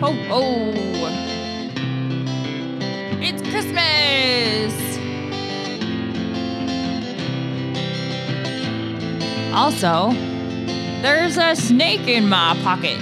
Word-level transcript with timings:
ho, 0.00 0.12
ho. 0.28 0.72
It's 3.20 3.42
Christmas. 3.50 4.74
Also, 9.54 10.12
there's 11.02 11.36
a 11.36 11.56
snake 11.56 12.06
in 12.06 12.28
my 12.28 12.56
pocket. 12.62 12.98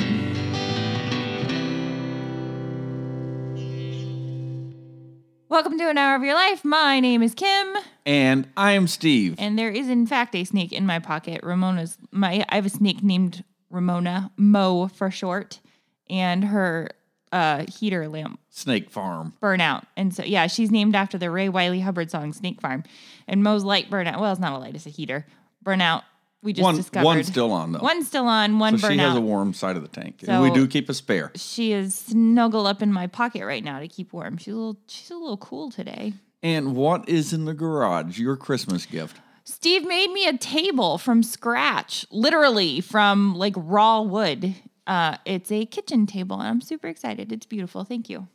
Welcome 5.49 5.79
to 5.79 5.89
an 5.89 5.97
hour 5.97 6.17
of 6.17 6.23
your 6.23 6.35
life. 6.35 6.65
My 6.65 7.01
name 7.01 7.23
is 7.23 7.35
Kim, 7.35 7.77
And 8.05 8.49
I 8.57 8.73
am 8.73 8.87
Steve. 8.87 9.37
and 9.39 9.59
there 9.59 9.71
is 9.71 9.89
in 9.89 10.07
fact 10.07 10.35
a 10.35 10.45
snake 10.45 10.73
in 10.73 10.85
my 10.87 10.99
pocket. 10.99 11.41
Ramona's 11.43 11.97
my 12.11 12.45
I 12.49 12.57
have 12.57 12.67
a 12.67 12.71
snake 12.71 13.03
named 13.03 13.43
Ramona, 13.71 14.31
Mo 14.37 14.89
for 14.89 15.11
short, 15.11 15.61
and 16.09 16.45
her 16.45 16.89
uh, 17.33 17.65
heater 17.69 18.09
lamp 18.09 18.41
Snake 18.51 18.91
Farm. 18.91 19.35
burnout. 19.43 19.85
And 19.97 20.15
so 20.15 20.23
yeah, 20.25 20.47
she's 20.47 20.71
named 20.71 20.95
after 20.95 21.19
the 21.19 21.31
Ray 21.31 21.49
Wylie 21.49 21.81
Hubbard 21.81 22.11
song 22.11 22.33
Snake 22.33 22.61
Farm. 22.61 22.85
And 23.29 23.43
Mo's 23.43 23.65
light 23.65 23.91
burnout. 23.91 24.21
Well, 24.21 24.33
it's 24.33 24.41
not 24.41 24.53
a 24.53 24.59
light, 24.59 24.75
it's 24.75 24.87
a 24.87 24.91
heater. 24.91 25.27
Burnout. 25.65 26.03
We 26.43 26.53
just 26.53 26.63
One, 26.63 26.77
discovered 26.77 27.05
one's 27.05 27.27
still 27.27 27.51
on 27.51 27.73
though. 27.73 27.81
One's 27.81 28.07
still 28.07 28.27
on, 28.27 28.61
one 28.61 28.77
burnout. 28.77 28.81
so 28.81 28.91
she 28.91 28.99
has 28.99 29.17
a 29.17 29.21
warm 29.21 29.53
side 29.53 29.75
of 29.77 29.83
the 29.83 29.89
tank. 29.89 30.23
And 30.29 30.43
we 30.43 30.51
do 30.51 30.69
keep 30.69 30.89
a 30.89 30.95
spare. 30.95 31.33
She 31.35 31.73
is 31.73 31.95
snuggled 31.95 32.69
up 32.69 32.83
in 32.83 32.93
my 32.93 33.09
pocket 33.09 33.45
right 33.45 33.65
now 33.65 33.81
to 33.81 33.89
keep 33.89 34.13
warm. 34.13 34.37
She's 34.37 34.55
a 34.55 34.57
little 34.57 34.77
she's 34.87 35.11
a 35.11 35.17
little 35.17 35.39
cool 35.39 35.71
today. 35.71 36.13
And 36.43 36.77
what 36.77 37.09
is 37.09 37.33
in 37.33 37.47
the 37.47 37.55
garage? 37.55 38.21
Your 38.21 38.37
Christmas 38.37 38.87
gift. 38.87 39.17
Steve 39.43 39.85
made 39.85 40.11
me 40.13 40.29
a 40.29 40.37
table 40.37 40.99
from 40.99 41.23
scratch, 41.25 42.07
literally 42.13 42.81
from 42.81 43.35
like 43.35 43.55
raw 43.57 44.03
wood. 44.03 44.55
Uh, 44.87 45.17
it's 45.25 45.51
a 45.51 45.67
kitchen 45.67 46.07
table, 46.07 46.39
and 46.39 46.49
I'm 46.49 46.61
super 46.61 46.87
excited. 46.87 47.33
It's 47.33 47.47
beautiful. 47.47 47.85
Thank 47.85 48.09
you. 48.09 48.29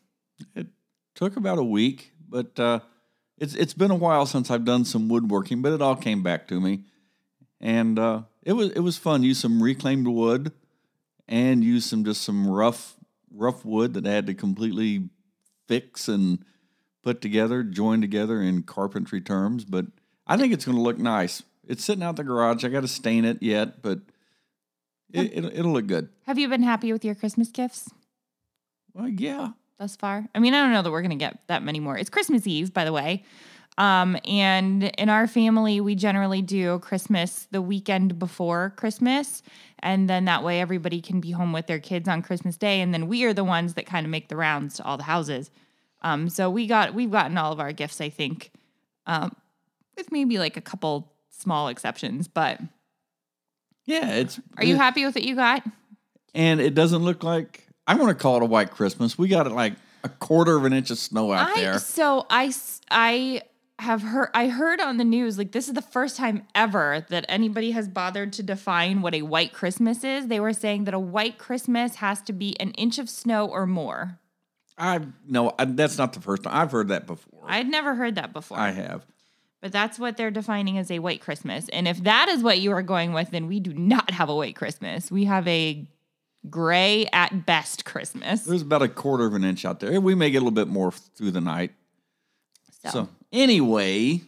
It 0.56 0.68
took 1.16 1.38
about 1.38 1.58
a 1.58 1.64
week, 1.64 2.12
but 2.28 2.60
uh, 2.60 2.80
it's 3.38 3.56
it's 3.56 3.74
been 3.74 3.92
a 3.92 3.96
while 3.96 4.26
since 4.26 4.52
I've 4.52 4.66
done 4.66 4.86
some 4.86 5.08
woodworking, 5.08 5.62
but 5.62 5.72
it 5.72 5.82
all 5.82 5.96
came 5.96 6.24
back 6.24 6.48
to 6.50 6.60
me, 6.60 6.84
and 7.60 7.98
uh, 7.98 8.24
it 8.44 8.54
was 8.54 8.72
it 8.72 8.80
was 8.82 8.98
fun. 8.98 9.24
Use 9.24 9.40
some 9.40 9.64
reclaimed 9.64 10.08
wood, 10.08 10.52
and 11.28 11.64
use 11.64 11.86
some 11.86 12.04
just 12.04 12.22
some 12.22 12.48
rough 12.50 12.96
rough 13.34 13.64
wood 13.64 13.94
that 13.94 14.06
I 14.06 14.12
had 14.12 14.28
to 14.28 14.34
completely 14.34 15.10
fix 15.68 16.08
and 16.08 16.44
put 17.02 17.22
together, 17.22 17.64
join 17.64 18.02
together 18.02 18.42
in 18.42 18.64
carpentry 18.64 19.22
terms. 19.22 19.64
But 19.64 19.86
I 20.28 20.38
think 20.38 20.54
it's 20.54 20.66
going 20.66 20.78
to 20.78 20.84
look 20.84 20.98
nice. 20.98 21.44
It's 21.66 21.84
sitting 21.84 22.04
out 22.04 22.18
the 22.18 22.24
garage. 22.24 22.66
I 22.66 22.70
got 22.70 22.82
to 22.82 22.88
stain 22.88 23.24
it 23.26 23.42
yet, 23.42 23.82
but 23.82 24.00
it, 25.14 25.32
it'll, 25.38 25.52
it'll 25.52 25.72
look 25.74 25.88
good. 25.88 26.10
Have 26.26 26.38
you 26.38 26.48
been 26.50 26.64
happy 26.64 26.92
with 26.94 27.04
your 27.06 27.16
Christmas 27.16 27.50
gifts 27.50 27.90
Well, 28.94 29.08
yeah. 29.10 29.52
thus 29.78 29.96
far? 29.96 30.28
I 30.36 30.40
mean, 30.40 30.54
I 30.54 30.62
don't 30.62 30.72
know 30.72 30.82
that 30.82 30.92
we're 30.92 31.02
gonna 31.02 31.16
get 31.16 31.40
that 31.48 31.64
many 31.64 31.80
more. 31.80 31.98
It's 31.98 32.10
Christmas 32.10 32.46
Eve, 32.48 32.74
by 32.74 32.86
the 32.86 32.94
way. 32.94 33.24
Um, 33.78 34.18
and 34.26 34.84
in 34.84 35.08
our 35.10 35.28
family, 35.28 35.80
we 35.80 35.96
generally 35.96 36.42
do 36.42 36.80
Christmas 36.80 37.48
the 37.52 37.62
weekend 37.62 38.20
before 38.20 38.74
Christmas. 38.76 39.42
And 39.80 40.10
then 40.10 40.26
that 40.26 40.44
way 40.44 40.60
everybody 40.60 41.02
can 41.02 41.22
be 41.22 41.32
home 41.32 41.54
with 41.54 41.68
their 41.68 41.80
kids 41.80 42.08
on 42.10 42.22
Christmas 42.22 42.58
Day. 42.58 42.82
And 42.82 42.94
then 42.94 43.08
we 43.08 43.24
are 43.24 43.34
the 43.34 43.46
ones 43.46 43.74
that 43.76 43.86
kind 43.86 44.06
of 44.06 44.10
make 44.12 44.28
the 44.28 44.36
rounds 44.36 44.76
to 44.76 44.84
all 44.84 44.98
the 44.98 45.04
houses. 45.04 45.50
Um, 46.02 46.28
so 46.30 46.50
we 46.50 46.68
got 46.68 46.94
we've 46.94 47.10
gotten 47.12 47.38
all 47.38 47.54
of 47.54 47.60
our 47.60 47.72
gifts, 47.72 48.02
I 48.02 48.10
think, 48.10 48.52
um, 49.06 49.36
with 49.96 50.12
maybe 50.12 50.38
like 50.38 50.58
a 50.58 50.62
couple 50.62 51.14
small 51.30 51.70
exceptions. 51.70 52.28
But 52.28 52.60
Yeah, 53.86 54.12
it's. 54.12 54.40
are 54.58 54.64
you 54.64 54.76
it- 54.76 54.80
happy 54.80 55.06
with 55.06 55.16
what 55.16 55.24
you 55.24 55.36
got? 55.36 55.64
and 56.34 56.62
it 56.62 56.74
doesn't 56.74 57.04
look 57.04 57.24
like 57.24 57.68
I'm 57.88 57.98
going 57.98 58.10
to 58.10 58.16
call 58.16 58.38
it 58.38 58.44
a 58.44 58.46
white 58.46 58.72
Christmas. 58.72 59.18
We 59.18 59.28
got 59.28 59.48
it 59.48 59.52
like 59.52 59.74
a 60.04 60.10
quarter 60.10 60.56
of 60.56 60.66
an 60.66 60.74
inch 60.74 60.92
of 60.92 60.98
snow 60.98 61.32
out 61.32 61.50
I 61.50 61.62
there. 61.62 61.80
so 61.80 62.26
I 62.30 62.54
I 62.90 63.42
have 63.80 64.02
heard 64.04 64.30
I 64.34 64.48
heard 64.48 64.80
on 64.80 64.98
the 64.98 65.04
news 65.04 65.38
like 65.38 65.52
this 65.52 65.68
is 65.68 65.74
the 65.74 65.82
first 65.82 66.16
time 66.16 66.46
ever 66.54 67.06
that 67.10 67.26
anybody 67.28 67.72
has 67.72 67.88
bothered 67.88 68.32
to 68.34 68.44
define 68.44 69.02
what 69.02 69.16
a 69.16 69.24
white 69.24 69.54
Christmas 69.54 70.04
is. 70.04 70.28
They 70.28 70.40
were 70.40 70.54
saying 70.54 70.86
that 70.86 70.94
a 70.94 71.00
white 71.00 71.38
Christmas 71.38 71.96
has 71.96 72.22
to 72.24 72.34
be 72.34 72.60
an 72.60 72.72
inch 72.72 73.00
of 73.00 73.10
snow 73.10 73.48
or 73.48 73.66
more. 73.66 74.20
I 74.78 75.02
no, 75.28 75.54
I, 75.60 75.66
that's 75.66 75.98
not 75.98 76.14
the 76.14 76.22
first 76.22 76.44
time 76.44 76.54
I've 76.56 76.72
heard 76.72 76.90
that 76.90 77.08
before. 77.08 77.42
I'd 77.46 77.68
never 77.68 77.96
heard 77.96 78.16
that 78.16 78.34
before. 78.34 78.58
I 78.58 78.72
have. 78.72 79.06
But 79.62 79.72
that's 79.72 80.00
what 80.00 80.18
they're 80.18 80.32
defining 80.32 80.78
as 80.78 80.90
a 80.92 81.00
white 81.00 81.22
Christmas. 81.22 81.70
And 81.70 81.88
if 81.88 82.04
that 82.04 82.28
is 82.28 82.44
what 82.44 82.60
you 82.60 82.72
are 82.72 82.82
going 82.82 83.14
with, 83.14 83.32
then 83.32 83.48
we 83.48 83.60
do 83.60 83.74
not 83.74 84.12
have 84.12 84.28
a 84.28 84.36
white 84.36 84.56
Christmas. 84.56 85.12
We 85.12 85.26
have 85.26 85.48
a 85.48 85.88
gray 86.50 87.08
at 87.14 87.46
best 87.46 87.86
Christmas. 87.86 88.44
There's 88.44 88.64
about 88.64 88.82
a 88.82 88.88
quarter 88.88 89.26
of 89.26 89.36
an 89.36 89.44
inch 89.44 89.64
out 89.64 89.80
there. 89.80 90.02
We 90.02 90.16
may 90.16 90.32
get 90.32 90.38
a 90.40 90.42
little 90.42 90.52
bit 90.52 90.68
more 90.68 90.92
through 90.92 91.32
the 91.32 91.42
night. 91.42 91.72
So, 92.84 92.90
So 92.90 93.10
anyway, 93.32 94.22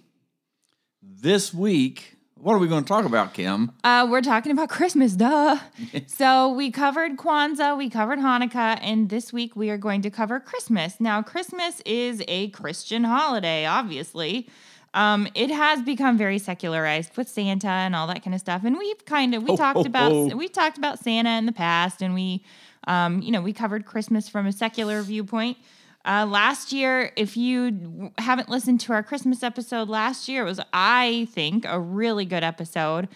this 1.02 1.52
week, 1.52 2.16
what 2.36 2.54
are 2.54 2.60
we 2.60 2.68
going 2.68 2.84
to 2.84 2.88
talk 2.88 3.06
about, 3.06 3.34
Kim? 3.34 3.72
Uh, 3.84 4.06
we're 4.08 4.22
talking 4.22 4.52
about 4.52 4.70
Christmas, 4.70 5.14
duh. 5.14 5.58
so 6.08 6.50
we 6.54 6.70
covered 6.70 7.18
Kwanzaa, 7.18 7.76
we 7.78 7.90
covered 7.90 8.20
Hanukkah, 8.20 8.78
and 8.82 9.10
this 9.10 9.34
week 9.34 9.56
we 9.56 9.70
are 9.70 9.78
going 9.78 10.02
to 10.04 10.12
cover 10.12 10.40
Christmas. 10.40 11.00
Now, 11.00 11.22
Christmas 11.24 11.82
is 11.86 12.22
a 12.28 12.50
Christian 12.50 13.06
holiday, 13.06 13.66
obviously. 13.66 14.50
Um, 14.94 15.28
it 15.34 15.50
has 15.50 15.82
become 15.82 16.18
very 16.18 16.38
secularized 16.38 17.18
with 17.18 17.28
Santa 17.28 17.68
and 17.68 17.96
all 17.96 18.06
that 18.08 18.24
kind 18.24 18.36
of 18.36 18.40
stuff, 18.40 18.64
and 18.64 18.78
we've 18.78 19.06
kind 19.06 19.34
of 19.34 19.44
we 19.44 19.52
Ho, 19.52 19.56
talked 19.58 19.78
ho, 19.78 19.84
about 19.86 20.12
ho. 20.12 20.36
we 20.36 20.48
talked 20.48 20.78
about 20.78 21.00
Santa 21.00 21.32
in 21.32 21.46
the 21.48 21.52
past, 21.52 22.02
and 22.02 22.14
we, 22.14 22.44
um, 22.88 23.22
you 23.22 23.32
know, 23.32 23.42
we 23.42 23.54
covered 23.54 23.86
Christmas 23.86 24.30
from 24.30 24.46
a 24.46 24.52
secular 24.52 25.02
viewpoint. 25.02 25.58
Uh, 26.06 26.26
last 26.30 26.74
year, 26.74 27.12
if 27.16 27.38
you 27.38 28.12
haven't 28.18 28.50
listened 28.50 28.80
to 28.82 28.94
our 28.94 29.02
Christmas 29.02 29.42
episode 29.42 29.88
last 29.90 30.28
year, 30.28 30.44
it 30.44 30.46
was, 30.46 30.60
I 30.74 31.28
think, 31.32 31.66
a 31.66 31.80
really 31.80 32.26
good 32.26 32.44
episode. 32.44 33.08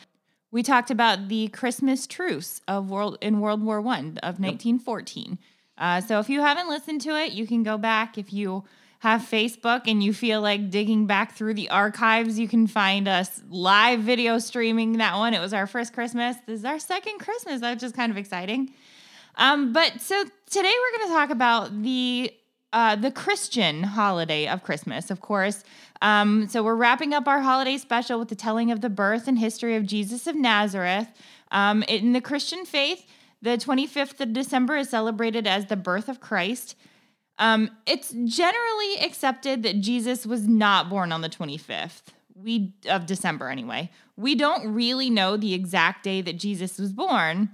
We 0.52 0.64
talked 0.64 0.90
about 0.90 1.28
the 1.28 1.50
Christmas 1.50 2.08
truce 2.08 2.62
of 2.68 2.90
world 2.90 3.18
in 3.22 3.42
World 3.42 3.62
War 3.62 3.82
One 3.82 4.18
of 4.24 4.40
1914. 4.40 5.38
Uh, 5.78 6.02
so 6.02 6.20
if 6.20 6.30
you 6.30 6.40
haven't 6.42 6.70
listened 6.70 7.02
to 7.02 7.10
it, 7.22 7.34
you 7.34 7.46
can 7.46 7.62
go 7.62 7.78
back. 7.78 8.18
If 8.18 8.32
you 8.34 8.64
have 9.00 9.22
Facebook 9.22 9.84
and 9.86 10.04
you 10.04 10.14
feel 10.14 10.42
like 10.42 10.70
digging 10.70 11.06
back 11.06 11.34
through 11.34 11.54
the 11.54 11.70
archives, 11.70 12.40
you 12.40 12.48
can 12.48 12.66
find 12.66 13.08
us 13.08 13.42
live 13.50 14.00
video 14.00 14.40
streaming 14.40 14.98
that 14.98 15.16
one. 15.18 15.34
It 15.34 15.40
was 15.40 15.54
our 15.54 15.68
first 15.68 15.94
Christmas. 15.94 16.36
This 16.48 16.60
is 16.60 16.66
our 16.66 16.80
second 16.80 17.20
Christmas. 17.20 17.62
That's 17.62 17.82
just 17.82 17.96
kind 17.96 18.12
of 18.12 18.18
exciting. 18.18 18.74
Um, 19.36 19.72
but 19.72 20.02
so 20.02 20.24
today 20.50 20.74
we're 20.74 20.98
going 20.98 21.10
to 21.10 21.14
talk 21.14 21.30
about 21.30 21.84
the 21.84 22.34
uh, 22.74 22.96
the 22.96 23.12
Christian 23.12 23.82
holiday 23.82 24.46
of 24.48 24.62
Christmas, 24.62 25.10
of 25.10 25.22
course. 25.22 25.64
Um, 26.02 26.50
so 26.50 26.62
we're 26.62 26.76
wrapping 26.76 27.14
up 27.14 27.28
our 27.28 27.40
holiday 27.40 27.78
special 27.78 28.20
with 28.20 28.28
the 28.28 28.36
telling 28.36 28.72
of 28.72 28.82
the 28.82 28.90
birth 28.90 29.28
and 29.28 29.40
history 29.40 29.76
of 29.76 29.86
Jesus 29.86 30.28
of 30.28 30.36
Nazareth. 30.36 31.08
Um, 31.52 31.84
in 31.84 32.12
the 32.12 32.20
Christian 32.20 32.66
faith, 32.66 33.06
the 33.42 33.52
25th 33.52 34.20
of 34.20 34.34
December 34.34 34.76
is 34.78 34.90
celebrated 34.90 35.48
as 35.48 35.68
the 35.68 35.78
birth 35.78 36.10
of 36.10 36.20
Christ. 36.20 36.76
Um, 37.40 37.70
it's 37.86 38.12
generally 38.12 38.98
accepted 39.02 39.64
that 39.64 39.80
Jesus 39.82 40.26
was 40.26 40.48
not 40.48 40.90
born 40.90 41.12
on 41.12 41.22
the 41.22 41.30
25th 41.30 42.02
we 42.42 42.74
of 42.90 43.06
December 43.06 43.50
anyway. 43.50 43.90
We 44.16 44.36
don't 44.36 44.74
really 44.74 45.10
know 45.10 45.38
the 45.38 45.54
exact 45.54 46.04
day 46.04 46.22
that 46.22 46.38
Jesus 46.38 46.78
was 46.78 46.94
born, 46.94 47.50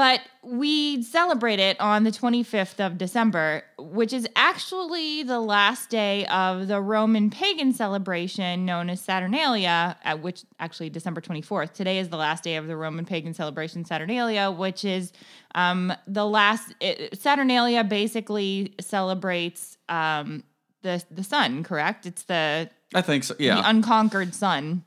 but 0.00 0.22
we 0.42 1.02
celebrate 1.02 1.58
it 1.58 1.78
on 1.78 2.04
the 2.04 2.10
25th 2.10 2.80
of 2.80 2.96
December, 2.96 3.62
which 3.78 4.14
is 4.14 4.26
actually 4.34 5.22
the 5.24 5.40
last 5.40 5.90
day 5.90 6.24
of 6.28 6.68
the 6.68 6.80
Roman 6.80 7.28
pagan 7.28 7.74
celebration 7.74 8.64
known 8.64 8.88
as 8.88 9.02
Saturnalia, 9.02 9.98
at 10.02 10.22
which 10.22 10.44
actually 10.58 10.88
December 10.88 11.20
24th. 11.20 11.74
Today 11.74 11.98
is 11.98 12.08
the 12.08 12.16
last 12.16 12.42
day 12.42 12.56
of 12.56 12.66
the 12.66 12.78
Roman 12.78 13.04
pagan 13.04 13.34
celebration 13.34 13.84
Saturnalia, 13.84 14.50
which 14.50 14.86
is 14.86 15.12
um, 15.54 15.92
the 16.06 16.24
last. 16.24 16.74
It, 16.80 17.20
Saturnalia 17.20 17.84
basically 17.84 18.74
celebrates 18.80 19.76
um, 19.90 20.44
the 20.80 21.04
the 21.10 21.22
sun. 21.22 21.62
Correct? 21.62 22.06
It's 22.06 22.22
the 22.22 22.70
I 22.94 23.02
think 23.02 23.24
so. 23.24 23.34
Yeah, 23.38 23.56
the 23.56 23.68
unconquered 23.68 24.34
sun. 24.34 24.82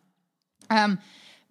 Um, 0.71 0.97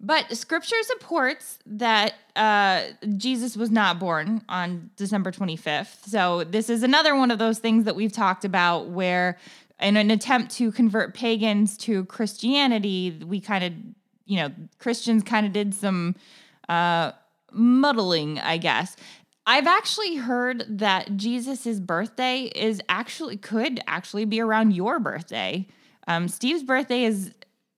but 0.03 0.35
scripture 0.35 0.75
supports 0.83 1.57
that 1.65 2.13
uh, 2.35 2.83
Jesus 3.15 3.55
was 3.55 3.71
not 3.71 3.99
born 3.99 4.43
on 4.49 4.89
December 4.97 5.31
25th. 5.31 6.05
So 6.07 6.43
this 6.43 6.69
is 6.69 6.83
another 6.83 7.15
one 7.15 7.31
of 7.31 7.39
those 7.39 7.59
things 7.59 7.85
that 7.85 7.95
we've 7.95 8.11
talked 8.11 8.43
about 8.43 8.89
where 8.89 9.37
in 9.79 9.95
an 9.95 10.11
attempt 10.11 10.51
to 10.57 10.73
convert 10.73 11.13
pagans 11.13 11.77
to 11.77 12.03
Christianity, 12.05 13.17
we 13.25 13.39
kind 13.39 13.63
of, 13.63 13.73
you 14.25 14.37
know, 14.37 14.51
Christians 14.77 15.23
kind 15.23 15.45
of 15.45 15.53
did 15.53 15.73
some 15.73 16.15
uh, 16.67 17.13
muddling, 17.53 18.39
I 18.39 18.57
guess. 18.57 18.97
I've 19.45 19.67
actually 19.67 20.17
heard 20.17 20.65
that 20.79 21.15
Jesus's 21.15 21.79
birthday 21.79 22.51
is 22.55 22.81
actually 22.89 23.37
could 23.37 23.79
actually 23.87 24.25
be 24.25 24.41
around 24.41 24.71
your 24.71 24.99
birthday. 24.99 25.65
Um, 26.07 26.27
Steve's 26.27 26.63
birthday 26.63 27.03
is 27.03 27.33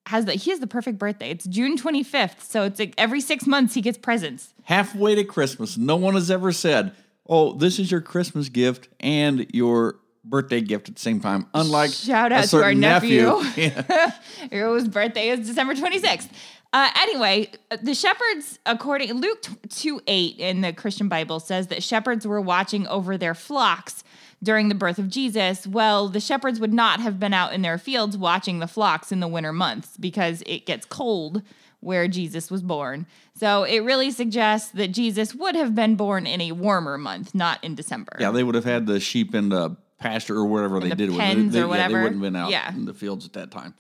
has 0.07 0.25
the 0.25 0.33
he 0.33 0.51
has 0.51 0.59
the 0.59 0.67
perfect 0.67 0.97
birthday. 0.97 1.31
It's 1.31 1.45
June 1.45 1.77
25th, 1.77 2.41
so 2.41 2.63
it's 2.63 2.79
like 2.79 2.93
every 2.97 3.21
six 3.21 3.47
months 3.47 3.73
he 3.73 3.81
gets 3.81 3.97
presents. 3.97 4.53
Halfway 4.63 5.15
to 5.15 5.23
Christmas, 5.23 5.77
no 5.77 5.95
one 5.95 6.13
has 6.13 6.29
ever 6.29 6.51
said, 6.51 6.93
oh, 7.27 7.53
this 7.53 7.79
is 7.79 7.91
your 7.91 8.01
Christmas 8.01 8.49
gift 8.49 8.89
and 8.99 9.47
your 9.53 9.95
birthday 10.23 10.61
gift 10.61 10.89
at 10.89 10.95
the 10.95 11.01
same 11.01 11.19
time. 11.19 11.47
Unlike 11.53 11.91
Shout 11.91 12.31
out 12.31 12.45
to 12.45 12.57
our 12.57 12.63
certain 12.63 12.79
nephew. 12.79 13.41
Yeah. 13.55 14.11
Whose 14.51 14.87
birthday 14.87 15.29
is 15.29 15.47
December 15.47 15.75
26th. 15.75 16.29
Uh, 16.73 16.89
anyway, 16.97 17.49
the 17.81 17.93
shepherds, 17.93 18.59
according 18.65 19.13
Luke 19.13 19.45
2 19.69 20.01
8 20.05 20.35
in 20.39 20.61
the 20.61 20.73
Christian 20.73 21.07
Bible 21.07 21.39
says 21.39 21.67
that 21.67 21.81
shepherds 21.81 22.27
were 22.27 22.41
watching 22.41 22.85
over 22.87 23.17
their 23.17 23.33
flocks 23.33 24.03
during 24.45 24.69
the 24.69 24.75
birth 24.75 24.97
of 25.00 25.09
Jesus. 25.09 25.68
Well, 25.68 26.07
the 26.07 26.21
shepherds 26.21 26.59
would 26.59 26.74
not 26.74 27.01
have 27.01 27.19
been 27.19 27.33
out 27.33 27.51
in 27.51 27.62
their 27.63 27.77
fields 27.77 28.18
watching 28.18 28.59
the 28.59 28.68
flocks 28.68 29.12
in 29.12 29.19
the 29.19 29.27
winter 29.27 29.51
months 29.51 29.97
because 29.97 30.42
it 30.45 30.65
gets 30.65 30.86
cold 30.86 31.42
where 31.81 32.07
Jesus 32.07 32.50
was 32.50 32.62
born. 32.62 33.06
So 33.36 33.63
it 33.63 33.80
really 33.80 34.12
suggests 34.12 34.71
that 34.71 34.89
Jesus 34.89 35.36
would 35.36 35.56
have 35.56 35.75
been 35.75 35.95
born 35.95 36.25
in 36.25 36.39
a 36.42 36.53
warmer 36.53 36.97
month, 36.97 37.36
not 37.36 37.62
in 37.63 37.75
December. 37.75 38.15
Yeah, 38.19 38.31
they 38.31 38.44
would 38.44 38.56
have 38.56 38.63
had 38.63 38.86
the 38.88 39.00
sheep 39.00 39.36
in 39.36 39.50
the 39.50 39.75
pasture 39.97 40.36
or 40.38 40.45
whatever 40.45 40.80
they 40.80 40.89
the 40.89 40.95
did 40.95 41.09
with 41.09 41.19
pens 41.19 41.53
They, 41.53 41.62
or 41.62 41.75
yeah, 41.75 41.88
they 41.88 41.94
wouldn't 41.94 42.13
have 42.13 42.21
been 42.21 42.36
out 42.36 42.50
Yeah. 42.51 42.74
in 42.74 42.86
the 42.86 42.94
fields 42.94 43.25
at 43.25 43.33
that 43.33 43.51
time. 43.51 43.74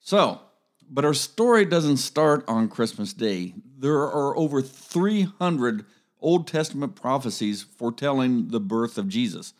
So, 0.00 0.40
but 0.88 1.04
our 1.04 1.14
story 1.14 1.64
doesn't 1.64 1.96
start 1.98 2.44
on 2.48 2.68
Christmas 2.68 3.12
Day. 3.12 3.54
There 3.78 3.96
are 4.02 4.36
over 4.36 4.62
300 4.62 5.84
Old 6.20 6.46
Testament 6.46 6.94
prophecies 6.94 7.62
foretelling 7.62 8.48
the 8.48 8.60
birth 8.60 8.98
of 8.98 9.08
Jesus. 9.08 9.52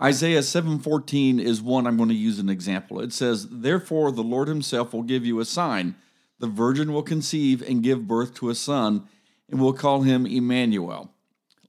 Isaiah 0.00 0.42
7:14 0.42 1.38
is 1.40 1.62
one 1.62 1.86
I'm 1.86 1.96
going 1.96 2.10
to 2.10 2.14
use 2.14 2.38
an 2.38 2.48
example. 2.48 3.00
It 3.00 3.12
says, 3.12 3.48
"Therefore 3.50 4.12
the 4.12 4.22
Lord 4.22 4.48
himself 4.48 4.92
will 4.92 5.02
give 5.02 5.24
you 5.24 5.40
a 5.40 5.44
sign. 5.44 5.94
The 6.38 6.46
virgin 6.46 6.92
will 6.92 7.02
conceive 7.02 7.62
and 7.62 7.82
give 7.82 8.06
birth 8.06 8.34
to 8.34 8.50
a 8.50 8.54
son, 8.54 9.04
and 9.48 9.60
will 9.60 9.72
call 9.72 10.02
him 10.02 10.26
Emmanuel." 10.26 11.12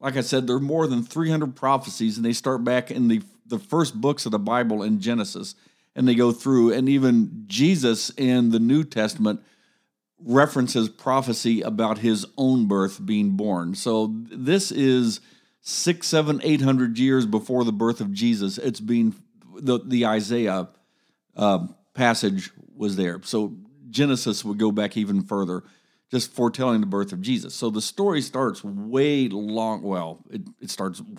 Like 0.01 0.17
I 0.17 0.21
said, 0.21 0.45
there 0.45 0.57
are 0.57 0.59
more 0.59 0.87
than 0.87 1.03
300 1.03 1.55
prophecies, 1.55 2.17
and 2.17 2.25
they 2.25 2.33
start 2.33 2.63
back 2.63 2.91
in 2.91 3.07
the 3.07 3.21
the 3.47 3.59
first 3.59 3.99
books 3.99 4.25
of 4.25 4.31
the 4.31 4.39
Bible 4.39 4.83
in 4.83 4.99
Genesis, 4.99 5.55
and 5.95 6.07
they 6.07 6.15
go 6.15 6.31
through, 6.31 6.73
and 6.73 6.89
even 6.89 7.45
Jesus 7.47 8.09
in 8.17 8.49
the 8.49 8.59
New 8.59 8.83
Testament 8.83 9.41
references 10.19 10.89
prophecy 10.89 11.61
about 11.61 11.99
his 11.99 12.25
own 12.37 12.67
birth 12.67 13.05
being 13.05 13.31
born. 13.31 13.75
So 13.75 14.13
this 14.29 14.71
is 14.71 15.21
six, 15.61 16.07
seven, 16.07 16.39
eight 16.43 16.61
hundred 16.61 16.97
years 16.97 17.25
before 17.25 17.63
the 17.63 17.71
birth 17.71 18.01
of 18.01 18.11
Jesus. 18.13 18.57
It's 18.57 18.79
being 18.79 19.15
the 19.55 19.79
the 19.83 20.05
Isaiah 20.05 20.69
uh, 21.35 21.67
passage 21.93 22.51
was 22.75 22.95
there. 22.95 23.21
So 23.23 23.55
Genesis 23.89 24.43
would 24.45 24.57
go 24.57 24.71
back 24.71 24.97
even 24.97 25.23
further, 25.23 25.63
just 26.11 26.31
foretelling 26.33 26.81
the 26.81 26.87
birth 26.87 27.11
of 27.11 27.21
Jesus. 27.21 27.55
So 27.55 27.69
the 27.69 27.81
story 27.81 28.21
starts 28.21 28.63
way 28.63 29.27
long. 29.29 29.81
Well, 29.81 30.23
it, 30.29 30.41
it 30.61 30.69
starts. 30.69 31.01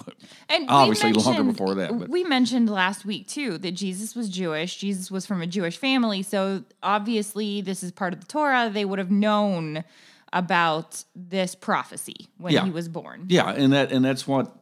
And 0.50 0.66
Obviously 0.68 1.12
longer 1.12 1.44
before 1.44 1.74
that, 1.76 1.96
but- 1.98 2.08
we 2.08 2.24
mentioned 2.24 2.70
last 2.70 3.04
week 3.04 3.28
too 3.28 3.58
that 3.58 3.72
Jesus 3.72 4.14
was 4.14 4.28
Jewish. 4.28 4.76
Jesus 4.78 5.10
was 5.10 5.26
from 5.26 5.42
a 5.42 5.46
Jewish 5.46 5.76
family, 5.76 6.22
so 6.22 6.64
obviously 6.82 7.60
this 7.60 7.82
is 7.82 7.92
part 7.92 8.12
of 8.12 8.20
the 8.20 8.26
Torah. 8.26 8.70
They 8.70 8.84
would 8.84 8.98
have 8.98 9.10
known 9.10 9.84
about 10.32 11.04
this 11.14 11.54
prophecy 11.54 12.28
when 12.38 12.52
Yeah. 12.52 12.64
he 12.64 12.70
was 12.70 12.88
born. 12.88 13.26
Yeah, 13.28 13.50
and 13.50 13.72
that 13.72 13.92
and 13.92 14.04
that's 14.04 14.26
what, 14.26 14.54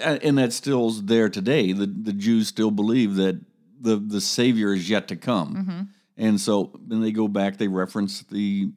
and 0.00 0.38
that 0.38 0.52
still's 0.52 1.04
there 1.04 1.28
today. 1.28 1.72
The 1.72 1.86
the 1.86 2.12
Jews 2.12 2.48
still 2.48 2.70
believe 2.70 3.16
that 3.16 3.40
the 3.80 3.96
the 3.96 4.20
Savior 4.20 4.72
is 4.72 4.88
yet 4.90 5.08
to 5.08 5.16
come, 5.16 5.54
mm-hmm. 5.56 5.80
and 6.16 6.40
so 6.40 6.64
when 6.86 7.00
they 7.00 7.12
go 7.12 7.28
back, 7.28 7.58
they 7.58 7.68
reference 7.68 8.22
the 8.22 8.70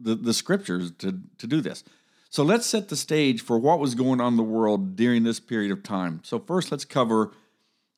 the, 0.00 0.14
the 0.14 0.34
scriptures 0.34 0.92
to 0.98 1.20
to 1.38 1.46
do 1.46 1.60
this. 1.60 1.84
So 2.30 2.42
let's 2.42 2.64
set 2.64 2.88
the 2.88 2.96
stage 2.96 3.42
for 3.42 3.58
what 3.58 3.78
was 3.78 3.94
going 3.94 4.18
on 4.20 4.32
in 4.32 4.36
the 4.38 4.42
world 4.42 4.96
during 4.96 5.22
this 5.22 5.38
period 5.38 5.70
of 5.70 5.82
time. 5.82 6.20
So 6.24 6.38
first, 6.38 6.70
let's 6.70 6.86
cover 6.86 7.32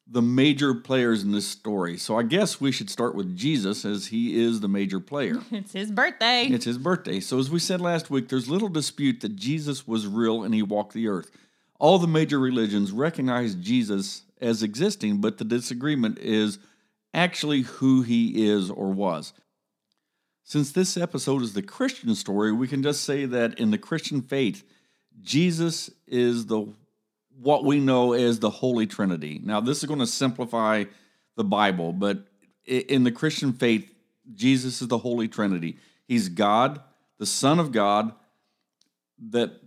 the 0.07 0.23
major 0.23 0.75
players 0.75 1.23
in 1.23 1.33
this 1.33 1.47
story. 1.47 1.97
So 1.97 2.19
I 2.19 2.23
guess 2.23 2.61
we 2.61 2.73
should 2.73 2.91
start 2.91 3.15
with 3.15 3.37
Jesus, 3.37 3.85
as 3.85 4.09
he 4.09 4.41
is 4.41 4.61
the 4.61 4.69
major 4.69 5.01
player. 5.01 5.41
It's 5.51 5.73
his 5.73 5.91
birthday. 5.91 6.45
It's 6.47 6.67
his 6.67 6.79
birthday. 6.79 7.21
So, 7.21 7.39
as 7.39 7.51
we 7.51 7.59
said 7.59 7.81
last 7.81 8.11
week, 8.11 8.29
there's 8.29 8.49
little 8.49 8.69
dispute 8.69 9.21
that 9.21 9.37
Jesus 9.37 9.87
was 9.87 10.07
real 10.07 10.43
and 10.43 10.55
he 10.55 10.63
walked 10.63 10.93
the 10.93 11.09
earth. 11.09 11.31
All 11.79 11.99
the 11.99 12.07
major 12.07 12.39
religions 12.39 12.93
recognize 12.93 13.55
Jesus 13.55 14.23
as 14.41 14.63
existing, 14.63 15.21
but 15.21 15.39
the 15.39 15.45
disagreement 15.45 16.19
is 16.19 16.59
actually 17.15 17.63
who 17.63 18.03
he 18.03 18.47
is 18.47 18.71
or 18.71 18.93
was. 18.93 19.33
Since 20.43 20.73
this 20.73 20.97
episode 20.97 21.41
is 21.43 21.55
the 21.55 21.63
Christian 21.63 22.15
story, 22.15 22.53
we 22.53 22.69
can 22.69 22.83
just 22.83 23.05
say 23.05 23.25
that 23.25 23.59
in 23.59 23.71
the 23.71 23.79
Christian 23.79 24.21
faith, 24.21 24.63
Jesus 25.23 25.89
is 26.07 26.47
the 26.47 26.67
what 27.41 27.65
we 27.65 27.81
know 27.81 28.13
as 28.13 28.39
the 28.39 28.51
Holy 28.51 28.87
Trinity. 28.87 29.41
Now, 29.43 29.61
this 29.61 29.79
is 29.79 29.85
going 29.85 30.01
to 30.01 30.07
simplify 30.07 30.85
the 31.37 31.45
Bible, 31.45 31.93
but 31.93 32.27
in 32.65 33.05
the 33.05 33.13
Christian 33.13 33.53
faith, 33.53 33.93
Jesus 34.33 34.81
is 34.81 34.89
the 34.89 34.99
Holy 34.99 35.29
Trinity. 35.29 35.79
He's 36.07 36.29
God, 36.29 36.81
the 37.19 37.27
Son 37.27 37.59
of 37.59 37.73
God, 37.73 38.13
that 39.31 39.61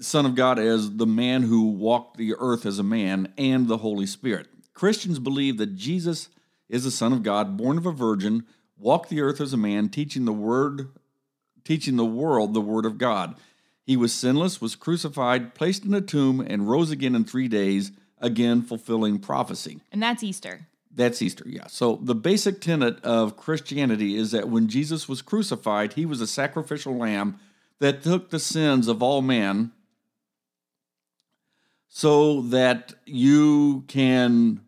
Son 0.00 0.26
of 0.26 0.34
God 0.34 0.58
is 0.58 0.96
the 0.96 1.06
man 1.06 1.42
who 1.42 1.70
walked 1.70 2.16
the 2.16 2.34
earth 2.38 2.64
as 2.64 2.78
a 2.78 2.84
man, 2.84 3.32
and 3.36 3.68
the 3.68 3.78
Holy 3.78 4.06
Spirit. 4.06 4.46
Christians 4.72 5.18
believe 5.18 5.58
that 5.58 5.76
Jesus 5.76 6.28
is 6.68 6.84
the 6.84 6.90
Son 6.90 7.12
of 7.12 7.22
God, 7.22 7.56
born 7.56 7.76
of 7.76 7.86
a 7.86 7.92
virgin, 7.92 8.46
walked 8.78 9.10
the 9.10 9.20
earth 9.20 9.40
as 9.40 9.52
a 9.52 9.58
man, 9.58 9.88
teaching 9.88 10.24
the 10.24 10.32
word, 10.32 10.88
teaching 11.64 11.96
the 11.96 12.04
world 12.04 12.54
the 12.54 12.60
word 12.60 12.86
of 12.86 12.96
God. 12.96 13.36
He 13.90 13.96
was 13.96 14.14
sinless, 14.14 14.60
was 14.60 14.76
crucified, 14.76 15.52
placed 15.52 15.84
in 15.84 15.92
a 15.94 16.00
tomb, 16.00 16.38
and 16.38 16.70
rose 16.70 16.92
again 16.92 17.16
in 17.16 17.24
three 17.24 17.48
days, 17.48 17.90
again 18.18 18.62
fulfilling 18.62 19.18
prophecy. 19.18 19.80
and 19.90 20.00
that's 20.00 20.22
Easter. 20.22 20.68
That's 20.94 21.20
Easter, 21.20 21.42
yeah. 21.48 21.66
So 21.66 21.98
the 22.00 22.14
basic 22.14 22.60
tenet 22.60 23.04
of 23.04 23.36
Christianity 23.36 24.14
is 24.14 24.30
that 24.30 24.48
when 24.48 24.68
Jesus 24.68 25.08
was 25.08 25.22
crucified, 25.22 25.94
he 25.94 26.06
was 26.06 26.20
a 26.20 26.28
sacrificial 26.28 26.96
lamb 26.96 27.40
that 27.80 28.04
took 28.04 28.30
the 28.30 28.38
sins 28.38 28.86
of 28.86 29.02
all 29.02 29.22
men 29.22 29.72
so 31.88 32.42
that 32.42 32.94
you 33.06 33.82
can 33.88 34.60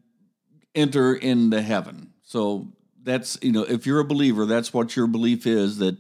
enter 0.75 1.15
into 1.15 1.63
heaven. 1.63 2.13
So 2.25 2.73
that's, 3.01 3.39
you 3.41 3.53
know, 3.53 3.63
if 3.63 3.87
you're 3.87 4.01
a 4.01 4.05
believer, 4.05 4.47
that's 4.47 4.75
what 4.75 4.97
your 4.97 5.07
belief 5.07 5.47
is 5.47 5.79
that 5.79 5.99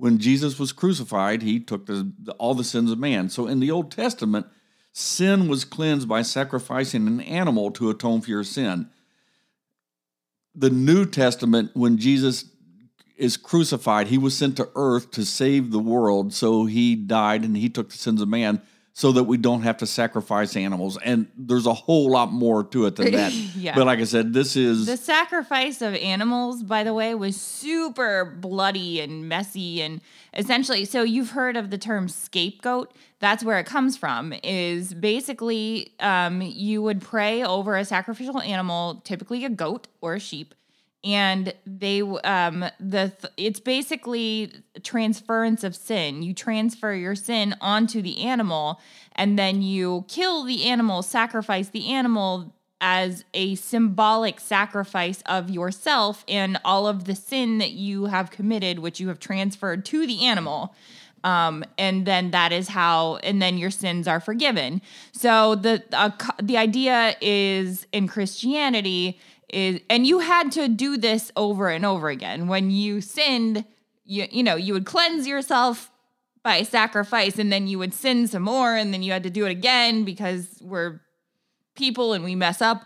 when 0.00 0.18
Jesus 0.18 0.58
was 0.58 0.72
crucified, 0.72 1.42
he 1.42 1.60
took 1.60 1.86
the, 1.86 2.12
the, 2.18 2.32
all 2.32 2.54
the 2.54 2.64
sins 2.64 2.90
of 2.90 2.98
man. 2.98 3.28
So 3.28 3.46
in 3.46 3.60
the 3.60 3.70
Old 3.70 3.92
Testament, 3.92 4.46
sin 4.92 5.46
was 5.46 5.64
cleansed 5.64 6.08
by 6.08 6.22
sacrificing 6.22 7.06
an 7.06 7.20
animal 7.20 7.70
to 7.72 7.90
atone 7.90 8.20
for 8.20 8.30
your 8.30 8.44
sin 8.44 8.90
the 10.54 10.70
New 10.70 11.06
Testament, 11.06 11.70
when 11.74 11.98
Jesus 11.98 12.44
is 13.16 13.36
crucified, 13.36 14.08
he 14.08 14.18
was 14.18 14.36
sent 14.36 14.56
to 14.56 14.70
earth 14.74 15.10
to 15.12 15.24
save 15.24 15.70
the 15.70 15.78
world. 15.78 16.32
So 16.32 16.66
he 16.66 16.94
died 16.94 17.44
and 17.44 17.56
he 17.56 17.68
took 17.68 17.90
the 17.90 17.98
sins 17.98 18.20
of 18.20 18.28
man 18.28 18.62
so 18.92 19.12
that 19.12 19.24
we 19.24 19.36
don't 19.36 19.62
have 19.62 19.78
to 19.78 19.86
sacrifice 19.86 20.56
animals. 20.56 20.98
And 21.02 21.28
there's 21.36 21.66
a 21.66 21.74
whole 21.74 22.10
lot 22.10 22.32
more 22.32 22.64
to 22.64 22.86
it 22.86 22.96
than 22.96 23.12
that. 23.12 23.32
Yeah. 23.32 23.74
But 23.74 23.86
like 23.86 24.00
I 24.00 24.04
said, 24.04 24.32
this 24.32 24.56
is 24.56 24.86
The 24.86 24.96
sacrifice 24.96 25.80
of 25.80 25.94
animals, 25.94 26.62
by 26.62 26.84
the 26.84 26.92
way, 26.92 27.14
was 27.14 27.40
super 27.40 28.24
bloody 28.24 29.00
and 29.00 29.28
messy 29.28 29.80
and 29.80 30.00
essentially 30.34 30.84
so 30.84 31.02
you've 31.02 31.30
heard 31.30 31.56
of 31.56 31.70
the 31.70 31.78
term 31.78 32.08
scapegoat. 32.08 32.92
That's 33.20 33.44
where 33.44 33.58
it 33.58 33.66
comes 33.66 33.96
from. 33.96 34.34
Is 34.42 34.94
basically 34.94 35.92
um, 36.00 36.42
you 36.42 36.82
would 36.82 37.00
pray 37.00 37.44
over 37.44 37.76
a 37.76 37.84
sacrificial 37.84 38.40
animal, 38.40 39.02
typically 39.04 39.44
a 39.44 39.50
goat 39.50 39.88
or 40.00 40.14
a 40.14 40.20
sheep, 40.20 40.54
and 41.02 41.54
they 41.66 42.02
um 42.02 42.64
the 42.78 43.12
th- 43.20 43.32
it's 43.36 43.60
basically 43.60 44.52
transference 44.82 45.64
of 45.64 45.74
sin. 45.74 46.22
You 46.22 46.34
transfer 46.34 46.92
your 46.92 47.14
sin 47.14 47.54
onto 47.60 48.02
the 48.02 48.22
animal 48.22 48.80
and 49.12 49.38
then 49.38 49.62
you 49.62 50.04
kill 50.08 50.44
the 50.44 50.64
animal 50.64 51.02
sacrifice 51.02 51.68
the 51.68 51.88
animal 51.88 52.54
as 52.82 53.24
a 53.34 53.54
symbolic 53.56 54.40
sacrifice 54.40 55.22
of 55.26 55.50
yourself 55.50 56.24
and 56.28 56.58
all 56.64 56.86
of 56.86 57.04
the 57.04 57.14
sin 57.14 57.58
that 57.58 57.72
you 57.72 58.06
have 58.06 58.30
committed 58.30 58.78
which 58.78 59.00
you 59.00 59.08
have 59.08 59.18
transferred 59.18 59.84
to 59.84 60.06
the 60.06 60.24
animal. 60.24 60.74
Um, 61.22 61.64
and 61.76 62.06
then 62.06 62.30
that 62.30 62.50
is 62.50 62.68
how 62.68 63.16
and 63.16 63.42
then 63.42 63.58
your 63.58 63.70
sins 63.70 64.08
are 64.08 64.20
forgiven. 64.20 64.80
So 65.12 65.54
the 65.54 65.82
uh, 65.92 66.10
the 66.42 66.58
idea 66.58 67.16
is 67.22 67.86
in 67.92 68.06
christianity 68.06 69.18
is 69.52 69.80
and 69.88 70.06
you 70.06 70.20
had 70.20 70.52
to 70.52 70.68
do 70.68 70.96
this 70.96 71.30
over 71.36 71.68
and 71.68 71.84
over 71.84 72.08
again 72.08 72.48
when 72.48 72.70
you 72.70 73.00
sinned 73.00 73.64
you 74.04 74.26
you 74.30 74.42
know 74.42 74.56
you 74.56 74.72
would 74.72 74.86
cleanse 74.86 75.26
yourself 75.26 75.90
by 76.42 76.62
sacrifice 76.62 77.38
and 77.38 77.52
then 77.52 77.66
you 77.66 77.78
would 77.78 77.92
sin 77.92 78.26
some 78.26 78.42
more 78.42 78.74
and 78.76 78.92
then 78.92 79.02
you 79.02 79.12
had 79.12 79.22
to 79.22 79.30
do 79.30 79.46
it 79.46 79.50
again 79.50 80.04
because 80.04 80.58
we're 80.62 81.00
people 81.74 82.12
and 82.12 82.24
we 82.24 82.34
mess 82.34 82.62
up 82.62 82.84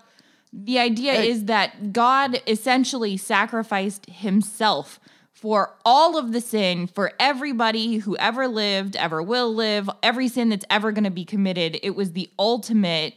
the 0.53 0.79
idea 0.79 1.15
Hey. 1.15 1.31
is 1.31 1.47
that 1.47 1.93
god 1.93 2.41
essentially 2.47 3.17
sacrificed 3.17 4.07
himself 4.07 5.01
for 5.45 5.77
all 5.85 6.17
of 6.17 6.33
the 6.33 6.41
sin 6.41 6.87
for 6.87 7.13
everybody 7.21 7.99
who 7.99 8.17
ever 8.17 8.49
lived, 8.49 8.97
ever 8.97 9.23
will 9.23 9.53
live, 9.55 9.91
every 10.03 10.27
sin 10.27 10.49
that's 10.49 10.65
ever 10.71 10.91
going 10.91 11.05
to 11.05 11.11
be 11.11 11.27
committed. 11.27 11.79
It 11.83 11.95
was 11.95 12.13
the 12.13 12.31
ultimate 12.39 13.15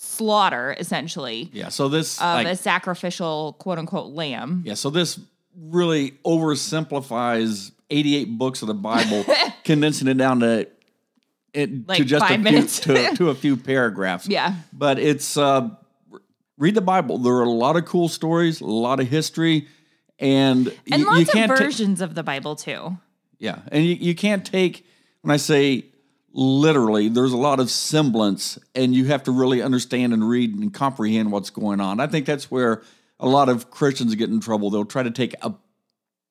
slaughter, 0.00 0.76
essentially, 0.78 1.50
Yeah. 1.52 1.70
So 1.70 1.88
this 1.88 2.18
of 2.18 2.22
like, 2.24 2.46
a 2.46 2.54
sacrificial 2.56 3.54
quote 3.58 3.78
unquote 3.78 4.12
lamb. 4.14 4.62
Yeah, 4.64 4.74
so 4.74 4.90
this 4.90 5.18
really 5.56 6.12
oversimplifies 6.24 7.72
88 7.90 8.38
books 8.38 8.62
of 8.62 8.68
the 8.68 8.74
Bible, 8.74 9.24
condensing 9.64 10.06
it 10.08 10.14
down 10.16 10.40
to 10.40 10.68
it, 11.52 11.88
Like 11.88 11.98
to 11.98 12.04
just 12.04 12.30
a 12.30 12.38
minutes. 12.38 12.78
few 12.78 12.94
to, 12.94 13.16
to 13.16 13.30
a 13.30 13.34
few 13.34 13.56
paragraphs. 13.72 14.28
Yeah. 14.28 14.54
But 14.72 14.98
it's 15.00 15.36
uh 15.36 15.70
read 16.58 16.74
the 16.74 16.80
Bible. 16.80 17.18
There 17.18 17.34
are 17.34 17.42
a 17.42 17.50
lot 17.50 17.76
of 17.76 17.84
cool 17.84 18.08
stories, 18.08 18.60
a 18.60 18.66
lot 18.66 19.00
of 19.00 19.08
history, 19.08 19.66
and, 20.18 20.68
And 20.92 21.00
you, 21.02 21.06
lots 21.06 21.20
you 21.20 21.26
can't 21.26 21.50
of 21.50 21.58
ta- 21.58 21.64
versions 21.64 22.00
of 22.00 22.14
the 22.14 22.22
Bible, 22.22 22.54
too. 22.56 22.96
yeah, 23.38 23.60
and 23.72 23.84
you, 23.84 23.94
you 23.94 24.14
can't 24.14 24.44
take 24.44 24.84
when 25.22 25.32
I 25.32 25.36
say 25.38 25.86
literally, 26.32 27.08
there's 27.08 27.32
a 27.32 27.36
lot 27.36 27.60
of 27.60 27.70
semblance, 27.70 28.58
and 28.74 28.94
you 28.94 29.06
have 29.06 29.22
to 29.24 29.32
really 29.32 29.62
understand 29.62 30.12
and 30.12 30.28
read 30.28 30.54
and 30.54 30.72
comprehend 30.72 31.32
what's 31.32 31.50
going 31.50 31.80
on. 31.80 32.00
I 32.00 32.06
think 32.06 32.26
that's 32.26 32.50
where 32.50 32.82
a 33.20 33.28
lot 33.28 33.48
of 33.48 33.70
Christians 33.70 34.14
get 34.14 34.30
in 34.30 34.40
trouble. 34.40 34.70
They'll 34.70 34.84
try 34.84 35.02
to 35.02 35.10
take 35.10 35.34
a 35.42 35.54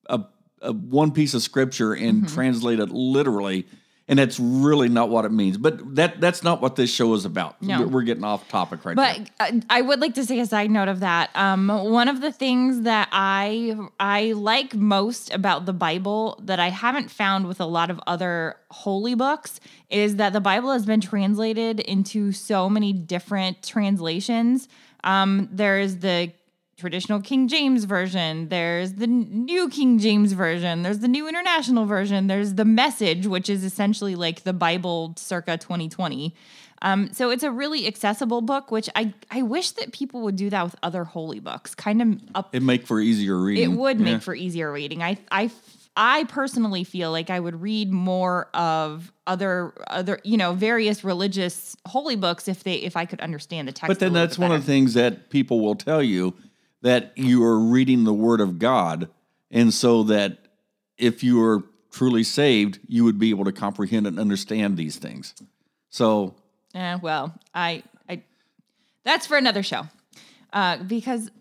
a, 0.10 0.24
a 0.62 0.72
one 0.72 1.12
piece 1.12 1.34
of 1.34 1.42
scripture 1.42 1.94
and 1.94 2.24
Mm-hmm. 2.24 2.34
translate 2.34 2.80
it 2.80 2.90
literally, 2.90 3.66
and 4.08 4.18
that's 4.18 4.40
really 4.40 4.88
not 4.88 5.10
what 5.10 5.26
it 5.26 5.32
means. 5.32 5.58
But 5.58 5.96
that 5.96 6.22
that's 6.22 6.44
not 6.44 6.62
what 6.62 6.76
this 6.76 6.90
show 6.94 7.14
is 7.14 7.26
about. 7.26 7.62
No. 7.62 7.86
We're- 7.86 8.06
getting 8.08 8.24
off 8.24 8.48
topic 8.48 8.86
right 8.86 8.96
now. 8.96 9.16
But 9.38 9.66
I 9.70 9.82
would 9.82 10.00
like 10.00 10.14
to 10.14 10.26
say 10.26 10.40
a 10.40 10.46
side 10.46 10.72
note 10.72 10.88
of 10.88 11.02
that. 11.02 11.30
Um, 11.36 11.68
one 11.68 12.08
of 12.08 12.22
the 12.22 12.32
things 12.32 12.84
that 12.84 13.10
I 13.12 13.76
I 14.00 14.32
like 14.32 14.74
most 14.76 15.34
about 15.34 15.66
the 15.66 15.74
Bible 15.74 16.40
that 16.44 16.60
I 16.60 16.70
haven't 16.70 17.12
found 17.12 17.48
with 17.48 17.60
a 17.60 17.66
lot 17.66 17.90
of 17.90 18.00
other 18.08 18.56
holy 18.72 19.14
books 19.14 19.60
is 19.90 20.16
that 20.18 20.32
the 20.32 20.40
Bible 20.40 20.72
has 20.72 20.86
been 20.86 21.02
translated 21.02 21.82
into 21.82 22.32
so 22.32 22.70
many 22.70 22.94
different 22.94 23.62
translations. 23.62 24.70
Um, 25.04 25.50
there's 25.52 25.98
the 25.98 26.32
traditional 26.78 27.20
King 27.20 27.48
James 27.48 27.84
version. 27.86 28.50
There's 28.50 28.94
the 28.94 29.08
new 29.08 29.68
King 29.70 29.98
James 30.00 30.34
version. 30.34 30.84
There's 30.84 31.00
the 31.00 31.08
new 31.08 31.28
international 31.28 31.86
version. 31.86 32.28
There's 32.28 32.54
the 32.54 32.66
message, 32.66 33.26
which 33.26 33.50
is 33.50 33.64
essentially 33.64 34.16
like 34.16 34.44
the 34.44 34.54
Bible 34.54 35.14
circa 35.18 35.58
2020. 35.58 36.34
Um, 36.84 37.12
so 37.12 37.32
it's 37.32 37.42
a 37.42 37.50
really 37.50 37.88
accessible 37.88 38.42
book, 38.42 38.70
which 38.70 38.88
I, 38.96 39.12
I 39.32 39.42
wish 39.42 39.72
that 39.72 39.92
people 39.92 40.22
would 40.22 40.36
do 40.36 40.52
that 40.52 40.64
with 40.64 40.76
other 40.84 41.04
holy 41.04 41.40
books. 41.40 41.74
Kind 41.74 42.02
of 42.04 42.20
up, 42.36 42.54
it 42.54 42.62
make 42.62 42.86
for 42.86 43.00
easier 43.00 43.36
reading. 43.40 43.64
it 43.72 43.76
would 43.76 44.00
make 44.00 44.14
Yeah. 44.14 44.20
for 44.20 44.36
easier 44.36 44.72
reading. 44.72 45.02
I, 45.02 45.18
I, 45.32 45.50
I 45.96 46.26
personally 46.26 46.84
feel 46.84 47.10
like 47.12 47.32
I 47.32 47.40
would 47.40 47.60
read 47.60 47.92
more 47.92 48.50
of 48.54 49.12
other, 49.26 49.74
other, 49.88 50.20
you 50.24 50.38
know, 50.38 50.54
various 50.54 51.04
religious 51.04 51.76
holy 51.88 52.16
books 52.16 52.48
if 52.48 52.64
they, 52.64 52.76
if 52.76 52.96
I 52.96 53.06
could 53.06 53.22
understand 53.22 53.68
the 53.68 53.72
text. 53.72 53.88
But 53.88 53.98
then 54.00 54.14
that's 54.14 54.38
one 54.38 54.52
of 54.52 54.62
the 54.62 54.68
things 54.72 54.94
that 54.94 55.32
people 55.32 55.60
will 55.62 55.74
tell 55.76 56.04
you 56.04 56.36
that 56.82 57.14
you 57.18 57.44
are 57.44 57.60
reading 57.60 58.04
the 58.04 58.14
Word 58.14 58.40
of 58.42 58.60
God, 58.60 59.10
and 59.52 59.74
so 59.74 60.04
that 60.04 60.38
if 60.98 61.24
you 61.24 61.42
are 61.44 61.64
truly 61.92 62.24
saved, 62.24 62.80
you 62.88 63.04
would 63.04 63.18
be 63.18 63.30
able 63.32 63.46
to 63.46 63.52
comprehend 63.52 64.06
and 64.08 64.20
understand 64.20 64.78
these 64.78 64.98
things. 64.98 65.34
So 65.90 66.36
Eh, 66.76 66.98
well, 67.02 67.34
I, 67.56 67.82
I, 68.08 68.22
that's 69.04 69.26
for 69.26 69.38
another 69.38 69.64
show, 69.64 69.88
uh, 70.54 70.78
because, 70.84 71.32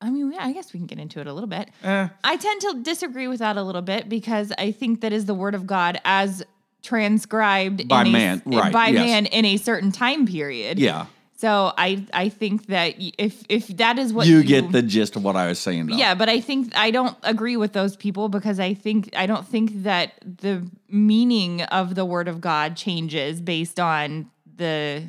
I 0.00 0.10
mean, 0.10 0.30
yeah, 0.32 0.44
I 0.44 0.52
guess 0.52 0.72
we 0.72 0.78
can 0.78 0.86
get 0.86 0.98
into 0.98 1.18
it 1.20 1.26
a 1.26 1.32
little 1.32 1.48
bit. 1.48 1.70
eh, 1.82 2.08
I 2.22 2.36
tend 2.36 2.60
to 2.60 2.82
disagree 2.82 3.26
with 3.26 3.40
that 3.40 3.56
a 3.56 3.62
little 3.62 3.82
bit 3.82 4.08
because 4.08 4.52
I 4.58 4.70
think 4.70 5.00
that 5.00 5.12
is 5.12 5.24
the 5.24 5.34
word 5.34 5.54
of 5.56 5.66
God 5.66 5.98
as 6.04 6.44
transcribed 6.82 7.88
By 7.88 8.02
a- 8.02 8.10
man, 8.10 8.42
right, 8.46 8.72
by 8.72 8.88
yes. 8.88 9.04
man 9.06 9.26
in 9.26 9.44
a 9.44 9.56
certain 9.56 9.90
time 9.92 10.26
period. 10.26 10.78
yeah, 10.78 11.06
So 11.40 11.72
I, 11.78 12.04
I 12.12 12.28
think 12.28 12.66
that 12.66 12.96
if 12.98 13.42
if 13.48 13.68
that 13.78 13.98
is 13.98 14.12
what 14.12 14.26
you 14.26 14.44
get 14.44 14.72
the 14.72 14.82
gist 14.82 15.16
of 15.16 15.24
what 15.24 15.36
I 15.36 15.46
was 15.46 15.58
saying. 15.58 15.86
Though. 15.86 15.96
yeah, 15.96 16.14
but 16.14 16.28
I 16.28 16.38
think 16.38 16.76
I 16.76 16.90
don't 16.90 17.16
agree 17.22 17.56
with 17.56 17.72
those 17.72 17.96
people 17.96 18.28
because 18.28 18.60
I 18.60 18.74
think 18.74 19.08
I 19.16 19.24
don't 19.24 19.48
think 19.48 19.82
that 19.84 20.12
the 20.22 20.68
meaning 20.90 21.62
of 21.62 21.94
the 21.94 22.04
word 22.04 22.28
of 22.28 22.42
God 22.42 22.76
changes 22.76 23.40
based 23.40 23.80
on 23.80 24.30
the 24.56 25.02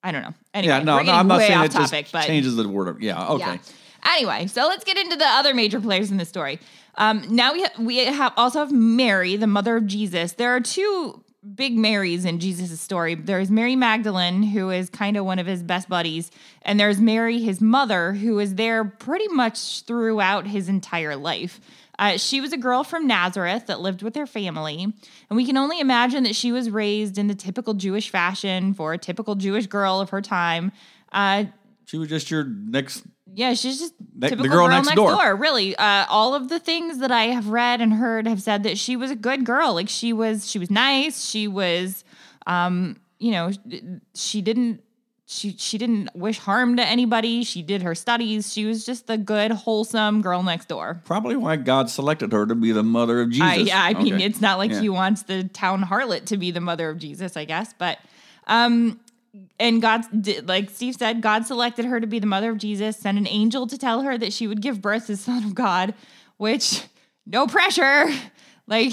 I 0.00 0.12
don't 0.12 0.22
know. 0.22 0.34
Anyway, 0.54 0.74
yeah. 0.74 0.82
No, 0.84 1.02
no, 1.02 1.12
I'm 1.12 1.26
not 1.26 1.40
saying 1.40 1.60
it 1.60 1.72
just 1.72 1.90
topic, 1.90 2.06
but 2.12 2.24
changes 2.24 2.54
the 2.54 2.68
word. 2.68 2.86
Of, 2.86 3.02
yeah, 3.02 3.28
okay. 3.30 3.44
yeah. 3.44 3.58
Anyway, 4.06 4.46
so 4.46 4.62
let's 4.68 4.84
get 4.84 4.96
into 4.96 5.16
the 5.16 5.26
other 5.26 5.54
major 5.54 5.80
players 5.80 6.12
in 6.12 6.18
the 6.18 6.24
story. 6.24 6.60
Um, 6.94 7.24
now 7.34 7.52
we 7.52 7.62
ha- 7.62 7.72
we 7.80 7.96
have 8.04 8.32
also 8.36 8.60
have 8.60 8.70
Mary, 8.70 9.34
the 9.34 9.48
mother 9.48 9.76
of 9.76 9.88
Jesus. 9.88 10.34
There 10.34 10.54
are 10.54 10.60
two 10.60 11.24
big 11.54 11.76
Marys 11.76 12.24
in 12.24 12.40
Jesus' 12.40 12.80
story. 12.80 13.14
There's 13.14 13.50
Mary 13.50 13.76
Magdalene, 13.76 14.42
who 14.42 14.70
is 14.70 14.90
kind 14.90 15.16
of 15.16 15.24
one 15.24 15.38
of 15.38 15.46
his 15.46 15.62
best 15.62 15.88
buddies, 15.88 16.30
and 16.62 16.78
there's 16.78 17.00
Mary, 17.00 17.40
his 17.40 17.60
mother, 17.60 18.12
who 18.12 18.38
is 18.38 18.54
there 18.56 18.84
pretty 18.84 19.28
much 19.28 19.82
throughout 19.82 20.46
his 20.46 20.68
entire 20.68 21.16
life. 21.16 21.60
Uh, 21.98 22.16
she 22.16 22.40
was 22.40 22.52
a 22.52 22.56
girl 22.56 22.84
from 22.84 23.08
Nazareth 23.08 23.66
that 23.66 23.80
lived 23.80 24.02
with 24.02 24.14
her 24.14 24.26
family, 24.26 24.84
and 24.84 25.36
we 25.36 25.44
can 25.44 25.56
only 25.56 25.80
imagine 25.80 26.22
that 26.24 26.36
she 26.36 26.52
was 26.52 26.70
raised 26.70 27.18
in 27.18 27.26
the 27.26 27.34
typical 27.34 27.74
Jewish 27.74 28.10
fashion 28.10 28.72
for 28.72 28.92
a 28.92 28.98
typical 28.98 29.34
Jewish 29.34 29.66
girl 29.66 30.00
of 30.00 30.10
her 30.10 30.22
time. 30.22 30.70
Uh, 31.10 31.46
She 31.86 31.98
was 31.98 32.08
just 32.08 32.30
your 32.30 32.44
next. 32.44 33.02
Yeah, 33.34 33.54
she's 33.54 33.78
just 33.78 33.94
the 34.16 34.28
typical 34.30 34.50
girl 34.50 34.66
girl, 34.66 34.68
next 34.68 34.86
next, 34.86 34.96
door. 34.96 35.12
door. 35.12 35.36
Really, 35.36 35.76
uh, 35.76 36.06
all 36.08 36.34
of 36.34 36.48
the 36.48 36.58
things 36.58 36.98
that 36.98 37.10
I 37.12 37.24
have 37.26 37.48
read 37.48 37.80
and 37.80 37.92
heard 37.92 38.26
have 38.26 38.42
said 38.42 38.62
that 38.64 38.78
she 38.78 38.96
was 38.96 39.10
a 39.10 39.16
good 39.16 39.44
girl. 39.44 39.74
Like 39.74 39.88
she 39.88 40.12
was, 40.12 40.50
she 40.50 40.58
was 40.58 40.70
nice. 40.70 41.24
She 41.24 41.46
was, 41.48 42.04
um, 42.46 42.96
you 43.18 43.30
know, 43.32 43.50
she 44.14 44.42
didn't. 44.42 44.82
She 45.30 45.54
she 45.58 45.76
didn't 45.76 46.08
wish 46.14 46.38
harm 46.38 46.78
to 46.78 46.82
anybody. 46.82 47.44
She 47.44 47.60
did 47.60 47.82
her 47.82 47.94
studies. 47.94 48.50
She 48.50 48.64
was 48.64 48.86
just 48.86 49.06
the 49.08 49.18
good, 49.18 49.50
wholesome 49.50 50.22
girl 50.22 50.42
next 50.42 50.68
door. 50.68 51.02
Probably 51.04 51.36
why 51.36 51.56
God 51.56 51.90
selected 51.90 52.32
her 52.32 52.46
to 52.46 52.54
be 52.54 52.72
the 52.72 52.82
mother 52.82 53.20
of 53.20 53.28
Jesus. 53.28 53.46
I, 53.46 53.56
yeah, 53.56 53.82
I 53.82 53.92
mean, 53.92 54.22
it's 54.22 54.40
not 54.40 54.56
like 54.56 54.70
Yeah. 54.70 54.80
he 54.80 54.88
wants 54.88 55.24
the 55.24 55.44
town 55.44 55.82
harlot 55.82 56.24
to 56.26 56.38
be 56.38 56.50
the 56.50 56.62
mother 56.62 56.88
of 56.88 56.96
Jesus, 56.96 57.36
I 57.36 57.44
guess. 57.44 57.74
But, 57.76 57.98
um, 58.46 59.00
and 59.60 59.80
God, 59.82 60.04
did- 60.22 60.48
like 60.48 60.70
Steve 60.70 60.94
said, 60.96 61.20
God 61.20 61.46
selected 61.46 61.84
her 61.84 62.00
to 62.00 62.06
be 62.06 62.18
the 62.18 62.26
mother 62.26 62.50
of 62.50 62.58
Jesus, 62.58 62.96
sent 62.96 63.18
an 63.18 63.26
angel 63.28 63.66
to 63.66 63.76
tell 63.78 64.02
her 64.02 64.16
that 64.18 64.32
she 64.32 64.46
would 64.46 64.60
give 64.60 64.80
birth 64.82 65.06
to 65.06 65.12
the 65.12 65.18
Son 65.18 65.44
of 65.44 65.54
God, 65.54 65.94
which, 66.36 66.82
no 67.26 67.46
pressure. 67.46 68.10
Like, 68.66 68.92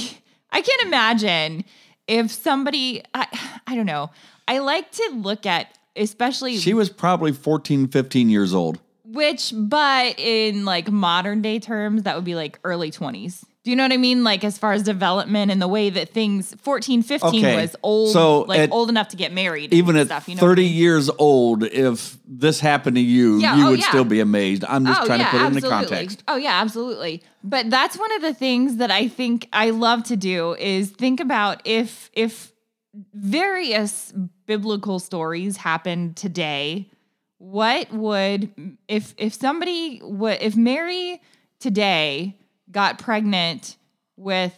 I 0.52 0.62
can't 0.62 0.84
imagine 0.84 1.66
if 2.08 2.32
somebody, 2.32 3.04
I, 3.14 3.28
I 3.68 3.76
don't 3.76 3.86
know. 3.86 4.10
I 4.48 4.60
like 4.60 4.90
to 4.92 5.10
look 5.16 5.46
at, 5.46 5.68
especially 5.98 6.56
She 6.60 6.74
was 6.74 6.90
probably 6.90 7.34
14, 7.34 7.90
15 7.90 8.30
years 8.30 8.54
old. 8.54 8.80
which, 9.04 9.52
but 9.54 10.18
in 10.18 10.64
like 10.64 10.90
modern 10.90 11.42
day 11.42 11.60
terms, 11.60 12.04
that 12.04 12.16
would 12.16 12.24
be 12.24 12.36
like 12.36 12.58
early 12.64 12.90
20s. 12.90 13.44
Do 13.66 13.72
you 13.72 13.76
know 13.76 13.84
what 13.84 13.92
I 13.94 13.98
mean? 13.98 14.24
Like 14.24 14.44
as 14.44 14.60
far 14.60 14.74
as 14.74 14.84
development 14.84 15.52
and 15.52 15.60
the 15.60 15.68
way 15.68 15.90
that 15.90 16.14
things 16.14 16.54
14, 16.62 17.02
15 17.02 17.44
Okay, 17.44 17.56
was 17.60 17.76
old, 17.82 18.12
so 18.14 18.42
like 18.42 18.60
at- 18.60 18.72
old 18.72 18.90
enough 18.90 19.08
to 19.08 19.18
get 19.18 19.34
married. 19.34 19.74
Even 19.74 19.96
and 19.96 20.02
at 20.02 20.06
stuff, 20.06 20.30
you 20.30 20.36
know 20.36 20.42
what 20.44 20.50
I 20.50 20.52
30 20.52 20.62
mean? 20.66 20.74
years 20.76 21.10
old, 21.18 21.64
if 21.64 22.16
this 22.28 22.60
happened 22.60 22.96
to 22.98 23.02
you, 23.02 23.40
Yeah, 23.40 23.58
you 23.58 23.66
oh, 23.66 23.70
would 23.72 23.80
yeah. 23.80 23.88
still 23.90 24.06
be 24.06 24.20
amazed. 24.20 24.64
I'm 24.66 24.86
just 24.86 25.02
Oh, 25.02 25.06
trying 25.08 25.20
yeah, 25.22 25.26
to 25.26 25.32
put 25.32 25.42
it 25.42 25.46
into 25.48 25.58
absolutely. 25.58 25.88
context. 25.98 26.24
Oh 26.28 26.36
yeah, 26.36 26.62
absolutely. 26.62 27.24
But 27.44 27.72
that's 27.72 27.98
one 27.98 28.12
of 28.14 28.22
the 28.22 28.36
things 28.36 28.78
that 28.78 28.92
I 28.92 29.08
think 29.08 29.50
I 29.52 29.72
love 29.72 30.04
to 30.06 30.16
do 30.16 30.54
is 30.60 30.92
think 30.92 31.20
about 31.20 31.62
if 31.66 32.12
if 32.14 32.54
various 33.16 34.14
biblical 34.46 35.00
stories 35.00 35.58
happened 35.58 36.16
today, 36.18 36.90
what 37.40 37.92
would 37.92 38.78
if 38.88 39.14
if 39.18 39.34
somebody 39.34 40.02
would 40.04 40.38
if 40.42 40.56
Mary 40.56 41.20
today 41.60 42.38
got 42.72 43.00
pregnant 43.00 43.78
with 44.18 44.58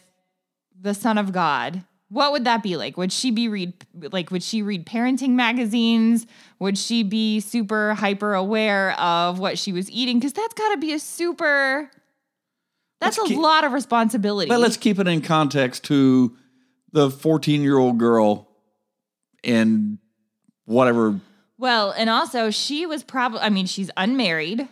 the 0.80 0.94
son 0.94 1.18
of 1.18 1.32
God, 1.32 1.84
what 2.10 2.32
would 2.32 2.46
that 2.46 2.64
be 2.64 2.78
like? 2.78 2.96
Would 2.98 3.12
she 3.12 3.32
be 3.32 3.50
read 3.50 3.74
like 4.12 4.32
would 4.32 4.44
she 4.44 4.62
read 4.62 4.86
parenting 4.86 5.32
magazines? 5.32 6.26
Would 6.60 6.78
she 6.78 7.04
be 7.04 7.40
super 7.42 7.96
hyper 7.96 8.34
aware 8.34 8.98
of 9.00 9.40
what 9.40 9.58
she 9.60 9.74
was 9.74 9.90
eating 9.92 10.22
cuz 10.22 10.32
that's 10.34 10.54
got 10.54 10.70
to 10.72 10.78
be 10.78 10.94
a 10.94 11.00
super 11.00 11.90
that's 13.02 13.18
Let's 13.18 13.30
a 13.30 13.34
keep- 13.34 13.42
lot 13.44 13.64
of 13.64 13.74
responsibility. 13.74 14.48
But 14.50 14.60
let's 14.60 14.78
keep 14.78 14.98
it 15.00 15.08
in 15.08 15.22
context 15.22 15.84
to 15.86 16.36
the 16.94 17.12
14 17.12 17.62
year 17.62 17.78
old 17.78 17.98
girl 17.98 18.48
and 19.44 19.98
whatever. 20.66 21.20
well, 21.58 21.92
and 21.92 22.10
also 22.10 22.50
she 22.52 22.86
was 22.86 23.04
probably 23.04 23.40
I 23.42 23.50
mean 23.50 23.66
she's 23.66 23.92
unmarried. 23.98 24.68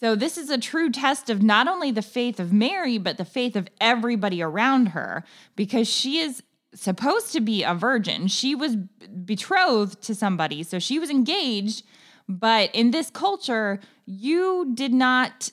So 0.00 0.14
this 0.16 0.38
is 0.38 0.48
a 0.48 0.56
true 0.56 0.90
test 0.90 1.28
of 1.28 1.42
not 1.42 1.68
only 1.68 1.90
the 1.90 2.02
faith 2.02 2.40
of 2.40 2.54
Mary, 2.54 2.96
but 2.96 3.18
the 3.18 3.24
faith 3.24 3.54
of 3.54 3.68
everybody 3.80 4.42
around 4.42 4.86
her, 4.86 5.24
because 5.56 5.88
she 5.88 6.18
is 6.18 6.42
supposed 6.74 7.32
to 7.32 7.40
be 7.40 7.62
a 7.62 7.74
virgin. 7.74 8.26
She 8.26 8.54
was 8.54 8.76
betrothed 8.76 10.00
to 10.02 10.14
somebody, 10.14 10.62
so 10.62 10.78
she 10.78 10.98
was 10.98 11.10
engaged. 11.10 11.84
But 12.26 12.74
in 12.74 12.92
this 12.92 13.10
culture, 13.10 13.78
you 14.06 14.72
did 14.74 14.92
not 14.92 15.50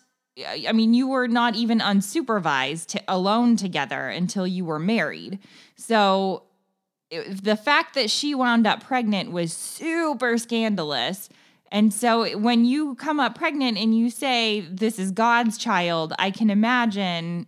I 0.65 0.71
mean, 0.71 0.93
you 0.93 1.07
were 1.07 1.27
not 1.27 1.55
even 1.55 1.79
unsupervised 1.79 2.85
to, 2.87 3.03
alone 3.07 3.55
together 3.55 4.07
until 4.07 4.45
you 4.45 4.65
were 4.65 4.79
married. 4.79 5.39
So 5.75 6.43
the 7.09 7.55
fact 7.55 7.95
that 7.95 8.09
she 8.09 8.35
wound 8.35 8.67
up 8.67 8.83
pregnant 8.83 9.31
was 9.31 9.53
super 9.53 10.37
scandalous. 10.37 11.29
And 11.71 11.93
so 11.93 12.37
when 12.37 12.65
you 12.65 12.95
come 12.95 13.19
up 13.19 13.37
pregnant 13.37 13.77
and 13.77 13.97
you 13.97 14.09
say 14.09 14.61
this 14.61 14.99
is 14.99 15.11
God's 15.11 15.57
child, 15.57 16.13
I 16.17 16.31
can 16.31 16.49
imagine 16.49 17.47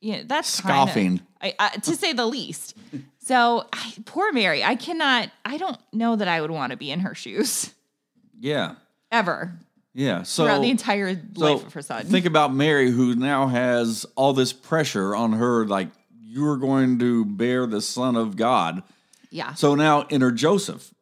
you 0.00 0.18
know, 0.18 0.22
that's 0.26 0.48
Scoffing. 0.48 1.20
I, 1.40 1.54
I, 1.58 1.68
to 1.70 1.96
say 1.96 2.12
the 2.12 2.26
least. 2.26 2.76
So 3.18 3.66
I, 3.72 3.94
poor 4.04 4.32
Mary, 4.32 4.62
I 4.62 4.76
cannot. 4.76 5.30
I 5.44 5.56
don't 5.56 5.78
know 5.92 6.16
that 6.16 6.28
I 6.28 6.40
would 6.40 6.50
want 6.50 6.70
to 6.70 6.76
be 6.76 6.90
in 6.90 7.00
her 7.00 7.14
shoes 7.14 7.74
Yeah. 8.38 8.74
ever 9.10 9.58
Yeah. 9.94 10.22
So 10.22 10.44
throughout 10.44 10.62
the 10.62 10.70
entire 10.70 11.14
so 11.14 11.20
life 11.34 11.66
of 11.66 11.72
her 11.72 11.82
son. 11.82 12.04
Think 12.04 12.26
about 12.26 12.54
Mary, 12.54 12.90
who 12.90 13.16
now 13.16 13.48
has 13.48 14.06
all 14.14 14.32
this 14.32 14.52
pressure 14.52 15.14
on 15.16 15.32
her, 15.32 15.66
like 15.66 15.88
you're 16.22 16.56
going 16.58 16.98
to 16.98 17.24
bear 17.24 17.66
the 17.66 17.80
Son 17.80 18.14
of 18.14 18.36
God. 18.36 18.82
yeah, 19.30 19.54
So 19.54 19.74
now 19.74 20.06
enter 20.10 20.30
Joseph. 20.30 20.92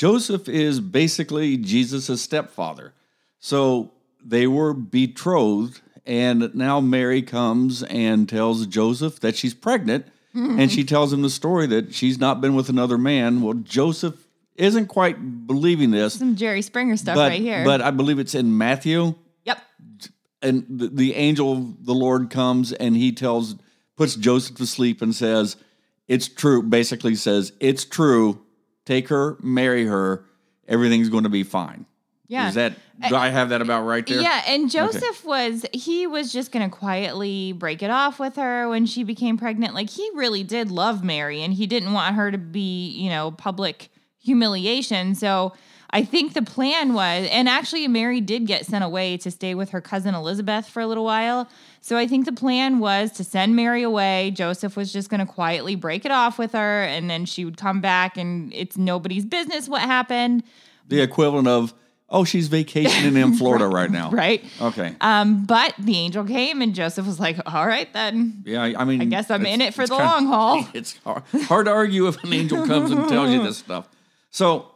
Joseph 0.00 0.48
is 0.48 0.80
basically 0.80 1.58
Jesus' 1.58 2.22
stepfather. 2.22 2.94
So 3.38 3.92
they 4.24 4.46
were 4.46 4.72
betrothed, 4.72 5.82
and 6.06 6.54
now 6.54 6.80
Mary 6.80 7.20
comes 7.20 7.82
and 7.82 8.26
tells 8.26 8.64
Joseph 8.66 9.20
that 9.20 9.36
she's 9.36 9.52
pregnant, 9.52 10.06
and 10.32 10.72
she 10.72 10.80
mm-hmm. 10.80 10.86
tells 10.86 11.12
him 11.12 11.20
the 11.20 11.28
story 11.28 11.66
that 11.66 11.92
she's 11.92 12.18
not 12.18 12.40
been 12.40 12.54
with 12.54 12.70
another 12.70 12.96
man. 12.96 13.42
Well, 13.42 13.52
Joseph 13.52 14.26
isn't 14.54 14.86
quite 14.86 15.46
believing 15.46 15.90
this, 15.90 16.14
some 16.14 16.34
Jerry 16.34 16.62
Springer 16.62 16.96
stuff 16.96 17.16
but, 17.16 17.28
right 17.28 17.40
here. 17.42 17.62
but 17.62 17.82
I 17.82 17.90
believe 17.90 18.18
it's 18.18 18.34
in 18.34 18.56
Matthew 18.56 19.16
yep, 19.44 19.58
and 20.40 20.64
the, 20.66 20.88
the 20.88 21.14
angel 21.14 21.52
of 21.52 21.84
the 21.84 21.94
Lord 21.94 22.30
comes 22.30 22.72
and 22.72 22.96
he 22.96 23.12
tells, 23.12 23.56
puts 23.98 24.16
Joseph 24.16 24.56
to 24.56 24.66
sleep 24.66 25.02
and 25.02 25.14
says, 25.14 25.58
It's 26.08 26.26
true. 26.26 26.62
Basically 26.62 27.16
says, 27.16 27.52
It's 27.60 27.84
true. 27.84 28.40
Take 28.90 29.06
her, 29.10 29.36
marry 29.40 29.86
her. 29.86 30.24
Everything's 30.66 31.08
going 31.10 31.22
to 31.22 31.30
be 31.30 31.44
fine. 31.44 31.86
yeah. 32.26 32.48
Is 32.48 32.56
that, 32.56 32.74
do 33.08 33.14
I 33.14 33.28
have 33.28 33.50
that 33.50 33.62
about 33.62 33.84
right 33.84 34.04
there? 34.04 34.20
Yeah, 34.20 34.42
and 34.48 34.68
Joseph 34.68 35.24
was 35.24 35.64
he 35.72 36.08
was 36.08 36.32
just 36.32 36.50
going 36.50 36.68
to 36.68 36.76
quietly 36.76 37.52
break 37.52 37.84
it 37.84 37.90
off 37.90 38.18
with 38.18 38.34
her 38.34 38.68
when 38.68 38.86
she 38.86 39.04
became 39.04 39.38
pregnant. 39.38 39.74
Like 39.74 39.90
he 39.90 40.10
really 40.14 40.42
did 40.42 40.72
love 40.72 41.04
Mary 41.04 41.40
and 41.40 41.54
he 41.54 41.68
didn't 41.68 41.92
want 41.92 42.16
her 42.16 42.32
to 42.32 42.38
be, 42.38 42.88
you 42.90 43.10
know, 43.10 43.30
public 43.30 43.90
humiliation. 44.18 45.14
So 45.14 45.52
I 45.90 46.02
think 46.04 46.34
the 46.34 46.42
plan 46.42 46.92
was 46.92 47.28
and 47.30 47.48
actually 47.48 47.86
Mary 47.86 48.20
did 48.20 48.44
get 48.46 48.66
sent 48.66 48.82
away 48.82 49.18
to 49.18 49.30
stay 49.30 49.54
with 49.54 49.70
her 49.70 49.80
cousin 49.80 50.16
Elizabeth 50.16 50.68
for 50.68 50.80
a 50.80 50.86
little 50.88 51.04
while. 51.04 51.48
So 51.82 51.96
I 51.96 52.06
think 52.06 52.26
the 52.26 52.32
plan 52.32 52.78
was 52.78 53.10
to 53.12 53.24
send 53.24 53.56
Mary 53.56 53.82
away. 53.82 54.30
Joseph 54.32 54.76
was 54.76 54.92
just 54.92 55.08
going 55.08 55.20
to 55.20 55.32
quietly 55.32 55.74
break 55.76 56.04
it 56.04 56.10
off 56.10 56.38
with 56.38 56.52
her 56.52 56.82
and 56.82 57.08
then 57.08 57.24
she 57.24 57.44
would 57.44 57.56
come 57.56 57.80
back 57.80 58.16
and 58.18 58.52
it's 58.52 58.76
nobody's 58.76 59.24
business 59.24 59.68
what 59.68 59.82
happened, 59.82 60.42
The 60.88 61.00
equivalent 61.00 61.48
of, 61.48 61.72
Oh, 62.12 62.24
she's 62.24 62.48
vacationing 62.48 63.16
in 63.16 63.34
Florida 63.38 63.68
right 63.68 63.88
now. 63.90 64.10
right? 64.10 64.44
Okay. 64.60 64.96
Um, 65.00 65.44
but 65.46 65.74
the 65.78 65.96
angel 65.96 66.24
came 66.24 66.60
and 66.60 66.74
Joseph 66.74 67.06
was 67.06 67.20
like, 67.20 67.38
"All 67.46 67.64
right 67.66 67.90
then, 67.92 68.42
Yeah, 68.44 68.72
I 68.76 68.84
mean, 68.84 69.00
I 69.00 69.04
guess 69.04 69.30
I'm 69.30 69.46
in 69.46 69.60
it 69.60 69.74
for 69.74 69.86
the 69.86 69.94
long 69.94 70.26
haul." 70.26 70.66
It's 70.74 70.96
hard, 71.04 71.22
hard 71.44 71.66
to 71.66 71.72
argue 71.72 72.08
if 72.08 72.22
an 72.24 72.32
angel 72.32 72.66
comes 72.66 72.90
and 72.90 73.08
tells 73.08 73.30
you 73.30 73.42
this 73.44 73.58
stuff. 73.66 73.88
So, 74.32 74.72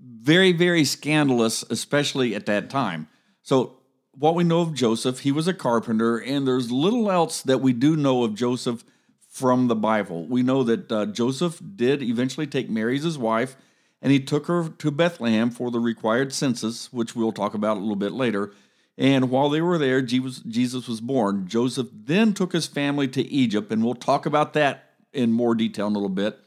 very, 0.00 0.52
very 0.52 0.84
scandalous, 0.84 1.62
especially 1.70 2.34
at 2.34 2.46
that 2.46 2.68
time. 2.68 3.06
So, 3.42 3.76
what 4.12 4.34
we 4.34 4.44
know 4.44 4.60
of 4.60 4.74
Joseph, 4.74 5.20
he 5.20 5.32
was 5.32 5.46
a 5.46 5.54
carpenter, 5.54 6.18
and 6.18 6.46
there's 6.46 6.70
little 6.70 7.10
else 7.10 7.42
that 7.42 7.58
we 7.58 7.72
do 7.72 7.96
know 7.96 8.24
of 8.24 8.34
Joseph 8.34 8.84
from 9.28 9.68
the 9.68 9.76
Bible. 9.76 10.26
We 10.26 10.42
know 10.42 10.62
that 10.64 10.90
uh, 10.90 11.06
Joseph 11.06 11.60
did 11.76 12.02
eventually 12.02 12.46
take 12.46 12.68
Mary 12.68 12.96
as 12.96 13.04
his 13.04 13.18
wife, 13.18 13.56
and 14.02 14.12
he 14.12 14.20
took 14.20 14.46
her 14.46 14.68
to 14.68 14.90
Bethlehem 14.90 15.50
for 15.50 15.70
the 15.70 15.80
required 15.80 16.32
census, 16.32 16.92
which 16.92 17.14
we'll 17.14 17.32
talk 17.32 17.54
about 17.54 17.76
a 17.76 17.80
little 17.80 17.96
bit 17.96 18.12
later. 18.12 18.52
And 18.98 19.30
while 19.30 19.48
they 19.48 19.62
were 19.62 19.78
there, 19.78 20.02
Jesus, 20.02 20.88
was 20.88 21.00
born. 21.00 21.46
Joseph 21.46 21.88
then 21.92 22.34
took 22.34 22.52
his 22.52 22.66
family 22.66 23.08
to 23.08 23.22
Egypt, 23.22 23.70
and 23.70 23.84
we'll 23.84 23.94
talk 23.94 24.26
about 24.26 24.52
that 24.54 24.90
in 25.12 25.32
more 25.32 25.54
detail 25.54 25.86
in 25.86 25.94
a 25.94 25.98
little 25.98 26.08
bit. 26.08 26.38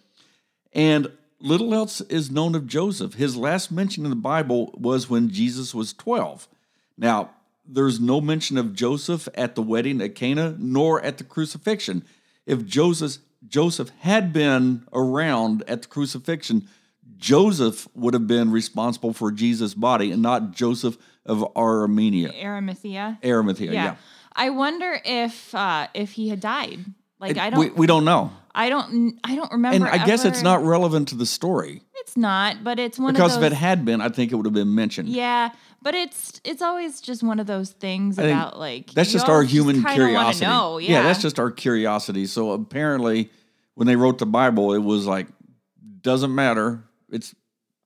And 0.73 1.11
little 1.39 1.73
else 1.73 2.01
is 2.01 2.29
known 2.29 2.53
of 2.55 2.67
Joseph. 2.67 3.15
His 3.15 3.35
last 3.35 3.71
mention 3.71 4.03
in 4.03 4.09
the 4.09 4.15
Bible 4.15 4.73
was 4.77 5.09
when 5.09 5.29
Jesus 5.29 5.73
was 5.73 5.93
12. 5.93 6.47
Now, 6.97 7.31
there's 7.65 7.99
no 7.99 8.19
mention 8.21 8.57
of 8.57 8.73
Joseph 8.73 9.27
at 9.35 9.55
the 9.55 9.61
wedding 9.61 10.01
at 10.01 10.15
Cana 10.15 10.55
nor 10.59 11.01
at 11.01 11.17
the 11.17 11.23
crucifixion. 11.23 12.03
If 12.45 12.65
Joseph 12.65 13.17
Joseph 13.47 13.89
had 13.99 14.31
been 14.33 14.85
around 14.93 15.63
at 15.67 15.81
the 15.83 15.87
crucifixion, 15.87 16.67
Joseph 17.17 17.87
would 17.93 18.13
have 18.13 18.27
been 18.27 18.51
responsible 18.51 19.13
for 19.13 19.31
Jesus' 19.31 19.73
body 19.73 20.11
and 20.11 20.21
not 20.21 20.51
Joseph 20.51 20.97
of 21.25 21.43
Armenia. 21.55 22.33
Arimathea. 22.41 23.19
Arimathea, 23.23 23.71
Yeah. 23.71 23.83
yeah. 23.83 23.95
I 24.35 24.49
wonder 24.49 24.99
if 25.05 25.53
uh, 25.53 25.87
if 25.93 26.13
he 26.13 26.29
had 26.29 26.39
died. 26.39 26.79
Like 27.19 27.37
I 27.37 27.49
don't, 27.51 27.59
we, 27.59 27.69
we 27.69 27.87
don't 27.87 28.03
know. 28.03 28.31
I 28.55 28.67
don't, 28.69 29.17
I 29.23 29.35
don't 29.35 29.51
remember. 29.51 29.87
And 29.87 30.01
I 30.01 30.05
guess 30.05 30.25
it's 30.25 30.41
not 30.41 30.63
relevant 30.63 31.07
to 31.09 31.15
the 31.15 31.25
story. 31.25 31.81
It's 32.01 32.17
not, 32.17 32.63
but 32.63 32.79
it's 32.79 32.99
one 32.99 33.13
Because 33.13 33.37
of 33.37 33.43
if 33.43 33.51
it 33.51 33.55
had 33.55 33.85
been, 33.85 34.01
I 34.01 34.09
think 34.09 34.31
it 34.31 34.35
would 34.35 34.45
have 34.45 34.53
been 34.53 34.75
mentioned. 34.75 35.07
yeah, 35.09 35.51
but 35.83 35.93
it's 35.93 36.39
it's 36.43 36.61
always 36.61 37.01
just 37.01 37.21
one 37.21 37.39
of 37.39 37.45
those 37.45 37.71
things 37.71 38.15
think 38.15 38.29
about 38.29 38.57
like 38.57 38.91
That's 38.91 39.11
just 39.11 39.27
our 39.27 39.43
human 39.43 39.75
kinda 39.75 39.93
curiosity. 39.93 40.45
Know. 40.45 40.77
Yeah. 40.77 41.03
that's 41.03 41.21
just 41.21 41.39
our 41.39 41.51
curiosity. 41.51 42.25
So 42.25 42.51
apparently, 42.51 43.29
when 43.75 43.85
they 43.85 43.95
wrote 43.95 44.17
the 44.17 44.25
Bible, 44.25 44.73
it 44.73 44.79
was 44.79 45.05
like 45.05 45.27
doesn't 46.01 46.33
matter. 46.33 46.83
It's 47.09 47.35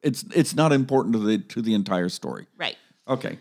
it's 0.04 0.24
it's 0.36 0.56
not 0.56 0.72
important 0.72 1.14
to 1.14 1.20
the 1.20 1.40
to 1.40 1.62
the 1.62 1.74
entire 1.74 2.10
story. 2.10 2.48
right. 2.58 2.78
Okay. 3.08 3.40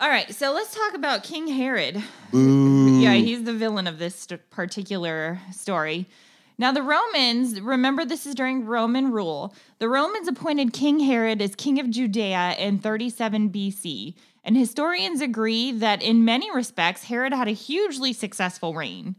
All 0.00 0.08
right, 0.08 0.34
so 0.34 0.52
let's 0.52 0.74
talk 0.74 0.94
about 0.94 1.22
King 1.22 1.46
Herod. 1.46 2.02
Boo. 2.30 3.00
Yeah, 3.04 3.14
he's 3.14 3.44
the 3.44 3.52
villain 3.52 3.86
of 3.86 3.98
this 3.98 4.26
particular 4.50 5.40
story. 5.52 6.08
Now, 6.56 6.70
the 6.70 6.82
Romans, 6.82 7.60
remember 7.60 8.04
this 8.04 8.26
is 8.26 8.34
during 8.34 8.64
Roman 8.64 9.10
rule. 9.10 9.54
The 9.80 9.88
Romans 9.88 10.28
appointed 10.28 10.72
King 10.72 11.00
Herod 11.00 11.42
as 11.42 11.56
king 11.56 11.80
of 11.80 11.90
Judea 11.90 12.54
in 12.58 12.78
37 12.78 13.50
BC. 13.50 14.14
And 14.44 14.56
historians 14.56 15.20
agree 15.20 15.72
that 15.72 16.02
in 16.02 16.24
many 16.24 16.54
respects, 16.54 17.04
Herod 17.04 17.32
had 17.32 17.48
a 17.48 17.52
hugely 17.52 18.12
successful 18.12 18.74
reign. 18.74 19.16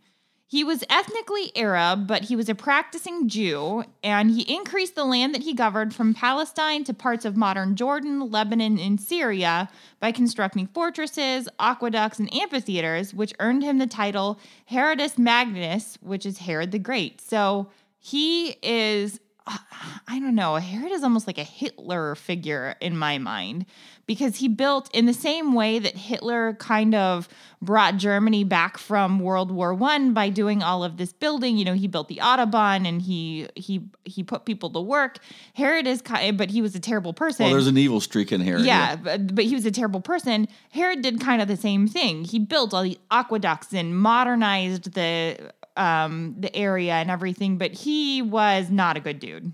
He 0.47 0.63
was 0.63 0.83
ethnically 0.91 1.51
Arab, 1.55 2.05
but 2.05 2.25
he 2.25 2.35
was 2.35 2.49
a 2.49 2.55
practicing 2.55 3.27
Jew, 3.27 3.83
and 4.03 4.29
he 4.29 4.41
increased 4.43 4.93
the 4.93 5.03
land 5.03 5.33
that 5.33 5.41
he 5.41 5.55
governed 5.55 5.95
from 5.95 6.13
Palestine 6.13 6.83
to 6.83 6.93
parts 6.93 7.25
of 7.25 7.35
modern 7.35 7.75
Jordan, 7.75 8.29
Lebanon, 8.29 8.77
and 8.77 9.01
Syria 9.01 9.69
by 9.99 10.11
constructing 10.11 10.67
fortresses, 10.67 11.49
aqueducts, 11.59 12.19
and 12.19 12.31
amphitheaters, 12.33 13.11
which 13.11 13.33
earned 13.39 13.63
him 13.63 13.79
the 13.79 13.87
title 13.87 14.39
Herodus 14.69 15.17
Magnus, 15.17 15.97
which 16.01 16.27
is 16.27 16.37
Herod 16.37 16.71
the 16.71 16.79
Great. 16.79 17.21
So 17.21 17.71
he 17.97 18.55
is, 18.61 19.19
I 19.47 20.19
don't 20.19 20.35
know, 20.35 20.55
Herod 20.55 20.91
is 20.91 21.03
almost 21.03 21.27
like 21.27 21.37
a 21.37 21.43
Hitler 21.43 22.15
figure 22.15 22.75
in 22.81 22.97
my 22.97 23.17
mind 23.17 23.65
because 24.07 24.37
he 24.37 24.47
built 24.47 24.89
in 24.93 25.05
the 25.05 25.13
same 25.13 25.53
way 25.53 25.77
that 25.79 25.95
Hitler 25.95 26.53
kind 26.53 26.95
of 26.95 27.27
brought 27.61 27.97
Germany 27.97 28.43
back 28.43 28.77
from 28.77 29.19
World 29.19 29.51
War 29.51 29.73
One 29.73 30.13
by 30.13 30.29
doing 30.29 30.63
all 30.63 30.83
of 30.83 30.97
this 30.97 31.13
building. 31.13 31.57
You 31.57 31.65
know, 31.65 31.73
he 31.73 31.87
built 31.87 32.07
the 32.07 32.17
Autobahn 32.17 32.87
and 32.87 33.01
he 33.01 33.47
he 33.55 33.87
he 34.03 34.23
put 34.23 34.45
people 34.45 34.69
to 34.71 34.81
work. 34.81 35.19
Herod 35.53 35.85
is 35.87 36.01
kind, 36.01 36.37
but 36.37 36.49
he 36.49 36.61
was 36.61 36.75
a 36.75 36.79
terrible 36.79 37.13
person. 37.13 37.45
Well, 37.45 37.53
there's 37.53 37.67
an 37.67 37.77
evil 37.77 37.99
streak 37.99 38.31
in 38.31 38.41
here. 38.41 38.57
Yeah, 38.57 38.95
but, 38.95 39.35
but 39.35 39.45
he 39.45 39.55
was 39.55 39.65
a 39.65 39.71
terrible 39.71 40.01
person. 40.01 40.47
Herod 40.71 41.01
did 41.01 41.19
kind 41.19 41.41
of 41.41 41.47
the 41.47 41.57
same 41.57 41.87
thing. 41.87 42.23
He 42.23 42.39
built 42.39 42.73
all 42.73 42.83
the 42.83 42.97
aqueducts 43.11 43.73
and 43.73 43.97
modernized 43.97 44.93
the 44.93 45.51
um, 45.77 46.35
the 46.39 46.55
area 46.55 46.93
and 46.93 47.11
everything, 47.11 47.57
but 47.57 47.71
he 47.71 48.21
was 48.21 48.69
not 48.69 48.97
a 48.97 48.99
good 48.99 49.19
dude. 49.19 49.53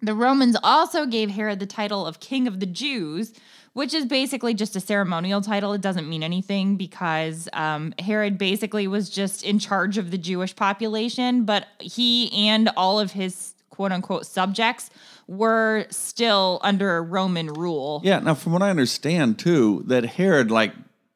The 0.00 0.14
Romans 0.14 0.56
also 0.62 1.06
gave 1.06 1.30
Herod 1.30 1.60
the 1.60 1.66
title 1.66 2.06
of 2.06 2.18
King 2.18 2.48
of 2.48 2.58
the 2.58 2.66
Jews, 2.66 3.32
which 3.72 3.94
is 3.94 4.04
basically 4.04 4.52
just 4.52 4.74
a 4.74 4.80
ceremonial 4.80 5.40
title. 5.40 5.72
It 5.72 5.80
doesn't 5.80 6.08
mean 6.08 6.24
anything 6.24 6.76
because 6.76 7.48
um, 7.52 7.94
Herod 8.00 8.36
basically 8.36 8.88
was 8.88 9.08
just 9.08 9.44
in 9.44 9.60
charge 9.60 9.98
of 9.98 10.10
the 10.10 10.18
Jewish 10.18 10.56
population, 10.56 11.44
but 11.44 11.66
he 11.80 12.32
and 12.48 12.68
all 12.76 12.98
of 12.98 13.12
his 13.12 13.54
quote 13.70 13.92
unquote 13.92 14.26
subjects 14.26 14.90
were 15.28 15.86
still 15.90 16.60
under 16.62 17.02
Roman 17.02 17.46
rule. 17.46 18.00
Yeah. 18.04 18.18
Now, 18.18 18.34
from 18.34 18.52
what 18.52 18.62
I 18.62 18.70
understand 18.70 19.38
too, 19.38 19.84
that 19.86 20.04
Herod, 20.04 20.50
like 20.50 20.72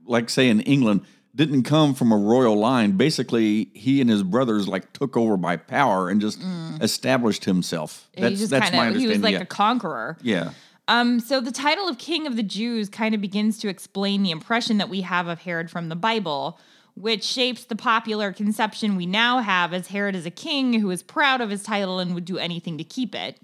like 0.06 0.30
say 0.30 0.48
in 0.48 0.60
England, 0.60 1.02
didn't 1.36 1.64
come 1.64 1.94
from 1.94 2.10
a 2.10 2.16
royal 2.16 2.56
line. 2.56 2.92
Basically, 2.92 3.70
he 3.74 4.00
and 4.00 4.08
his 4.08 4.22
brothers 4.22 4.66
like 4.66 4.92
took 4.94 5.16
over 5.16 5.36
by 5.36 5.56
power 5.56 6.08
and 6.08 6.20
just 6.20 6.42
established 6.80 7.44
himself. 7.44 8.08
That's 8.16 8.40
he 8.40 8.46
just 8.46 8.52
kind 8.52 8.94
of 8.94 9.00
he 9.00 9.06
was 9.06 9.20
like 9.20 9.34
yeah. 9.34 9.42
a 9.42 9.46
conqueror. 9.46 10.16
yeah. 10.22 10.50
Um, 10.88 11.18
so 11.18 11.40
the 11.40 11.50
title 11.50 11.88
of 11.88 11.98
King 11.98 12.26
of 12.28 12.36
the 12.36 12.44
Jews 12.44 12.88
kind 12.88 13.14
of 13.14 13.20
begins 13.20 13.58
to 13.58 13.68
explain 13.68 14.22
the 14.22 14.30
impression 14.30 14.78
that 14.78 14.88
we 14.88 15.00
have 15.00 15.26
of 15.26 15.40
Herod 15.40 15.68
from 15.68 15.88
the 15.88 15.96
Bible, 15.96 16.60
which 16.94 17.24
shapes 17.24 17.64
the 17.64 17.74
popular 17.74 18.32
conception 18.32 18.94
we 18.94 19.04
now 19.04 19.40
have 19.40 19.74
as 19.74 19.88
Herod 19.88 20.14
as 20.14 20.26
a 20.26 20.30
king 20.30 20.80
who 20.80 20.90
is 20.90 21.02
proud 21.02 21.40
of 21.40 21.50
his 21.50 21.64
title 21.64 21.98
and 21.98 22.14
would 22.14 22.24
do 22.24 22.38
anything 22.38 22.78
to 22.78 22.84
keep 22.84 23.16
it. 23.16 23.40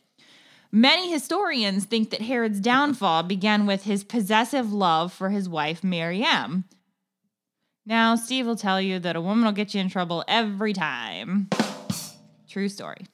Many 0.71 1.11
historians 1.11 1.85
think 1.85 2.11
that 2.11 2.23
Herod's 2.23 2.61
downfall 2.61 3.25
began 3.25 3.67
with 3.67 3.83
his 3.83 4.05
possessive 4.05 4.73
love 4.73 5.13
for 5.13 5.31
his 5.31 5.49
wife 5.49 5.83
Maryam. 5.83 6.65
Now, 7.85 8.15
Steve 8.15 8.47
will 8.47 8.57
tell 8.57 8.81
you 8.81 8.99
that 9.01 9.17
a 9.17 9.21
woman 9.21 9.45
will 9.45 9.53
get 9.53 9.75
you 9.75 9.81
in 9.81 9.89
trouble 9.89 10.25
every 10.29 10.73
time. 10.73 11.49
True 12.49 12.69
story. 12.69 13.07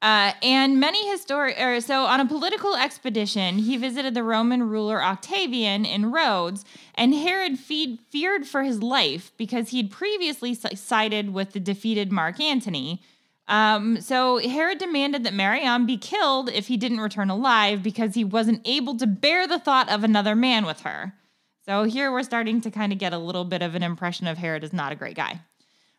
Uh, 0.00 0.32
and 0.42 0.80
many 0.80 1.08
historians, 1.08 1.86
so 1.86 2.04
on 2.04 2.18
a 2.18 2.26
political 2.26 2.74
expedition, 2.74 3.58
he 3.58 3.76
visited 3.76 4.14
the 4.14 4.22
Roman 4.24 4.68
ruler 4.68 5.02
Octavian 5.02 5.84
in 5.84 6.10
Rhodes, 6.10 6.64
and 6.96 7.14
Herod 7.14 7.56
feed, 7.56 8.00
feared 8.10 8.44
for 8.44 8.64
his 8.64 8.82
life 8.82 9.30
because 9.36 9.68
he'd 9.68 9.92
previously 9.92 10.54
sided 10.54 11.32
with 11.32 11.52
the 11.52 11.60
defeated 11.60 12.10
Mark 12.10 12.40
Antony. 12.40 13.00
Um, 13.46 14.00
so 14.00 14.38
Herod 14.38 14.78
demanded 14.78 15.22
that 15.22 15.34
Maryam 15.34 15.86
be 15.86 15.96
killed 15.96 16.48
if 16.48 16.66
he 16.66 16.76
didn't 16.76 17.00
return 17.00 17.30
alive 17.30 17.82
because 17.82 18.14
he 18.14 18.24
wasn't 18.24 18.62
able 18.64 18.96
to 18.98 19.06
bear 19.06 19.46
the 19.46 19.58
thought 19.58 19.88
of 19.88 20.02
another 20.02 20.34
man 20.34 20.66
with 20.66 20.80
her. 20.80 21.14
So 21.64 21.84
here 21.84 22.10
we're 22.10 22.24
starting 22.24 22.60
to 22.62 22.70
kind 22.70 22.92
of 22.92 22.98
get 22.98 23.12
a 23.12 23.18
little 23.18 23.44
bit 23.44 23.62
of 23.62 23.74
an 23.74 23.82
impression 23.82 24.26
of 24.26 24.38
Herod 24.38 24.64
as 24.64 24.72
not 24.72 24.92
a 24.92 24.96
great 24.96 25.16
guy. 25.16 25.40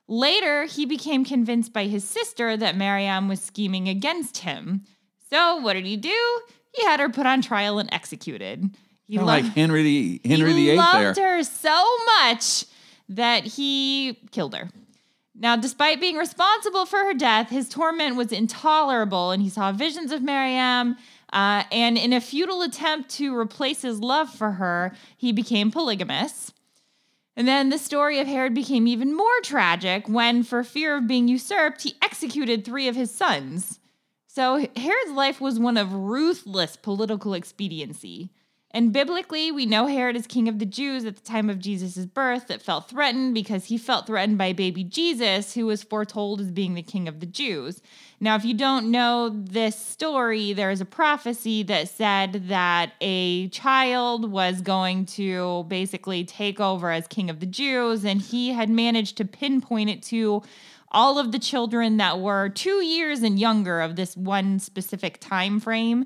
Later, 0.07 0.65
he 0.65 0.85
became 0.85 1.23
convinced 1.23 1.71
by 1.71 1.85
his 1.85 2.03
sister 2.03 2.57
that 2.57 2.75
Maryam 2.75 3.29
was 3.29 3.41
scheming 3.41 3.87
against 3.87 4.39
him. 4.39 4.83
So, 5.29 5.57
what 5.57 5.73
did 5.73 5.85
he 5.85 5.95
do? 5.95 6.41
He 6.73 6.83
had 6.83 6.99
her 6.99 7.09
put 7.09 7.25
on 7.25 7.41
trial 7.41 7.79
and 7.79 7.91
executed. 7.93 8.75
He 9.07 9.13
Kinda 9.13 9.25
like 9.25 9.45
Henry 9.45 9.83
the 9.83 10.21
Henry 10.25 10.53
he 10.53 10.67
VIII 10.67 10.75
loved 10.77 11.17
there. 11.17 11.37
her 11.37 11.43
so 11.43 11.85
much 12.19 12.65
that 13.09 13.45
he 13.45 14.19
killed 14.31 14.55
her. 14.55 14.69
Now, 15.35 15.55
despite 15.55 15.99
being 15.99 16.15
responsible 16.17 16.85
for 16.85 16.99
her 16.99 17.13
death, 17.13 17.49
his 17.49 17.69
torment 17.69 18.15
was 18.15 18.31
intolerable, 18.31 19.31
and 19.31 19.41
he 19.41 19.49
saw 19.49 19.71
visions 19.71 20.11
of 20.11 20.21
Maryam. 20.21 20.95
Uh, 21.33 21.63
and 21.71 21.97
in 21.97 22.13
a 22.13 22.21
futile 22.21 22.61
attempt 22.61 23.09
to 23.09 23.35
replace 23.35 23.81
his 23.81 23.99
love 23.99 24.29
for 24.29 24.51
her, 24.51 24.93
he 25.17 25.31
became 25.31 25.71
polygamous. 25.71 26.53
And 27.35 27.47
then 27.47 27.69
the 27.69 27.79
story 27.79 28.19
of 28.19 28.27
Herod 28.27 28.53
became 28.53 28.85
even 28.85 29.17
more 29.17 29.41
tragic 29.41 30.07
when, 30.07 30.43
for 30.43 30.63
fear 30.63 30.95
of 30.95 31.07
being 31.07 31.27
usurped, 31.27 31.81
he 31.81 31.95
executed 32.03 32.63
three 32.63 32.87
of 32.87 32.95
his 32.95 33.09
sons. 33.09 33.79
So 34.27 34.67
Herod's 34.75 35.11
life 35.11 35.41
was 35.41 35.57
one 35.57 35.75
of 35.75 35.91
ruthless 35.91 36.77
political 36.77 37.33
expediency. 37.33 38.29
And 38.75 38.91
biblically, 38.91 39.51
we 39.51 39.67
know 39.67 39.85
Herod 39.85 40.15
is 40.15 40.25
king 40.25 40.47
of 40.47 40.57
the 40.57 40.65
Jews 40.65 41.05
at 41.05 41.15
the 41.15 41.21
time 41.21 41.47
of 41.47 41.59
Jesus' 41.59 42.07
birth 42.07 42.47
that 42.47 42.59
felt 42.59 42.89
threatened 42.89 43.35
because 43.35 43.65
he 43.65 43.77
felt 43.77 44.07
threatened 44.07 44.39
by 44.39 44.51
baby 44.51 44.83
Jesus, 44.83 45.53
who 45.53 45.67
was 45.67 45.83
foretold 45.83 46.41
as 46.41 46.49
being 46.49 46.73
the 46.73 46.81
king 46.81 47.07
of 47.07 47.19
the 47.19 47.27
Jews. 47.27 47.83
Now, 48.19 48.35
if 48.35 48.43
you 48.43 48.55
don't 48.55 48.89
know 48.89 49.29
this 49.29 49.77
story, 49.77 50.53
there 50.53 50.71
is 50.71 50.81
a 50.81 50.85
prophecy 50.85 51.61
that 51.63 51.87
said 51.87 52.47
that 52.47 52.93
a 52.99 53.47
child 53.49 54.31
was 54.31 54.61
going 54.61 55.05
to 55.07 55.65
basically 55.67 56.25
take 56.25 56.59
over 56.59 56.89
as 56.89 57.05
king 57.05 57.29
of 57.29 57.41
the 57.41 57.45
Jews, 57.45 58.03
and 58.03 58.21
he 58.21 58.53
had 58.53 58.71
managed 58.71 59.17
to 59.17 59.25
pinpoint 59.25 59.91
it 59.91 60.01
to 60.03 60.41
all 60.91 61.19
of 61.19 61.31
the 61.31 61.39
children 61.39 61.97
that 61.97 62.19
were 62.19 62.49
two 62.49 62.83
years 62.83 63.21
and 63.21 63.39
younger 63.39 63.81
of 63.81 63.95
this 63.95 64.17
one 64.17 64.57
specific 64.57 65.19
time 65.19 65.59
frame. 65.59 66.05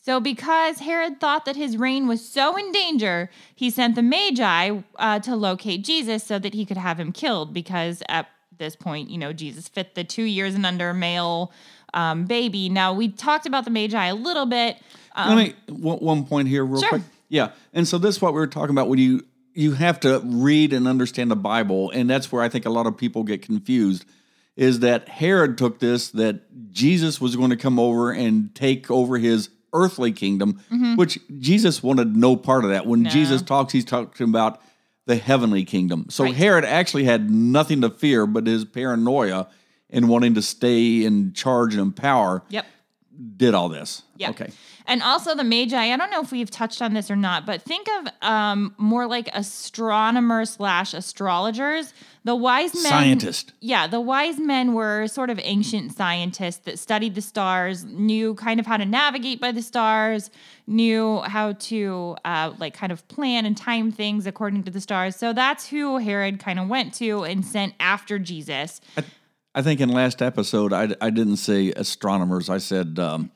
So, 0.00 0.20
because 0.20 0.78
Herod 0.78 1.20
thought 1.20 1.44
that 1.44 1.56
his 1.56 1.76
reign 1.76 2.06
was 2.06 2.26
so 2.26 2.56
in 2.56 2.72
danger, 2.72 3.30
he 3.54 3.68
sent 3.68 3.94
the 3.94 4.02
Magi 4.02 4.78
uh, 4.96 5.18
to 5.20 5.36
locate 5.36 5.84
Jesus 5.84 6.24
so 6.24 6.38
that 6.38 6.54
he 6.54 6.64
could 6.64 6.76
have 6.76 6.98
him 6.98 7.12
killed. 7.12 7.52
Because 7.52 8.02
at 8.08 8.28
this 8.56 8.76
point, 8.76 9.10
you 9.10 9.18
know, 9.18 9.32
Jesus 9.32 9.68
fit 9.68 9.94
the 9.94 10.04
two 10.04 10.22
years 10.22 10.54
and 10.54 10.64
under 10.64 10.94
male 10.94 11.52
um, 11.94 12.24
baby. 12.24 12.68
Now, 12.68 12.92
we 12.92 13.08
talked 13.08 13.46
about 13.46 13.64
the 13.64 13.70
Magi 13.70 14.06
a 14.06 14.14
little 14.14 14.46
bit. 14.46 14.76
Um, 15.14 15.36
Let 15.36 15.46
me 15.48 15.54
one, 15.74 15.98
one 15.98 16.26
point 16.26 16.48
here, 16.48 16.64
real 16.64 16.80
Sure. 16.80 16.90
quick. 16.90 17.02
Yeah, 17.28 17.50
and 17.72 17.86
so 17.86 17.98
this 17.98 18.16
is 18.16 18.22
what 18.22 18.32
we 18.32 18.40
were 18.40 18.46
talking 18.46 18.70
about 18.70 18.88
when 18.88 18.98
you 18.98 19.24
you 19.54 19.72
have 19.72 19.98
to 20.00 20.20
read 20.24 20.72
and 20.72 20.86
understand 20.86 21.30
the 21.30 21.36
Bible, 21.36 21.90
and 21.90 22.08
that's 22.08 22.30
where 22.30 22.42
I 22.42 22.48
think 22.48 22.64
a 22.64 22.70
lot 22.70 22.86
of 22.86 22.96
people 22.96 23.24
get 23.24 23.42
confused. 23.42 24.04
Is 24.56 24.80
that 24.80 25.08
Herod 25.08 25.58
took 25.58 25.78
this 25.78 26.10
that 26.10 26.72
Jesus 26.72 27.20
was 27.20 27.36
going 27.36 27.50
to 27.50 27.56
come 27.56 27.78
over 27.78 28.12
and 28.12 28.54
take 28.54 28.90
over 28.90 29.18
his 29.18 29.50
earthly 29.72 30.12
kingdom, 30.12 30.60
which 30.96 31.18
Jesus 31.38 31.82
wanted 31.82 32.16
no 32.16 32.36
part 32.36 32.64
of 32.64 32.70
that. 32.70 32.86
When 32.86 33.00
Mm-hmm. 33.00 33.04
No. 33.04 33.10
Jesus 33.10 33.42
talks, 33.42 33.72
he's 33.72 33.84
talking 33.84 34.28
about 34.28 34.60
the 35.06 35.16
heavenly 35.16 35.64
kingdom. 35.64 36.06
So 36.10 36.24
Right. 36.24 36.34
Herod 36.34 36.64
actually 36.64 37.04
had 37.04 37.30
nothing 37.30 37.80
to 37.82 37.90
fear 37.90 38.26
but 38.26 38.46
his 38.46 38.64
paranoia 38.64 39.48
and 39.90 40.08
wanting 40.08 40.34
to 40.34 40.42
stay 40.42 41.04
in 41.04 41.32
charge 41.32 41.74
and 41.74 41.82
in 41.82 41.92
power. 41.92 42.42
yep. 42.50 42.66
Did 43.36 43.52
all 43.54 43.68
this. 43.68 44.02
Okay. 44.30 44.50
And 44.88 45.02
also 45.02 45.34
the 45.34 45.44
Magi, 45.44 45.76
I 45.76 45.96
don't 45.98 46.10
know 46.10 46.22
if 46.22 46.32
we've 46.32 46.50
touched 46.50 46.80
on 46.80 46.94
this 46.94 47.10
or 47.10 47.16
not, 47.16 47.44
but 47.44 47.60
think 47.60 47.86
of 48.00 48.08
um, 48.22 48.74
more 48.78 49.06
like 49.06 49.28
astronomers 49.34 50.50
slash 50.52 50.94
astrologers. 50.94 51.92
The 52.24 52.34
wise 52.34 52.72
men. 52.72 52.84
Scientist. 52.84 53.52
Yeah, 53.60 53.86
the 53.86 54.00
wise 54.00 54.38
men 54.38 54.72
were 54.72 55.06
sort 55.06 55.28
of 55.28 55.38
ancient 55.42 55.94
scientists 55.94 56.64
that 56.64 56.78
studied 56.78 57.14
the 57.14 57.20
stars, 57.20 57.84
knew 57.84 58.34
kind 58.34 58.58
of 58.58 58.64
how 58.64 58.78
to 58.78 58.86
navigate 58.86 59.42
by 59.42 59.52
the 59.52 59.60
stars, 59.60 60.30
knew 60.66 61.20
how 61.20 61.52
to 61.52 62.16
uh, 62.24 62.54
like 62.58 62.72
kind 62.72 62.90
of 62.90 63.06
plan 63.08 63.44
and 63.44 63.58
time 63.58 63.92
things 63.92 64.26
according 64.26 64.64
to 64.64 64.70
the 64.70 64.80
stars. 64.80 65.16
So 65.16 65.34
that's 65.34 65.68
who 65.68 65.98
Herod 65.98 66.40
kind 66.40 66.58
of 66.58 66.66
went 66.66 66.94
to 66.94 67.24
and 67.24 67.44
sent 67.44 67.74
after 67.78 68.18
Jesus. 68.18 68.80
I 69.54 69.60
think 69.60 69.80
in 69.80 69.90
last 69.90 70.22
episode 70.22 70.72
I, 70.72 70.94
I 71.00 71.10
didn't 71.10 71.36
say 71.36 71.72
astronomers. 71.72 72.48
I 72.48 72.58
said 72.58 72.98
um, 72.98 73.30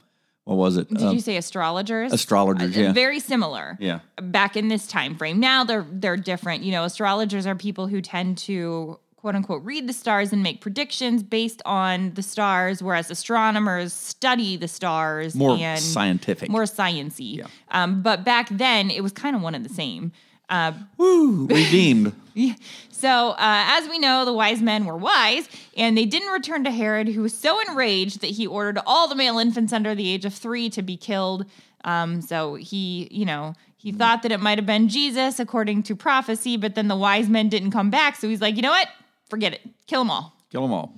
what 0.45 0.57
was 0.57 0.77
it? 0.77 0.89
Did 0.89 1.03
Um, 1.03 1.15
you 1.15 1.21
say 1.21 1.37
astrologers? 1.37 2.13
astrologers. 2.13 2.77
Uh, 2.77 2.81
Yeah. 2.81 2.93
Very 2.93 3.21
similar. 3.21 3.77
Yeah. 3.81 4.01
back 4.21 4.57
in 4.57 4.69
this 4.69 4.87
time 4.87 5.17
frame. 5.17 5.39
Now 5.41 5.65
they're 5.65 5.87
they're 5.91 6.17
different. 6.17 6.63
You 6.65 6.73
know, 6.73 6.85
astrologers 6.85 7.47
are 7.47 7.55
people 7.55 7.87
who 7.89 8.01
tend 8.01 8.39
to 8.39 8.99
quote 9.17 9.37
unquote 9.37 9.63
read 9.63 9.89
the 9.89 9.93
stars 9.93 10.33
and 10.33 10.43
make 10.43 10.61
predictions 10.61 11.23
based 11.23 11.63
on 11.65 12.13
the 12.15 12.23
stars, 12.23 12.83
whereas 12.83 13.09
astronomers 13.09 13.93
study 13.93 14.57
the 14.57 14.67
stars 14.67 15.35
More 15.37 15.57
and 15.57 15.81
scientific. 15.81 16.51
more 16.51 16.65
sciency. 16.65 17.47
Um, 17.71 18.03
but 18.03 18.25
back 18.25 18.49
then 18.51 18.91
it 18.91 19.01
was 19.03 19.13
kind 19.13 19.37
of 19.37 19.43
one 19.43 19.55
and 19.55 19.65
the 19.65 19.73
same. 19.73 20.11
Uh, 20.53 20.73
Woo, 20.99 21.47
redeemed. 21.47 22.13
yeah. 22.35 22.53
So, 22.91 23.31
uh, 23.31 23.37
as 23.39 23.89
we 23.89 23.99
know, 23.99 24.27
the 24.27 24.35
wise 24.35 24.61
men 24.61 24.85
were 24.85 24.99
wise, 24.99 25.49
and 25.79 25.97
they 25.97 26.05
didn't 26.05 26.31
return 26.31 26.63
to 26.65 26.71
Herod, 26.71 27.09
who 27.09 27.23
was 27.23 27.33
so 27.33 27.59
enraged 27.69 28.21
that 28.21 28.29
he 28.31 28.47
ordered 28.47 28.79
all 28.87 29.09
the 29.09 29.15
male 29.15 29.39
infants 29.39 29.73
under 29.73 29.95
the 29.95 30.07
age 30.07 30.27
of 30.27 30.35
three 30.35 30.69
to 30.71 30.83
be 30.83 30.99
killed. 30.99 31.47
Um, 31.85 32.21
so 32.21 32.55
he, 32.55 33.09
you 33.11 33.25
know, 33.25 33.55
he 33.77 33.93
thought 33.93 34.23
that 34.23 34.31
it 34.31 34.41
might 34.41 34.59
have 34.59 34.67
been 34.67 34.89
Jesus 34.89 35.41
according 35.41 35.85
to 35.85 35.97
prophecy, 35.97 36.59
but 36.59 36.75
then 36.75 36.87
the 36.87 36.97
wise 36.97 37.31
men 37.31 37.49
didn't 37.49 37.71
come 37.71 37.89
back. 37.89 38.17
So 38.17 38.29
he's 38.29 38.43
like, 38.43 38.55
you 38.55 38.63
know 38.63 38.71
what? 38.71 38.89
Forget 39.31 39.55
it. 39.55 39.63
Kill 39.87 40.03
them 40.03 40.11
all. 40.11 40.37
Kill 40.51 40.63
them 40.63 40.73
all. 40.73 40.95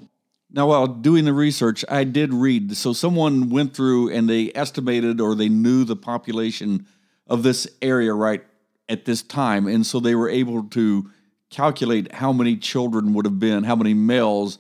Now, 0.51 0.67
while 0.67 0.89
doing 0.89 1.25
the 1.25 1.33
research, 1.33 1.85
I 1.89 2.03
did 2.03 2.35
read. 2.35 2.77
So, 2.77 2.93
someone 2.93 3.51
went 3.51 3.75
through 3.75 4.11
and 4.11 4.29
they 4.29 4.53
estimated 4.55 5.21
or 5.21 5.35
they 5.35 5.49
knew 5.49 5.85
the 5.85 5.97
population 5.97 6.87
of 7.27 7.43
this 7.45 7.67
area 7.81 8.13
right 8.13 8.45
at 8.89 9.05
this 9.05 9.23
time. 9.23 9.67
And 9.67 9.87
so 9.87 10.01
they 10.01 10.15
were 10.15 10.29
able 10.29 10.65
to 10.71 11.11
calculate 11.51 12.13
how 12.15 12.33
many 12.33 12.57
children 12.57 13.15
would 13.15 13.25
have 13.25 13.39
been, 13.39 13.65
how 13.65 13.77
many 13.77 13.95
males 13.95 14.59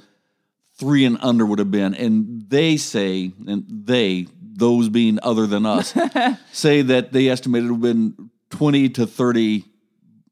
three 0.78 1.04
and 1.04 1.18
under 1.20 1.44
would 1.46 1.58
have 1.58 1.70
been. 1.70 1.94
And 1.94 2.44
they 2.48 2.76
say, 2.76 3.32
and 3.46 3.64
they, 3.68 4.26
those 4.40 4.88
being 4.88 5.18
other 5.22 5.46
than 5.46 5.66
us, 5.66 5.94
say 6.52 6.82
that 6.82 7.12
they 7.12 7.28
estimated 7.28 7.68
it 7.68 7.72
would 7.72 7.86
have 7.86 7.96
been 8.16 8.30
20 8.50 8.88
to 8.90 9.06
30 9.06 9.64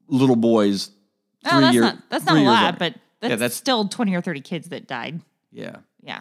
little 0.07 0.35
boys. 0.35 0.91
Oh, 1.45 1.49
three 1.51 1.59
that's 1.61 1.73
year- 1.73 1.83
not 1.83 1.97
that's 2.09 2.25
not 2.25 2.33
three 2.33 2.41
a 2.43 2.45
lot, 2.45 2.63
under. 2.65 2.79
but 2.79 2.93
that's, 3.19 3.29
Yeah, 3.31 3.35
that's- 3.35 3.53
still 3.55 3.87
twenty 3.89 4.15
or 4.15 4.21
thirty 4.21 4.39
kids 4.39 4.69
that 4.69 4.87
died. 4.87 5.19
Yeah. 5.51 5.77
Yeah. 6.01 6.19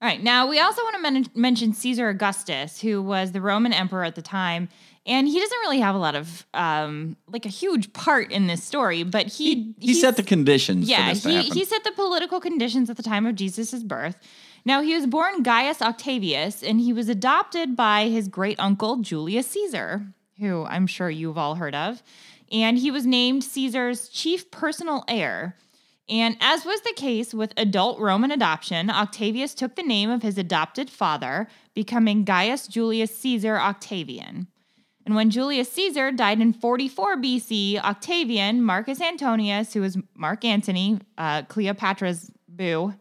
All 0.00 0.08
right. 0.08 0.22
Now, 0.22 0.46
we 0.48 0.60
also 0.60 0.82
want 0.82 0.96
to 0.96 1.02
men- 1.02 1.26
mention 1.34 1.72
Caesar 1.74 2.08
Augustus, 2.08 2.80
who 2.80 3.02
was 3.02 3.32
the 3.32 3.40
Roman 3.42 3.72
emperor 3.74 4.04
at 4.04 4.14
the 4.14 4.22
time. 4.22 4.68
And 5.08 5.26
he 5.26 5.40
doesn't 5.40 5.58
really 5.60 5.80
have 5.80 5.94
a 5.94 5.98
lot 5.98 6.14
of, 6.14 6.46
um, 6.52 7.16
like 7.28 7.46
a 7.46 7.48
huge 7.48 7.94
part 7.94 8.30
in 8.30 8.46
this 8.46 8.62
story, 8.62 9.04
but 9.04 9.26
he. 9.26 9.74
He 9.80 9.94
set 9.94 10.16
the 10.16 10.22
conditions 10.22 10.86
Yeah, 10.86 11.08
for 11.08 11.14
this 11.14 11.22
to 11.22 11.30
he, 11.30 11.48
he 11.48 11.64
set 11.64 11.82
the 11.82 11.92
political 11.92 12.40
conditions 12.40 12.90
at 12.90 12.98
the 12.98 13.02
time 13.02 13.24
of 13.24 13.34
Jesus' 13.34 13.82
birth. 13.82 14.18
Now, 14.66 14.82
he 14.82 14.94
was 14.94 15.06
born 15.06 15.42
Gaius 15.42 15.80
Octavius, 15.80 16.62
and 16.62 16.78
he 16.78 16.92
was 16.92 17.08
adopted 17.08 17.74
by 17.74 18.08
his 18.08 18.28
great 18.28 18.60
uncle, 18.60 18.98
Julius 18.98 19.46
Caesar, 19.46 20.06
who 20.38 20.66
I'm 20.66 20.86
sure 20.86 21.08
you've 21.08 21.38
all 21.38 21.54
heard 21.54 21.74
of. 21.74 22.02
And 22.52 22.78
he 22.78 22.90
was 22.90 23.06
named 23.06 23.44
Caesar's 23.44 24.10
chief 24.10 24.50
personal 24.50 25.04
heir. 25.08 25.56
And 26.06 26.36
as 26.40 26.66
was 26.66 26.82
the 26.82 26.92
case 26.94 27.32
with 27.32 27.54
adult 27.56 27.98
Roman 27.98 28.30
adoption, 28.30 28.90
Octavius 28.90 29.54
took 29.54 29.74
the 29.74 29.82
name 29.82 30.10
of 30.10 30.22
his 30.22 30.36
adopted 30.36 30.90
father, 30.90 31.48
becoming 31.74 32.24
Gaius 32.24 32.66
Julius 32.66 33.16
Caesar 33.18 33.56
Octavian. 33.58 34.48
And 35.08 35.14
when 35.14 35.30
Julius 35.30 35.72
Caesar 35.72 36.12
died 36.12 36.38
in 36.38 36.52
44 36.52 37.16
BC, 37.16 37.78
Octavian, 37.78 38.62
Marcus 38.62 39.00
Antonius, 39.00 39.72
who 39.72 39.80
was 39.80 39.96
Mark 40.14 40.44
Antony, 40.44 41.00
uh, 41.16 41.44
Cleopatra's 41.44 42.30
boo, 42.46 42.92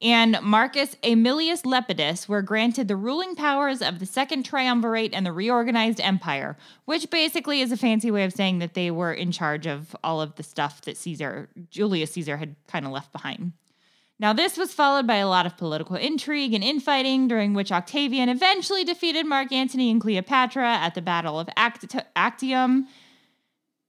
and 0.00 0.38
Marcus 0.42 0.94
Aemilius 1.02 1.64
Lepidus 1.64 2.28
were 2.28 2.40
granted 2.40 2.86
the 2.86 2.94
ruling 2.94 3.34
powers 3.34 3.82
of 3.82 3.98
the 3.98 4.06
Second 4.06 4.44
Triumvirate 4.44 5.12
and 5.12 5.26
the 5.26 5.32
reorganized 5.32 6.00
empire, 6.00 6.56
which 6.84 7.10
basically 7.10 7.60
is 7.60 7.72
a 7.72 7.76
fancy 7.76 8.12
way 8.12 8.22
of 8.22 8.32
saying 8.32 8.60
that 8.60 8.74
they 8.74 8.92
were 8.92 9.12
in 9.12 9.32
charge 9.32 9.66
of 9.66 9.96
all 10.04 10.20
of 10.20 10.36
the 10.36 10.44
stuff 10.44 10.82
that 10.82 10.96
Caesar, 10.96 11.48
Julius 11.68 12.12
Caesar, 12.12 12.36
had 12.36 12.54
kind 12.68 12.86
of 12.86 12.92
left 12.92 13.10
behind. 13.10 13.54
Now, 14.18 14.32
this 14.32 14.56
was 14.56 14.72
followed 14.72 15.06
by 15.06 15.16
a 15.16 15.28
lot 15.28 15.44
of 15.44 15.58
political 15.58 15.96
intrigue 15.96 16.54
and 16.54 16.64
infighting, 16.64 17.28
during 17.28 17.52
which 17.52 17.70
Octavian 17.70 18.28
eventually 18.28 18.82
defeated 18.82 19.26
Mark 19.26 19.52
Antony 19.52 19.90
and 19.90 20.00
Cleopatra 20.00 20.76
at 20.76 20.94
the 20.94 21.02
Battle 21.02 21.38
of 21.38 21.48
Act- 21.56 21.94
Actium 22.16 22.88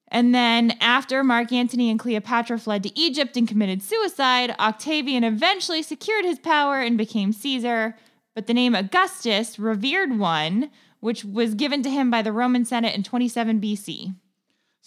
and 0.10 0.34
then, 0.34 0.72
after 0.80 1.24
Mark 1.24 1.52
Antony 1.52 1.90
and 1.90 2.00
Cleopatra 2.00 2.60
fled 2.60 2.84
to 2.84 3.00
Egypt 3.00 3.36
and 3.36 3.48
committed 3.48 3.82
suicide, 3.82 4.56
Octavian 4.58 5.24
eventually 5.24 5.84
secured 5.84 6.24
his 6.24 6.40
power 6.40 6.80
and 6.80 6.98
became 6.98 7.34
Caesar. 7.34 7.98
But 8.34 8.48
the 8.48 8.54
name 8.54 8.74
Augustus, 8.74 9.60
revered 9.60 10.18
one, 10.18 10.70
which 11.02 11.26
was 11.26 11.56
given 11.56 11.84
to 11.84 11.90
him 11.90 12.10
by 12.10 12.22
the 12.22 12.32
Roman 12.32 12.63
Senate 12.63 12.96
in 12.96 13.04
27 13.04 13.60
BC. 13.60 14.16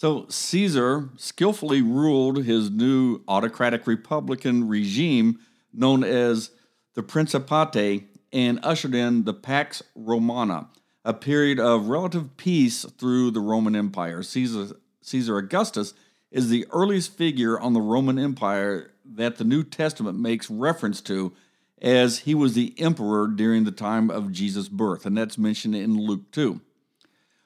So 0.01 0.25
Caesar 0.29 1.09
skillfully 1.15 1.83
ruled 1.83 2.43
his 2.43 2.71
new 2.71 3.21
autocratic 3.27 3.85
republican 3.85 4.67
regime 4.67 5.37
known 5.71 6.03
as 6.03 6.49
the 6.95 7.03
Principate 7.03 8.07
and 8.33 8.59
ushered 8.63 8.95
in 8.95 9.25
the 9.25 9.33
Pax 9.35 9.83
Romana, 9.93 10.69
a 11.05 11.13
period 11.13 11.59
of 11.59 11.89
relative 11.89 12.35
peace 12.35 12.83
through 12.97 13.29
the 13.29 13.41
Roman 13.41 13.75
Empire. 13.75 14.23
Caesar 14.23 14.75
Caesar 15.01 15.37
Augustus 15.37 15.93
is 16.31 16.49
the 16.49 16.65
earliest 16.71 17.15
figure 17.15 17.59
on 17.59 17.73
the 17.73 17.79
Roman 17.79 18.17
Empire 18.17 18.93
that 19.05 19.35
the 19.35 19.43
New 19.43 19.63
Testament 19.63 20.17
makes 20.17 20.49
reference 20.49 20.99
to 21.01 21.31
as 21.79 22.21
he 22.21 22.33
was 22.33 22.55
the 22.55 22.73
emperor 22.79 23.27
during 23.27 23.65
the 23.65 23.71
time 23.71 24.09
of 24.09 24.31
Jesus' 24.31 24.67
birth, 24.67 25.05
and 25.05 25.15
that's 25.15 25.37
mentioned 25.37 25.75
in 25.75 25.95
Luke 25.95 26.31
2. 26.31 26.59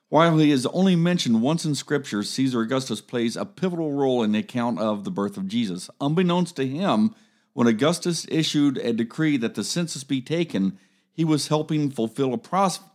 While 0.10 0.38
he 0.38 0.52
is 0.52 0.68
only 0.68 0.96
mentioned 0.96 1.42
once 1.42 1.66
in 1.66 1.74
Scripture, 1.74 2.22
Caesar 2.22 2.62
Augustus 2.62 3.02
plays 3.02 3.36
a 3.36 3.46
pivotal 3.46 3.92
role 3.92 4.22
in 4.24 4.34
the 4.34 4.40
account 4.40 4.80
of 4.80 5.04
the 5.04 5.12
birth 5.12 5.36
of 5.36 5.48
Jesus. 5.48 5.90
Unbeknownst 6.00 6.56
to 6.58 6.68
him, 6.68 7.16
when 7.54 7.68
Augustus 7.68 8.26
issued 8.30 8.78
a 8.78 8.94
decree 8.94 9.38
that 9.38 9.56
the 9.56 9.64
census 9.64 10.04
be 10.04 10.22
taken, 10.22 10.78
he 11.12 11.26
was 11.26 11.48
helping 11.48 11.90
fulfill 11.90 12.34
a 12.34 12.38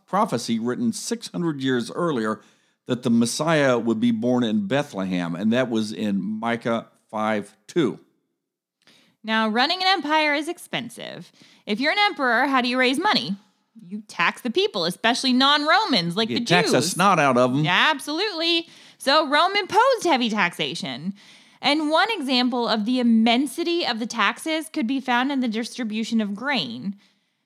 prophecy 0.07 0.59
written 0.59 0.93
600 0.93 1.61
years 1.61 1.91
earlier 1.91 2.41
that 2.87 3.03
the 3.03 3.11
Messiah 3.11 3.79
would 3.79 3.99
be 3.99 4.11
born 4.11 4.45
in 4.45 4.67
Bethlehem, 4.67 5.35
and 5.35 5.53
that 5.53 5.71
was 5.71 5.93
in 5.93 6.23
Micah 6.23 6.89
5 7.11 7.57
2. 7.67 7.99
Now, 9.23 9.49
running 9.49 9.83
an 9.83 9.89
empire 9.89 10.35
is 10.35 10.49
expensive. 10.49 11.33
If 11.67 11.81
you're 11.81 11.93
an 11.93 11.99
emperor, 11.99 12.47
how 12.47 12.61
do 12.61 12.69
you 12.69 12.79
raise 12.79 12.99
money? 12.99 13.37
You 13.87 14.03
tax 14.09 14.43
the 14.43 14.51
people, 14.51 14.85
especially 14.85 15.33
non 15.33 15.67
Romans 15.67 16.17
like 16.17 16.29
the 16.29 16.35
Jews. 16.35 16.41
you 16.41 16.45
the 16.45 16.49
tax 16.49 16.71
Jews. 16.71 16.85
the 16.85 16.91
snot 16.91 17.19
out 17.19 17.37
of 17.37 17.53
them. 17.53 17.65
Yeah, 17.65 17.89
absolutely. 17.91 18.69
So 18.99 19.29
Rome 19.29 19.57
imposed 19.57 20.05
heavy 20.05 20.31
taxation. 20.31 21.15
And 21.63 21.91
one 21.91 22.11
example 22.11 22.69
of 22.69 22.85
the 22.85 23.01
immensity 23.01 23.87
of 23.87 23.99
the 23.99 24.07
taxes 24.07 24.69
could 24.71 24.87
be 24.87 25.01
found 25.01 25.31
in 25.31 25.41
the 25.41 25.49
distribution 25.49 26.21
of 26.21 26.35
grain. 26.35 26.97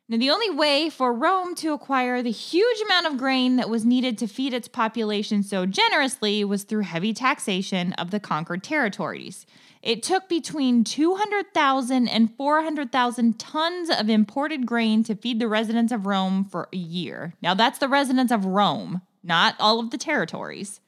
Now, 0.09 0.19
the 0.19 0.31
only 0.31 0.51
way 0.51 0.91
for 0.91 1.15
Rome 1.15 1.55
to 1.57 1.73
acquire 1.73 2.23
the 2.23 2.31
huge 2.31 2.81
amount 2.83 3.07
of 3.07 3.17
grain 3.17 3.57
that 3.57 3.71
was 3.71 3.87
needed 3.87 4.19
to 4.19 4.27
feed 4.27 4.53
its 4.53 4.69
population 4.69 5.43
so 5.43 5.65
generously 5.65 6.45
was 6.45 6.63
through 6.63 6.83
heavy 6.83 7.15
taxation 7.15 7.95
of 7.95 8.11
the 8.11 8.21
conquered 8.21 8.63
territories. 8.63 9.47
It 9.85 10.03
took 10.03 10.31
between 10.31 10.83
200,000 10.83 12.09
and 12.09 12.35
400,000 12.35 13.39
tons 13.39 13.91
of 13.91 14.09
imported 14.09 14.65
grain 14.65 15.05
to 15.05 15.15
feed 15.15 15.39
the 15.39 15.47
residents 15.47 15.93
of 15.93 16.07
Rome 16.07 16.47
for 16.47 16.71
a 16.73 16.77
year. 16.79 17.35
Now, 17.43 17.53
that's 17.53 17.79
the 17.79 17.89
residents 17.89 18.33
of 18.33 18.47
Rome, 18.47 19.03
not 19.23 19.57
all 19.61 19.81
of 19.81 19.91
the 19.91 19.99
territories. 19.99 20.81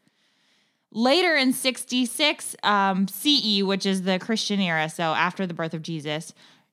Later 0.91 1.37
in 1.37 1.53
66 1.53 2.57
um, 2.63 3.07
CE, 3.07 3.61
which 3.63 3.85
is 3.85 4.05
the 4.05 4.19
Christian 4.19 4.61
era, 4.61 4.89
so 4.89 5.13
after 5.13 5.47
the 5.47 5.53
birth 5.53 5.75
of 5.75 5.83
Jesus, 5.83 6.33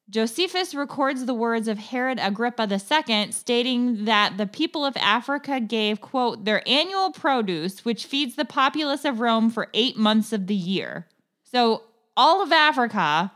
Josephus 0.10 0.74
records 0.74 1.26
the 1.26 1.34
words 1.34 1.68
of 1.68 1.78
Herod 1.78 2.20
Agrippa 2.22 2.70
II, 2.72 3.32
stating 3.34 4.06
that 4.06 4.38
the 4.38 4.48
people 4.48 4.86
of 4.86 4.96
Africa 4.96 5.60
gave, 5.60 6.00
quote, 6.00 6.46
their 6.46 6.64
annual 6.66 7.12
produce, 7.12 7.84
which 7.84 8.06
feeds 8.06 8.38
the 8.38 8.46
populace 8.46 9.04
of 9.04 9.20
Rome 9.20 9.50
for 9.50 9.68
eight 9.74 9.98
months 9.98 10.32
of 10.32 10.48
the 10.48 10.56
year. 10.56 11.08
So 11.44 11.84
all 12.16 12.42
of 12.42 12.52
Africa 12.52 13.32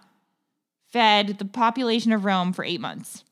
fed 0.88 1.38
the 1.40 1.46
population 1.46 2.12
of 2.12 2.26
Rome 2.26 2.54
for 2.54 2.64
eight 2.64 2.82
months. 2.82 3.24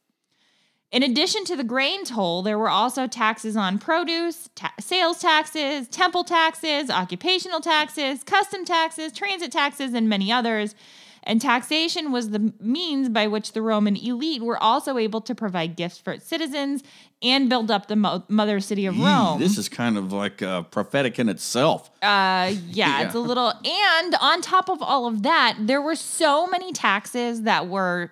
In 0.91 1.03
addition 1.03 1.43
to 1.45 1.55
the 1.55 1.63
grain 1.63 2.05
toll, 2.05 2.41
there 2.41 2.58
were 2.58 2.69
also 2.69 3.08
taxes 3.08 3.58
on 3.58 3.79
produce, 3.79 4.49
ta- 4.55 4.73
sales 4.79 5.19
taxes, 5.19 5.88
temple 5.88 6.23
taxes, 6.23 6.89
occupational 6.89 7.60
taxes, 7.60 8.23
custom 8.23 8.63
taxes, 8.63 9.12
transit 9.12 9.51
taxes, 9.51 9.93
and 9.93 10.08
many 10.08 10.31
others 10.31 10.75
and 11.25 11.41
taxation 11.41 12.12
was 12.12 12.29
the 12.29 12.53
means 12.60 13.10
by 13.10 13.27
which 13.27 13.53
the 13.53 13.62
Roman 13.62 13.95
elite 13.95 14.43
were 14.43 14.62
also 14.62 14.97
able 14.97 15.21
to 15.21 15.34
provide 15.34 15.75
gifts 15.75 15.97
for 15.97 16.13
its 16.13 16.27
citizens 16.27 16.84
and 17.26 17.50
build 17.50 17.72
up 17.72 17.88
the 17.88 17.96
mo- 17.96 18.24
mother 18.30 18.60
city 18.60 18.86
of 18.86 18.98
Rome. 18.98 19.40
This 19.40 19.58
is 19.58 19.68
kind 19.68 19.98
of 19.98 20.14
like 20.14 20.42
uh, 20.42 20.62
prophetic 20.62 21.18
in 21.20 21.28
itself. 21.28 21.90
Uh, 22.02 22.54
yeah, 22.54 22.54
yeah, 22.68 23.02
it's 23.02 23.16
a 23.16 23.20
little. 23.20 23.50
And 23.50 24.16
on 24.22 24.42
top 24.42 24.70
of 24.70 24.82
all 24.82 25.08
of 25.08 25.24
that, 25.24 25.58
there 25.60 25.82
were 25.82 25.96
so 25.96 26.46
many 26.48 26.72
taxes 26.72 27.42
that 27.42 27.68
were 27.68 28.12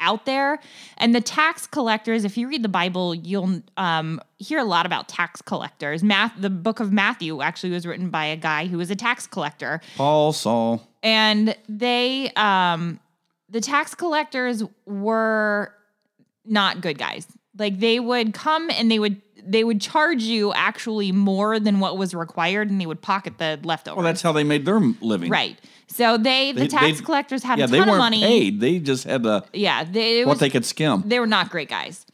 out 0.00 0.26
there 0.26 0.60
and 0.96 1.12
the 1.12 1.20
tax 1.20 1.66
collectors 1.66 2.24
if 2.24 2.38
you 2.38 2.46
read 2.48 2.62
the 2.62 2.68
bible 2.68 3.16
you'll 3.16 3.60
um, 3.76 4.20
hear 4.38 4.60
a 4.60 4.64
lot 4.64 4.86
about 4.86 5.08
tax 5.08 5.42
collectors 5.42 6.04
math 6.04 6.32
the 6.38 6.48
book 6.48 6.78
of 6.78 6.92
matthew 6.92 7.42
actually 7.42 7.70
was 7.70 7.84
written 7.84 8.08
by 8.08 8.24
a 8.24 8.36
guy 8.36 8.66
who 8.68 8.78
was 8.78 8.92
a 8.92 8.94
tax 8.94 9.26
collector 9.26 9.80
paul 9.96 10.32
saul 10.32 10.86
and 11.02 11.56
they 11.68 12.30
um 12.36 13.00
the 13.48 13.60
tax 13.60 13.92
collectors 13.92 14.62
were 14.86 15.74
not 16.44 16.80
good 16.80 16.96
guys 16.96 17.26
like 17.58 17.80
they 17.80 18.00
would 18.00 18.34
come 18.34 18.70
and 18.70 18.90
they 18.90 18.98
would 18.98 19.20
they 19.46 19.64
would 19.64 19.80
charge 19.80 20.22
you 20.22 20.52
actually 20.52 21.10
more 21.10 21.58
than 21.58 21.80
what 21.80 21.96
was 21.96 22.12
required 22.14 22.70
and 22.70 22.78
they 22.80 22.84
would 22.86 23.00
pocket 23.00 23.38
the 23.38 23.58
leftovers. 23.62 23.96
Well, 23.96 24.04
that's 24.04 24.20
how 24.20 24.32
they 24.32 24.44
made 24.44 24.66
their 24.66 24.78
living. 25.00 25.30
Right. 25.30 25.58
So 25.86 26.18
they, 26.18 26.52
the 26.52 26.60
They- 26.62 26.66
tax 26.68 26.98
they- 26.98 27.04
collectors 27.04 27.42
had 27.44 27.58
Yeah, 27.58 27.64
a 27.64 27.68
ton 27.68 27.72
they 27.72 27.78
weren't 27.78 27.90
of 27.92 27.98
money. 27.98 28.20
paid. 28.20 28.60
They 28.60 28.78
just 28.78 29.04
had 29.04 29.22
the 29.22 29.44
Yeah, 29.54 29.84
they, 29.84 30.24
what 30.24 30.32
was, 30.34 30.40
they 30.40 30.50
could 30.50 30.66
skim. 30.66 31.02
they 31.06 31.18
were 31.18 31.26
not 31.26 31.48
great 31.48 31.70
guys. 31.70 32.04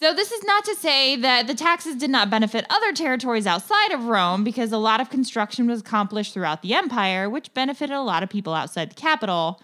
So 0.00 0.14
this 0.14 0.30
is 0.32 0.44
not 0.44 0.64
to 0.66 0.74
say 0.76 1.16
that 1.16 1.46
the 1.46 1.54
taxes 1.54 1.94
did 1.96 2.10
not 2.10 2.30
benefit 2.30 2.64
other 2.70 2.92
territories 2.92 3.46
outside 3.46 3.92
of 3.92 4.04
Rome 4.04 4.42
because 4.44 4.72
a 4.72 4.78
lot 4.78 5.00
of 5.00 5.10
construction 5.10 5.66
was 5.66 5.80
accomplished 5.80 6.32
throughout 6.34 6.62
the 6.62 6.72
empire, 6.74 7.28
which 7.28 7.52
benefited 7.54 7.94
a 7.96 8.02
lot 8.02 8.22
of 8.22 8.28
people 8.30 8.54
outside 8.54 8.90
the 8.90 8.94
capital. 8.94 9.60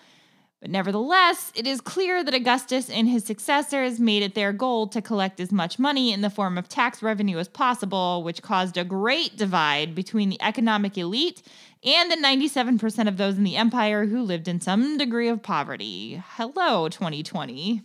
But 0.63 0.71
nevertheless, 0.71 1.51
it 1.57 1.67
is 1.67 1.81
clear 1.81 2.23
that 2.23 2.35
Augustus 2.35 2.89
and 2.89 3.09
his 3.09 3.25
successors 3.25 3.99
made 3.99 4.23
it 4.23 4.37
their 4.37 4.53
goal 4.53 4.87
to 4.87 5.03
collect 5.03 5.41
as 5.41 5.51
much 5.51 5.77
money 5.77 6.13
in 6.13 6.21
the 6.21 6.31
form 6.31 6.57
of 6.57 6.69
tax 6.69 7.03
revenue 7.03 7.39
as 7.39 7.49
possible, 7.49 8.23
which 8.23 8.43
caused 8.43 8.77
a 8.77 8.85
great 8.85 9.37
divide 9.37 9.93
between 9.93 10.29
the 10.29 10.41
economic 10.41 10.97
elite 10.97 11.43
and 11.85 12.13
the 12.13 12.17
97% 12.17 13.09
of 13.09 13.17
those 13.17 13.37
in 13.37 13.43
the 13.43 13.57
empire 13.57 14.07
who 14.07 14.23
lived 14.23 14.47
in 14.47 14.61
some 14.61 14.97
degree 14.99 15.27
of 15.27 15.43
poverty. 15.43 16.23
Hello, 16.37 16.89
2020. 16.89 17.83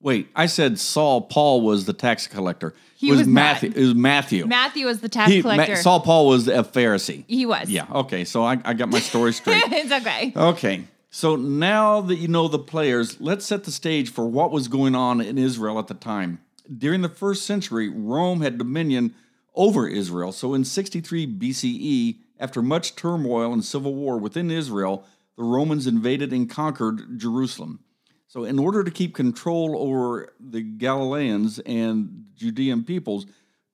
Wait, 0.00 0.28
I 0.36 0.46
said 0.46 0.78
Saul 0.78 1.22
Paul 1.22 1.62
was 1.62 1.84
the 1.84 1.92
tax 1.92 2.28
collector. 2.28 2.74
He 2.96 3.08
it 3.08 3.10
was, 3.10 3.20
was 3.20 3.26
Matthew. 3.26 3.70
not. 3.70 3.78
It 3.78 3.80
was 3.80 3.94
Matthew. 3.96 4.46
Matthew 4.46 4.86
was 4.86 5.00
the 5.00 5.08
tax 5.08 5.32
He- 5.32 5.42
Ma- 5.42 5.54
collector. 5.54 5.74
Saul 5.74 5.98
Paul 5.98 6.28
was 6.28 6.46
a 6.46 6.62
Pharisee. 6.62 7.24
he 7.26 7.44
was. 7.44 7.68
Yeah. 7.68 7.86
Okay. 7.90 8.24
So 8.24 8.44
I, 8.44 8.60
I 8.64 8.74
got 8.74 8.88
my 8.88 9.00
story 9.00 9.32
straight. 9.32 9.64
it's 9.72 9.90
okay. 9.90 10.32
Okay. 10.36 10.84
So 11.16 11.34
now 11.34 12.02
that 12.02 12.16
you 12.16 12.28
know 12.28 12.46
the 12.46 12.58
players, 12.58 13.18
let's 13.22 13.46
set 13.46 13.64
the 13.64 13.72
stage 13.72 14.12
for 14.12 14.28
what 14.28 14.50
was 14.50 14.68
going 14.68 14.94
on 14.94 15.22
in 15.22 15.38
Israel 15.38 15.78
at 15.78 15.86
the 15.86 15.94
time. 15.94 16.40
During 16.70 17.00
the 17.00 17.08
first 17.08 17.46
century, 17.46 17.88
Rome 17.88 18.42
had 18.42 18.58
dominion 18.58 19.14
over 19.54 19.88
Israel. 19.88 20.30
So 20.30 20.52
in 20.52 20.66
63 20.66 21.26
BCE, 21.38 22.18
after 22.38 22.60
much 22.60 22.96
turmoil 22.96 23.50
and 23.54 23.64
civil 23.64 23.94
war 23.94 24.18
within 24.18 24.50
Israel, 24.50 25.06
the 25.38 25.44
Romans 25.44 25.86
invaded 25.86 26.34
and 26.34 26.50
conquered 26.50 27.18
Jerusalem. 27.18 27.80
So, 28.28 28.44
in 28.44 28.58
order 28.58 28.84
to 28.84 28.90
keep 28.90 29.14
control 29.14 29.74
over 29.78 30.34
the 30.38 30.60
Galileans 30.60 31.60
and 31.60 32.26
Judean 32.34 32.84
peoples, 32.84 33.24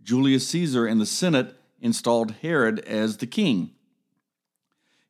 Julius 0.00 0.46
Caesar 0.46 0.86
and 0.86 1.00
the 1.00 1.06
Senate 1.06 1.56
installed 1.80 2.36
Herod 2.42 2.78
as 2.86 3.16
the 3.16 3.26
king. 3.26 3.72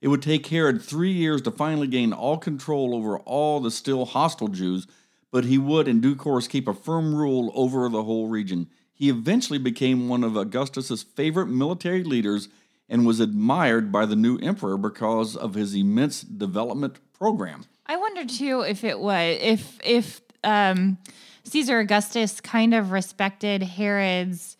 It 0.02 0.08
would 0.08 0.20
take 0.20 0.48
Herod 0.48 0.82
three 0.82 1.12
years 1.12 1.42
to 1.42 1.52
finally 1.52 1.86
gain 1.86 2.12
all 2.12 2.36
control 2.36 2.94
over 2.94 3.20
all 3.20 3.60
the 3.60 3.70
still 3.70 4.04
hostile 4.04 4.48
Jews, 4.48 4.88
but 5.30 5.44
he 5.44 5.58
would, 5.58 5.86
in 5.86 6.00
due 6.00 6.16
course, 6.16 6.48
keep 6.48 6.66
a 6.66 6.74
firm 6.74 7.14
rule 7.14 7.52
over 7.54 7.88
the 7.88 8.02
whole 8.02 8.26
region. 8.26 8.68
He 8.92 9.08
eventually 9.08 9.60
became 9.60 10.08
one 10.08 10.24
of 10.24 10.36
Augustus's 10.36 11.04
favorite 11.04 11.46
military 11.46 12.02
leaders 12.02 12.48
and 12.88 13.06
was 13.06 13.20
admired 13.20 13.92
by 13.92 14.04
the 14.04 14.16
new 14.16 14.38
emperor 14.38 14.76
because 14.76 15.36
of 15.36 15.54
his 15.54 15.72
immense 15.72 16.22
development 16.22 16.98
program. 17.12 17.64
I 17.86 17.96
wonder 17.96 18.24
too 18.24 18.62
if 18.62 18.82
it 18.82 18.98
was 18.98 19.38
if 19.40 19.78
if 19.84 20.20
um, 20.42 20.98
Caesar 21.44 21.78
Augustus 21.78 22.40
kind 22.40 22.74
of 22.74 22.90
respected 22.90 23.62
Herod's 23.62 24.56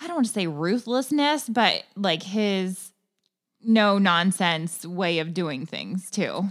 I 0.00 0.08
don't 0.08 0.16
want 0.16 0.26
to 0.26 0.32
say 0.32 0.48
ruthlessness, 0.48 1.48
but 1.48 1.84
like 1.96 2.22
his 2.22 2.90
no 3.64 3.98
nonsense 3.98 4.84
way 4.84 5.18
of 5.18 5.34
doing 5.34 5.66
things 5.66 6.10
too. 6.10 6.48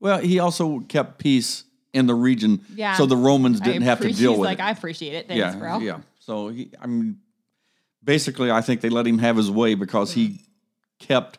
Well, 0.00 0.18
he 0.18 0.38
also 0.38 0.80
kept 0.80 1.18
peace 1.18 1.64
in 1.92 2.06
the 2.06 2.14
region, 2.14 2.64
Yeah. 2.74 2.96
so 2.96 3.06
the 3.06 3.16
Romans 3.16 3.60
didn't 3.60 3.82
have 3.82 4.00
to 4.00 4.12
deal 4.12 4.32
he's 4.32 4.38
with 4.40 4.46
like 4.46 4.58
it. 4.58 4.64
I 4.64 4.70
appreciate 4.70 5.14
it. 5.14 5.28
Thanks, 5.28 5.38
yeah, 5.38 5.56
bro. 5.56 5.78
yeah. 5.78 5.98
So 6.20 6.48
he, 6.48 6.70
I 6.80 6.86
mean, 6.86 7.18
basically, 8.02 8.50
I 8.50 8.60
think 8.62 8.80
they 8.80 8.88
let 8.88 9.06
him 9.06 9.18
have 9.18 9.36
his 9.36 9.50
way 9.50 9.74
because 9.74 10.12
he 10.12 10.28
mm-hmm. 10.28 10.36
kept 10.98 11.38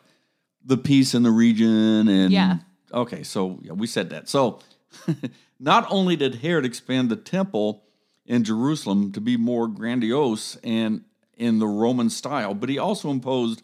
the 0.64 0.76
peace 0.76 1.14
in 1.14 1.22
the 1.22 1.30
region. 1.30 2.08
And 2.08 2.32
Yeah. 2.32 2.58
okay, 2.92 3.22
so 3.22 3.58
yeah, 3.62 3.72
we 3.72 3.86
said 3.86 4.10
that. 4.10 4.28
So 4.28 4.60
not 5.60 5.86
only 5.90 6.16
did 6.16 6.36
Herod 6.36 6.64
expand 6.64 7.10
the 7.10 7.16
temple 7.16 7.84
in 8.24 8.44
Jerusalem 8.44 9.12
to 9.12 9.20
be 9.20 9.36
more 9.36 9.66
grandiose 9.68 10.56
and 10.62 11.04
in 11.36 11.58
the 11.58 11.66
Roman 11.66 12.10
style, 12.10 12.54
but 12.54 12.68
he 12.68 12.78
also 12.78 13.10
imposed 13.10 13.62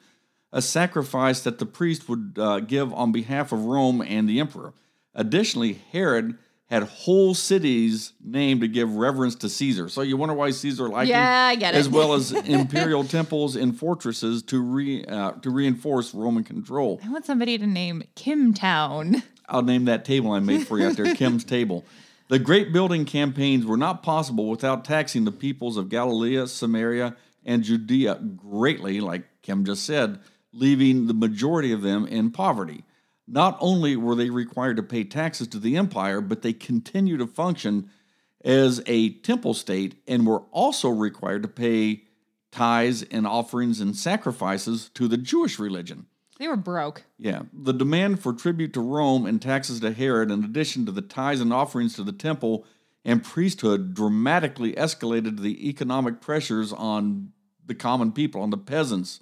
a 0.52 0.62
sacrifice 0.62 1.40
that 1.42 1.58
the 1.58 1.66
priest 1.66 2.08
would 2.08 2.36
uh, 2.38 2.60
give 2.60 2.92
on 2.92 3.12
behalf 3.12 3.52
of 3.52 3.64
Rome 3.64 4.00
and 4.02 4.28
the 4.28 4.40
emperor. 4.40 4.72
Additionally, 5.14 5.80
Herod 5.92 6.38
had 6.66 6.84
whole 6.84 7.34
cities 7.34 8.12
named 8.24 8.60
to 8.60 8.68
give 8.68 8.94
reverence 8.94 9.34
to 9.34 9.48
Caesar. 9.48 9.88
So 9.88 10.02
you 10.02 10.16
wonder 10.16 10.34
why 10.34 10.50
Caesar 10.50 10.88
liked 10.88 11.08
him? 11.08 11.16
Yeah, 11.16 11.48
I 11.50 11.56
get 11.56 11.74
it. 11.74 11.78
As 11.78 11.88
well 11.88 12.14
as 12.14 12.30
imperial 12.46 13.02
temples 13.02 13.56
and 13.56 13.76
fortresses 13.76 14.42
to 14.44 14.60
re, 14.60 15.04
uh, 15.04 15.32
to 15.32 15.50
reinforce 15.50 16.14
Roman 16.14 16.44
control. 16.44 17.00
I 17.04 17.08
want 17.10 17.26
somebody 17.26 17.58
to 17.58 17.66
name 17.66 18.04
Kim 18.14 18.54
Town. 18.54 19.22
I'll 19.48 19.62
name 19.62 19.86
that 19.86 20.04
table 20.04 20.30
I 20.30 20.38
made 20.38 20.66
for 20.68 20.78
you 20.78 20.86
out 20.86 20.96
there, 20.96 21.12
Kim's 21.16 21.42
table. 21.42 21.84
The 22.28 22.38
great 22.38 22.72
building 22.72 23.04
campaigns 23.04 23.66
were 23.66 23.76
not 23.76 24.04
possible 24.04 24.48
without 24.48 24.84
taxing 24.84 25.24
the 25.24 25.32
peoples 25.32 25.76
of 25.76 25.88
Galilee, 25.88 26.46
Samaria, 26.46 27.16
and 27.44 27.64
Judea 27.64 28.20
greatly, 28.36 29.00
like 29.00 29.24
Kim 29.42 29.64
just 29.64 29.84
said, 29.84 30.20
leaving 30.52 31.06
the 31.06 31.14
majority 31.14 31.72
of 31.72 31.82
them 31.82 32.06
in 32.06 32.30
poverty. 32.30 32.84
Not 33.26 33.56
only 33.60 33.96
were 33.96 34.14
they 34.14 34.30
required 34.30 34.76
to 34.76 34.82
pay 34.82 35.04
taxes 35.04 35.48
to 35.48 35.58
the 35.58 35.76
empire, 35.76 36.20
but 36.20 36.42
they 36.42 36.52
continued 36.52 37.18
to 37.18 37.26
function 37.26 37.90
as 38.44 38.82
a 38.86 39.10
temple 39.10 39.54
state 39.54 39.96
and 40.08 40.26
were 40.26 40.42
also 40.50 40.88
required 40.88 41.42
to 41.42 41.48
pay 41.48 42.04
tithes 42.50 43.02
and 43.04 43.26
offerings 43.26 43.80
and 43.80 43.96
sacrifices 43.96 44.90
to 44.94 45.06
the 45.06 45.16
Jewish 45.16 45.58
religion. 45.58 46.06
They 46.38 46.48
were 46.48 46.56
broke. 46.56 47.04
Yeah, 47.18 47.42
the 47.52 47.74
demand 47.74 48.20
for 48.20 48.32
tribute 48.32 48.72
to 48.72 48.80
Rome 48.80 49.26
and 49.26 49.40
taxes 49.40 49.80
to 49.80 49.92
Herod, 49.92 50.30
in 50.30 50.42
addition 50.42 50.86
to 50.86 50.92
the 50.92 51.02
tithes 51.02 51.40
and 51.40 51.52
offerings 51.52 51.94
to 51.96 52.02
the 52.02 52.12
temple 52.12 52.64
and 53.04 53.22
priesthood, 53.22 53.94
dramatically 53.94 54.72
escalated 54.72 55.40
the 55.40 55.68
economic 55.68 56.20
pressures 56.20 56.72
on 56.72 57.32
the 57.66 57.74
common 57.74 58.10
people, 58.10 58.40
on 58.40 58.50
the 58.50 58.58
peasants, 58.58 59.20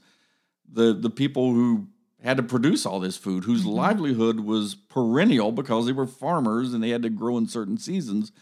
the 0.71 0.93
the 0.93 1.11
people 1.11 1.53
who 1.53 1.89
had 2.23 2.37
to 2.37 2.43
produce 2.43 2.85
all 2.85 3.01
this 3.01 3.17
food, 3.17 3.45
whose 3.45 3.65
livelihood 3.65 4.41
was 4.41 4.75
perennial 4.75 5.53
because 5.53 5.87
they 5.87 5.93
were 5.93 6.07
farmers 6.07 6.75
and 6.75 6.83
they 6.83 6.91
had 6.91 7.03
to 7.03 7.11
grow 7.11 7.37
in 7.37 7.47
certain 7.47 7.79
seasons. 7.79 8.33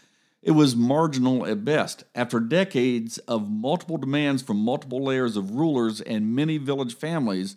It 0.41 0.51
was 0.51 0.75
marginal 0.75 1.45
at 1.45 1.65
best. 1.65 2.03
After 2.15 2.39
decades 2.39 3.17
of 3.19 3.49
multiple 3.49 3.97
demands 3.97 4.41
from 4.41 4.57
multiple 4.57 5.03
layers 5.03 5.35
of 5.35 5.51
rulers 5.51 6.01
and 6.01 6.35
many 6.35 6.57
village 6.57 6.95
families, 6.95 7.55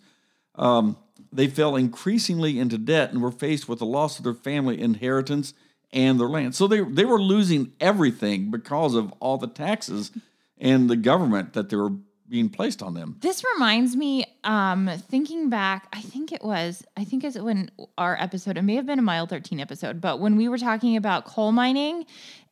um, 0.56 0.96
they 1.32 1.46
fell 1.46 1.76
increasingly 1.76 2.58
into 2.58 2.78
debt 2.78 3.12
and 3.12 3.22
were 3.22 3.30
faced 3.30 3.68
with 3.68 3.78
the 3.78 3.86
loss 3.86 4.18
of 4.18 4.24
their 4.24 4.34
family 4.34 4.80
inheritance 4.80 5.54
and 5.92 6.20
their 6.20 6.28
land. 6.28 6.54
So 6.54 6.66
they 6.66 6.80
they 6.80 7.04
were 7.04 7.20
losing 7.20 7.72
everything 7.80 8.50
because 8.50 8.94
of 8.94 9.12
all 9.20 9.38
the 9.38 9.46
taxes 9.46 10.10
and 10.58 10.90
the 10.90 10.96
government 10.96 11.54
that 11.54 11.68
they 11.68 11.76
were 11.76 11.92
being 12.30 12.48
placed 12.48 12.82
on 12.82 12.94
them. 12.94 13.16
This 13.20 13.42
reminds 13.54 13.96
me, 13.96 14.24
um, 14.44 14.88
thinking 15.08 15.50
back, 15.50 15.88
I 15.92 16.00
think 16.00 16.32
it 16.32 16.44
was, 16.44 16.84
I 16.96 17.04
think 17.04 17.24
it's 17.24 17.36
when 17.38 17.70
our 17.98 18.16
episode, 18.20 18.56
it 18.56 18.62
may 18.62 18.76
have 18.76 18.86
been 18.86 18.98
a 19.00 19.02
mile 19.02 19.26
13 19.26 19.58
episode, 19.60 20.00
but 20.00 20.20
when 20.20 20.36
we 20.36 20.48
were 20.48 20.58
talking 20.58 20.96
about 20.96 21.24
coal 21.24 21.50
mining 21.52 22.06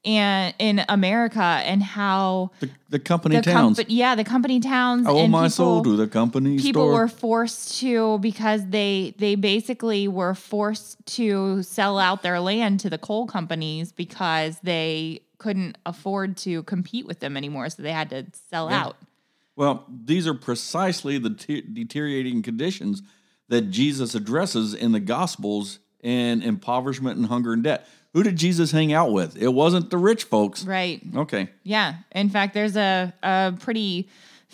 and 0.04 0.54
in 0.58 0.82
America 0.88 1.40
and 1.42 1.82
how 1.82 2.50
The, 2.60 2.70
the 2.88 2.98
company 2.98 3.36
the 3.36 3.42
towns. 3.42 3.78
company, 3.78 3.94
yeah, 3.96 4.14
the 4.14 4.24
company 4.24 4.60
towns. 4.60 5.06
I 5.06 5.10
owe 5.10 5.26
my 5.26 5.42
people, 5.46 5.50
soul 5.50 5.82
to 5.84 5.96
the 5.96 6.06
company 6.06 6.58
people 6.58 6.82
store. 6.82 6.92
were 6.92 7.08
forced 7.08 7.78
to 7.80 8.18
because 8.20 8.64
they 8.68 9.14
they 9.18 9.34
basically 9.34 10.06
were 10.06 10.34
forced 10.34 11.04
to 11.16 11.62
sell 11.64 11.98
out 11.98 12.22
their 12.22 12.38
land 12.38 12.78
to 12.80 12.90
the 12.90 12.98
coal 12.98 13.26
companies 13.26 13.90
because 13.90 14.58
they 14.62 15.20
couldn't 15.38 15.76
afford 15.84 16.36
to 16.38 16.62
compete 16.64 17.06
with 17.06 17.18
them 17.20 17.36
anymore 17.36 17.68
so 17.68 17.82
they 17.82 17.92
had 17.92 18.10
to 18.10 18.24
sell 18.50 18.70
Yeah. 18.70 18.84
out 18.84 18.96
Well, 19.58 19.84
these 19.88 20.28
are 20.28 20.34
precisely 20.34 21.18
the 21.18 21.30
te- 21.30 21.62
deteriorating 21.62 22.42
conditions 22.42 23.02
that 23.48 23.70
Jesus 23.70 24.14
addresses 24.14 24.72
in 24.72 24.92
the 24.92 25.00
Gospels 25.00 25.80
in 26.00 26.42
impoverishment 26.42 27.16
and 27.18 27.26
hunger 27.26 27.52
and 27.52 27.64
debt. 27.64 27.88
Who 28.14 28.22
did 28.22 28.36
Jesus 28.36 28.70
hang 28.70 28.92
out 28.92 29.10
with? 29.10 29.36
It 29.36 29.48
wasn't 29.52 29.90
the 29.90 29.98
rich 29.98 30.24
folks. 30.24 30.64
right 30.64 31.02
Okay. 31.16 31.48
yeah 31.64 31.96
in 32.12 32.30
fact 32.30 32.54
there's 32.54 32.76
a, 32.76 33.12
a 33.22 33.52
pretty 33.58 34.08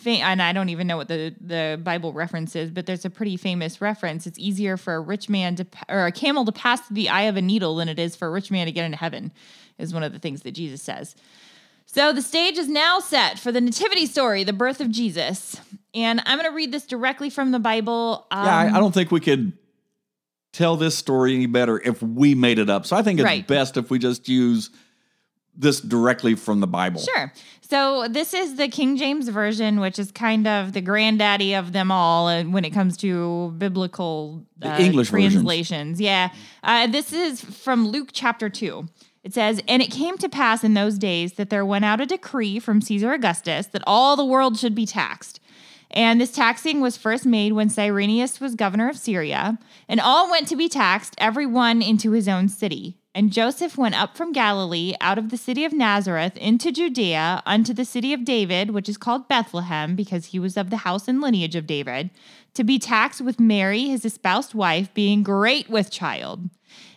and 0.07 0.43
i 0.43 0.53
don't 0.53 0.71
even 0.71 0.87
know 0.87 0.97
what 0.97 1.09
the, 1.09 1.35
the 1.41 1.79
bible 1.83 2.13
reference 2.13 2.57
is 2.57 2.71
but 2.71 2.85
there's 2.87 3.05
a 3.05 3.11
pretty 3.11 3.37
famous 3.37 3.81
reference 3.81 4.27
it's 4.27 4.39
easier 4.39 4.77
for 4.77 4.95
a 4.97 5.01
rich 5.01 5.29
man 5.29 5.55
to 5.57 5.67
or 5.89 6.07
a 6.07 6.13
camel 6.13 6.45
to 6.45 6.53
pass 6.53 6.81
through 6.81 6.95
the 6.97 7.09
eye 7.09 7.23
of 7.23 7.37
a 7.37 7.43
needle 7.43 7.77
than 7.77 7.89
it 7.89 7.99
is 7.99 8.17
for 8.17 8.27
a 8.29 8.31
rich 8.31 8.51
man 8.51 8.67
to 8.67 8.73
get 8.73 8.85
into 8.85 8.97
heaven 8.99 9.33
is 9.79 9.95
one 9.95 10.03
of 10.03 10.13
the 10.13 10.19
things 10.19 10.43
that 10.43 10.53
jesus 10.53 10.83
says 10.83 11.15
So 11.87 12.13
the 12.13 12.23
stage 12.23 12.59
is 12.59 12.69
now 12.69 12.99
set 12.99 13.39
for 13.39 13.53
the 13.53 13.61
nativity 13.61 14.07
story, 14.07 14.43
the 14.45 14.53
birth 14.53 14.81
of 14.81 14.91
Jesus. 14.91 15.61
And 15.95 16.21
I'm 16.27 16.39
going 16.39 16.51
to 16.51 16.55
read 16.55 16.73
this 16.73 16.87
directly 16.87 17.31
from 17.31 17.53
the 17.53 17.61
Bible. 17.61 18.27
Um, 18.31 18.45
Yeah, 18.47 18.57
I, 18.57 18.77
I 18.77 18.81
don't 18.81 18.93
think 18.93 19.11
we 19.13 19.21
could 19.21 19.53
tell 20.53 20.77
this 20.77 20.97
story 20.97 21.35
any 21.35 21.47
better 21.47 21.81
if 21.81 22.03
we 22.03 22.35
made 22.35 22.59
it 22.59 22.69
up. 22.69 22.87
So 22.87 22.97
I 22.97 23.03
think 23.03 23.21
it's 23.21 23.25
Right. 23.25 23.47
best 23.47 23.77
if 23.77 23.91
we 23.91 23.99
just 23.99 24.29
use 24.29 24.71
this 25.57 25.81
directly 25.81 26.35
from 26.35 26.59
the 26.59 26.67
Bible. 26.67 27.01
Sure. 27.01 27.33
So 27.61 28.09
this 28.09 28.35
is 28.35 28.57
the 28.57 28.67
King 28.69 28.97
James 28.97 29.29
version, 29.29 29.79
which 29.79 29.99
is 30.01 30.11
kind 30.11 30.49
of 30.49 30.73
the 30.73 30.81
granddaddy 30.81 31.55
of 31.55 31.73
them 31.73 31.93
all 31.93 32.27
uh, 32.29 32.43
when 32.43 32.65
it 32.65 32.71
comes 32.71 32.97
to 32.99 33.53
biblical 33.57 34.45
uh, 34.63 34.77
English 34.81 35.11
versions. 35.11 35.35
translations. 35.35 36.01
Yeah. 36.01 36.31
Uh, 36.65 36.89
this 36.89 37.13
is 37.13 37.41
from 37.41 37.87
Luke 37.89 38.09
chapter 38.13 38.49
2. 38.49 38.87
It 39.25 39.33
says, 39.33 39.61
And 39.67 39.83
it 39.83 39.91
came 39.91 40.19
to 40.19 40.29
pass 40.29 40.63
in 40.63 40.75
those 40.75 40.99
days 40.99 41.33
that 41.35 41.51
there 41.51 41.65
went 41.65 41.87
out 41.87 42.01
a 42.01 42.07
decree 42.07 42.59
from 42.59 42.83
Caesar 42.83 43.13
Augustus 43.13 43.67
that 43.69 43.83
all 43.87 44.17
the 44.17 44.25
world 44.25 44.59
should 44.59 44.75
be 44.75 44.87
taxed. 44.87 45.41
And 45.91 46.21
this 46.21 46.33
taxing 46.33 46.81
was 46.81 46.97
first 46.97 47.25
made 47.25 47.53
when 47.53 47.71
Cyrenius 47.71 48.41
was 48.41 48.55
governor 48.55 48.89
of 48.89 48.99
Syria, 48.99 49.59
and 49.89 50.01
all 50.01 50.31
went 50.31 50.49
to 50.49 50.57
be 50.57 50.69
taxed, 50.69 51.15
every 51.19 51.47
one 51.47 51.81
into 51.83 52.11
his 52.11 52.29
own 52.29 52.49
city. 52.49 52.97
And 53.15 53.33
Joseph 53.33 53.79
went 53.79 53.95
up 53.95 54.17
from 54.17 54.33
Galilee 54.33 54.95
out 55.01 55.19
of 55.19 55.31
the 55.31 55.37
city 55.37 55.65
of 55.65 55.73
Nazareth 55.73 56.37
into 56.37 56.73
Judea 56.73 57.45
unto 57.47 57.73
the 57.73 57.85
city 57.85 58.13
of 58.13 58.25
David, 58.25 58.73
which 58.73 58.89
is 58.89 58.97
called 58.97 59.29
Bethlehem, 59.29 59.95
because 59.95 60.27
he 60.27 60.41
was 60.41 60.57
of 60.57 60.71
the 60.71 60.79
house 60.79 61.07
and 61.07 61.21
lineage 61.21 61.55
of 61.55 61.69
David, 61.69 62.11
to 62.55 62.65
be 62.65 62.81
taxed 62.81 63.21
with 63.21 63.39
Mary, 63.39 63.85
his 63.85 64.05
espoused 64.05 64.53
wife, 64.53 64.93
being 64.95 65.23
great 65.23 65.71
with 65.71 65.93
child. 65.93 66.51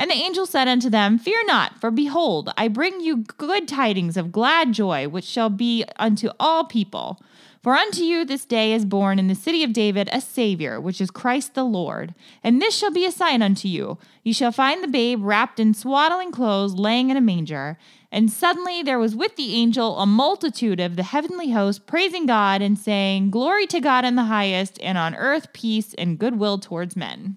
And 0.00 0.10
the 0.10 0.14
angel 0.14 0.46
said 0.46 0.66
unto 0.66 0.88
them, 0.88 1.18
Fear 1.18 1.44
not, 1.44 1.78
for 1.78 1.90
behold, 1.90 2.54
I 2.56 2.68
bring 2.68 3.02
you 3.02 3.18
good 3.18 3.68
tidings 3.68 4.16
of 4.16 4.32
glad 4.32 4.72
joy, 4.72 5.06
which 5.08 5.26
shall 5.26 5.50
be 5.50 5.84
unto 5.98 6.30
all 6.40 6.64
people. 6.64 7.20
For 7.62 7.74
unto 7.74 8.02
you 8.02 8.24
this 8.24 8.46
day 8.46 8.72
is 8.72 8.86
born 8.86 9.18
in 9.18 9.28
the 9.28 9.34
city 9.34 9.62
of 9.62 9.74
David 9.74 10.08
a 10.10 10.22
Savior, 10.22 10.80
which 10.80 11.02
is 11.02 11.10
Christ 11.10 11.52
the 11.52 11.64
Lord. 11.64 12.14
And 12.42 12.62
this 12.62 12.74
shall 12.74 12.90
be 12.90 13.04
a 13.04 13.12
sign 13.12 13.42
unto 13.42 13.68
you 13.68 13.98
you 14.24 14.32
shall 14.32 14.52
find 14.52 14.82
the 14.82 14.88
babe 14.88 15.20
wrapped 15.22 15.60
in 15.60 15.74
swaddling 15.74 16.32
clothes, 16.32 16.72
laying 16.76 17.10
in 17.10 17.18
a 17.18 17.20
manger. 17.20 17.76
And 18.10 18.32
suddenly 18.32 18.82
there 18.82 18.98
was 18.98 19.14
with 19.14 19.36
the 19.36 19.54
angel 19.54 19.98
a 19.98 20.06
multitude 20.06 20.80
of 20.80 20.96
the 20.96 21.02
heavenly 21.02 21.50
host 21.50 21.86
praising 21.86 22.24
God 22.24 22.62
and 22.62 22.78
saying, 22.78 23.30
Glory 23.30 23.66
to 23.66 23.80
God 23.80 24.06
in 24.06 24.16
the 24.16 24.24
highest, 24.24 24.80
and 24.80 24.96
on 24.96 25.14
earth 25.14 25.52
peace 25.52 25.92
and 25.98 26.18
goodwill 26.18 26.56
towards 26.56 26.96
men. 26.96 27.36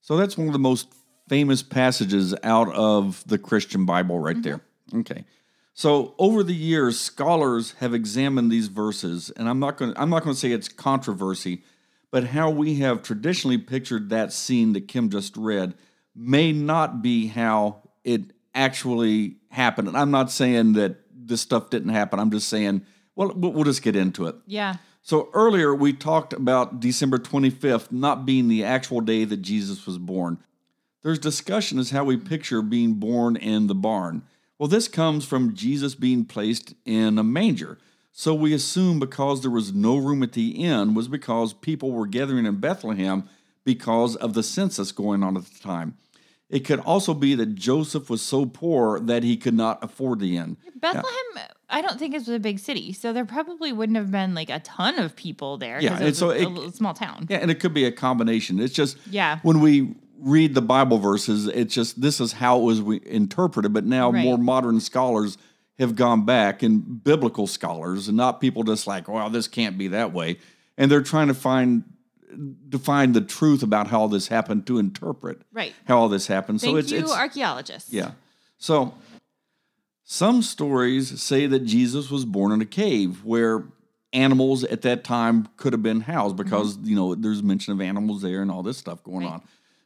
So 0.00 0.16
that's 0.16 0.38
one 0.38 0.46
of 0.46 0.54
the 0.54 0.58
most 0.58 0.88
famous 1.32 1.62
passages 1.62 2.34
out 2.42 2.70
of 2.74 3.24
the 3.26 3.38
Christian 3.38 3.86
Bible, 3.86 4.18
right 4.18 4.36
mm-hmm. 4.36 4.42
there. 4.42 4.60
Okay. 5.00 5.24
So 5.72 6.14
over 6.18 6.42
the 6.42 6.54
years, 6.54 7.00
scholars 7.00 7.72
have 7.80 7.94
examined 7.94 8.52
these 8.52 8.66
verses, 8.68 9.30
and 9.30 9.48
I'm 9.48 9.58
not 9.58 9.78
going. 9.78 9.94
to 9.94 10.00
I'm 10.00 10.10
not 10.10 10.24
going 10.24 10.34
to 10.34 10.38
say 10.38 10.52
it's 10.52 10.68
controversy, 10.68 11.62
but 12.10 12.24
how 12.24 12.50
we 12.50 12.80
have 12.80 13.02
traditionally 13.02 13.56
pictured 13.56 14.10
that 14.10 14.30
scene 14.30 14.74
that 14.74 14.88
Kim 14.88 15.08
just 15.08 15.34
read 15.38 15.72
may 16.14 16.52
not 16.52 17.00
be 17.00 17.28
how 17.28 17.88
it 18.04 18.34
actually 18.54 19.36
happened. 19.48 19.88
And 19.88 19.96
I'm 19.96 20.10
not 20.10 20.30
saying 20.30 20.74
that 20.74 20.96
this 21.14 21.40
stuff 21.40 21.70
didn't 21.70 21.94
happen. 21.94 22.20
I'm 22.20 22.30
just 22.30 22.48
saying, 22.50 22.84
we'll 23.16 23.32
we'll 23.34 23.64
just 23.64 23.80
get 23.80 23.96
into 23.96 24.26
it. 24.26 24.36
Yeah. 24.44 24.76
So 25.00 25.30
earlier 25.32 25.74
we 25.74 25.94
talked 25.94 26.34
about 26.34 26.78
December 26.78 27.16
25th 27.16 27.90
not 27.90 28.26
being 28.26 28.48
the 28.48 28.64
actual 28.64 29.00
day 29.00 29.24
that 29.24 29.38
Jesus 29.38 29.86
was 29.86 29.96
born. 29.96 30.36
There's 31.02 31.18
discussion 31.18 31.78
as 31.78 31.90
how 31.90 32.04
we 32.04 32.16
picture 32.16 32.62
being 32.62 32.94
born 32.94 33.36
in 33.36 33.66
the 33.66 33.74
barn. 33.74 34.22
Well, 34.58 34.68
this 34.68 34.86
comes 34.88 35.24
from 35.24 35.54
Jesus 35.54 35.94
being 35.94 36.24
placed 36.24 36.74
in 36.84 37.18
a 37.18 37.24
manger. 37.24 37.78
So 38.12 38.34
we 38.34 38.52
assume 38.52 39.00
because 39.00 39.40
there 39.40 39.50
was 39.50 39.72
no 39.72 39.96
room 39.96 40.22
at 40.22 40.32
the 40.32 40.50
inn 40.50 40.94
was 40.94 41.08
because 41.08 41.52
people 41.54 41.90
were 41.92 42.06
gathering 42.06 42.46
in 42.46 42.56
Bethlehem 42.56 43.28
because 43.64 44.16
of 44.16 44.34
the 44.34 44.42
census 44.42 44.92
going 44.92 45.22
on 45.22 45.36
at 45.36 45.44
the 45.46 45.58
time. 45.58 45.96
It 46.50 46.60
could 46.66 46.80
also 46.80 47.14
be 47.14 47.34
that 47.36 47.54
Joseph 47.54 48.10
was 48.10 48.20
so 48.20 48.44
poor 48.44 49.00
that 49.00 49.22
he 49.22 49.38
could 49.38 49.54
not 49.54 49.82
afford 49.82 50.20
the 50.20 50.36
inn. 50.36 50.58
Bethlehem, 50.76 51.46
I 51.70 51.80
don't 51.80 51.98
think 51.98 52.14
is 52.14 52.28
a 52.28 52.38
big 52.38 52.58
city, 52.58 52.92
so 52.92 53.14
there 53.14 53.24
probably 53.24 53.72
wouldn't 53.72 53.96
have 53.96 54.10
been 54.10 54.34
like 54.34 54.50
a 54.50 54.60
ton 54.60 54.98
of 54.98 55.16
people 55.16 55.56
there. 55.56 55.80
Yeah, 55.80 55.98
and 55.98 56.14
so 56.14 56.30
a, 56.30 56.34
it- 56.34 56.68
a 56.68 56.72
small 56.72 56.92
town. 56.92 57.26
Yeah, 57.30 57.38
and 57.38 57.50
it 57.50 57.58
could 57.58 57.72
be 57.72 57.86
a 57.86 57.92
combination. 57.92 58.60
It's 58.60 58.74
just 58.74 58.98
Yeah. 59.10 59.38
when 59.42 59.60
we 59.60 59.94
read 60.22 60.54
the 60.54 60.62
Bible 60.62 60.98
verses, 60.98 61.46
it's 61.48 61.74
just 61.74 62.00
this 62.00 62.20
is 62.20 62.32
how 62.32 62.60
it 62.60 62.62
was 62.62 62.78
interpreted. 63.04 63.72
But 63.72 63.84
now 63.84 64.10
Right. 64.10 64.22
more 64.22 64.38
modern 64.38 64.80
scholars 64.80 65.36
have 65.78 65.96
gone 65.96 66.24
back, 66.24 66.62
and 66.62 67.02
biblical 67.02 67.46
scholars, 67.46 68.06
and 68.08 68.16
not 68.16 68.40
people 68.40 68.62
just 68.62 68.86
like, 68.86 69.08
well, 69.08 69.28
this 69.30 69.48
can't 69.48 69.76
be 69.78 69.88
that 69.88 70.12
way, 70.12 70.38
and 70.78 70.90
they're 70.90 71.02
trying 71.02 71.28
to 71.28 71.34
find 71.34 71.84
define 72.68 73.12
the 73.12 73.20
truth 73.20 73.62
about 73.62 73.88
how 73.88 74.00
all 74.00 74.08
this 74.08 74.28
happened 74.28 74.66
to 74.66 74.78
interpret 74.78 75.42
Right. 75.52 75.74
how 75.84 75.98
all 75.98 76.08
this 76.08 76.28
happened. 76.28 76.60
Thank 76.62 76.72
so 76.72 76.76
it's 76.78 76.90
you, 76.90 76.98
it's 77.00 77.12
archaeologists. 77.12 77.92
yeah. 77.92 78.12
So 78.56 78.94
some 80.04 80.42
stories 80.42 81.20
say 81.20 81.46
that 81.46 81.60
Jesus 81.66 82.10
was 82.10 82.24
born 82.24 82.52
in 82.52 82.60
a 82.60 82.66
cave 82.66 83.24
where 83.24 83.64
animals 84.14 84.64
at 84.64 84.82
that 84.82 85.04
time 85.04 85.48
could 85.56 85.72
have 85.72 85.82
been 85.82 86.00
housed 86.02 86.36
because, 86.36 86.76
mm-hmm. 86.76 86.88
you 86.88 86.96
know, 86.96 87.14
there's 87.14 87.42
mention 87.42 87.72
of 87.72 87.80
animals 87.80 88.22
there 88.22 88.42
and 88.42 88.50
all 88.50 88.62
this 88.62 88.78
stuff 88.78 89.02
going 89.02 89.24
Right. 89.26 89.32
on. 89.34 89.42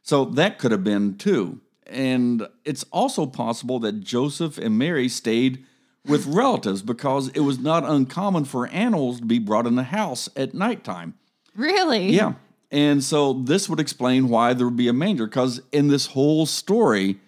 So 0.07 0.23
that 0.23 0.57
could 0.57 0.71
have 0.71 0.85
been 0.85 1.17
too. 1.17 1.59
And 1.85 2.47
it's 2.63 2.85
also 2.93 3.25
possible 3.25 3.77
that 3.79 3.99
Joseph 3.99 4.57
and 4.57 4.77
Mary 4.77 5.09
stayed 5.09 5.65
with 6.05 6.25
relatives 6.25 6.81
because 6.81 7.27
it 7.31 7.41
was 7.41 7.59
not 7.59 7.83
uncommon 7.83 8.45
for 8.45 8.67
animals 8.67 9.19
to 9.19 9.25
be 9.25 9.37
brought 9.37 9.67
in 9.67 9.75
the 9.75 9.83
house 9.83 10.29
at 10.37 10.53
nighttime. 10.53 11.15
Really? 11.57 12.11
Yeah. 12.11 12.35
And 12.71 13.03
so 13.03 13.33
this 13.33 13.67
would 13.67 13.81
explain 13.81 14.29
why 14.29 14.53
there 14.53 14.67
would 14.67 14.77
be 14.77 14.87
a 14.87 14.93
manger 14.93 15.27
because 15.27 15.59
in 15.73 15.89
this 15.89 16.05
whole 16.05 16.45
story, 16.45 17.19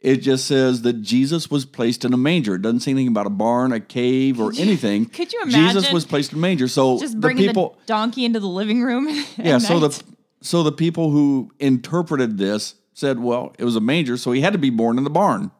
it 0.00 0.16
just 0.16 0.46
says 0.46 0.80
that 0.82 1.02
Jesus 1.02 1.50
was 1.50 1.66
placed 1.66 2.02
in 2.02 2.14
a 2.14 2.16
manger. 2.16 2.54
It 2.54 2.62
doesn't 2.62 2.80
say 2.80 2.92
anything 2.92 3.08
about 3.08 3.26
a 3.26 3.30
barn, 3.30 3.72
a 3.72 3.80
cave, 3.80 4.40
or 4.40 4.54
anything. 4.58 5.04
could 5.04 5.34
you 5.34 5.42
imagine? 5.42 5.66
Jesus 5.66 5.92
was 5.92 6.06
placed 6.06 6.32
in 6.32 6.38
a 6.38 6.40
manger. 6.40 6.66
So 6.66 6.98
Just 6.98 7.20
the 7.20 7.28
people, 7.34 7.76
the 7.80 7.86
donkey 7.88 8.24
into 8.24 8.40
the 8.40 8.48
living 8.48 8.80
room. 8.80 9.06
yeah. 9.36 9.58
So 9.58 9.78
night? 9.78 9.92
the 9.92 10.11
so 10.42 10.62
the 10.62 10.72
people 10.72 11.10
who 11.10 11.50
interpreted 11.58 12.38
this 12.38 12.74
said, 12.94 13.18
well, 13.18 13.54
it 13.58 13.64
was 13.64 13.76
a 13.76 13.80
manger, 13.80 14.16
so 14.16 14.32
he 14.32 14.40
had 14.40 14.52
to 14.52 14.58
be 14.58 14.70
born 14.70 14.98
in 14.98 15.04
the 15.04 15.10
barn, 15.10 15.50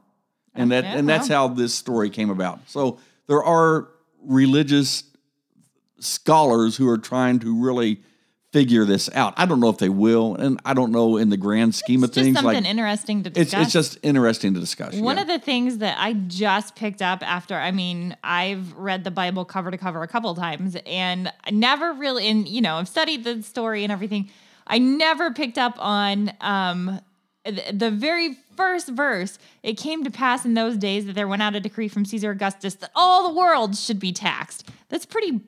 and 0.54 0.70
that 0.70 0.84
Yeah, 0.84 0.98
and 0.98 1.08
that's 1.08 1.28
how 1.28 1.48
this 1.48 1.74
story 1.74 2.10
came 2.10 2.30
about. 2.30 2.60
So 2.68 2.98
there 3.26 3.42
are 3.42 3.88
religious 4.22 5.04
scholars 5.98 6.76
who 6.76 6.88
are 6.88 6.98
trying 6.98 7.38
to 7.40 7.62
really 7.62 8.02
figure 8.52 8.84
this 8.84 9.08
out. 9.14 9.32
I 9.38 9.46
don't 9.46 9.60
know 9.60 9.70
if 9.70 9.78
they 9.78 9.88
will, 9.88 10.34
and 10.34 10.60
I 10.64 10.74
don't 10.74 10.92
know 10.92 11.16
in 11.16 11.30
the 11.30 11.38
grand 11.38 11.74
scheme 11.74 12.04
it's 12.04 12.16
of 12.16 12.22
things. 12.22 12.36
something 12.36 12.62
Like 12.62 12.70
interesting 12.70 13.22
to 13.22 13.30
it's 13.30 13.50
discuss. 13.50 13.62
it's 13.62 13.72
just 13.72 13.98
interesting 14.02 14.52
to 14.54 14.60
discuss. 14.60 14.94
One 14.94 15.16
yeah. 15.16 15.22
of 15.22 15.28
the 15.28 15.38
things 15.38 15.78
that 15.78 15.96
I 15.98 16.12
just 16.12 16.76
picked 16.76 17.00
up 17.00 17.26
after, 17.26 17.54
I 17.54 17.70
mean, 17.70 18.14
I've 18.22 18.74
read 18.74 19.04
the 19.04 19.10
Bible 19.10 19.46
cover 19.46 19.70
to 19.70 19.78
cover 19.78 20.02
a 20.02 20.08
couple 20.08 20.30
of 20.30 20.36
times 20.36 20.76
and 20.84 21.32
never 21.50 21.94
really, 21.94 22.28
and 22.28 22.46
you 22.46 22.60
know, 22.60 22.76
I've 22.76 22.88
studied 22.88 23.24
the 23.24 23.42
story 23.42 23.84
and 23.84 23.92
everything. 23.92 24.28
I 24.66 24.78
never 24.78 25.32
picked 25.32 25.58
up 25.58 25.74
on 25.78 26.32
um, 26.40 27.00
the, 27.44 27.72
the 27.72 27.90
very 27.90 28.36
first 28.56 28.88
verse. 28.88 29.38
It 29.62 29.74
came 29.74 30.04
to 30.04 30.10
pass 30.10 30.44
in 30.44 30.54
those 30.54 30.76
days 30.76 31.06
that 31.06 31.14
there 31.14 31.28
went 31.28 31.42
out 31.42 31.54
a 31.54 31.60
decree 31.60 31.88
from 31.88 32.04
Caesar 32.04 32.30
Augustus 32.30 32.74
that 32.76 32.90
all 32.94 33.28
the 33.28 33.38
world 33.38 33.76
should 33.76 33.98
be 33.98 34.12
taxed. 34.12 34.68
That's 34.88 35.06
pretty 35.06 35.40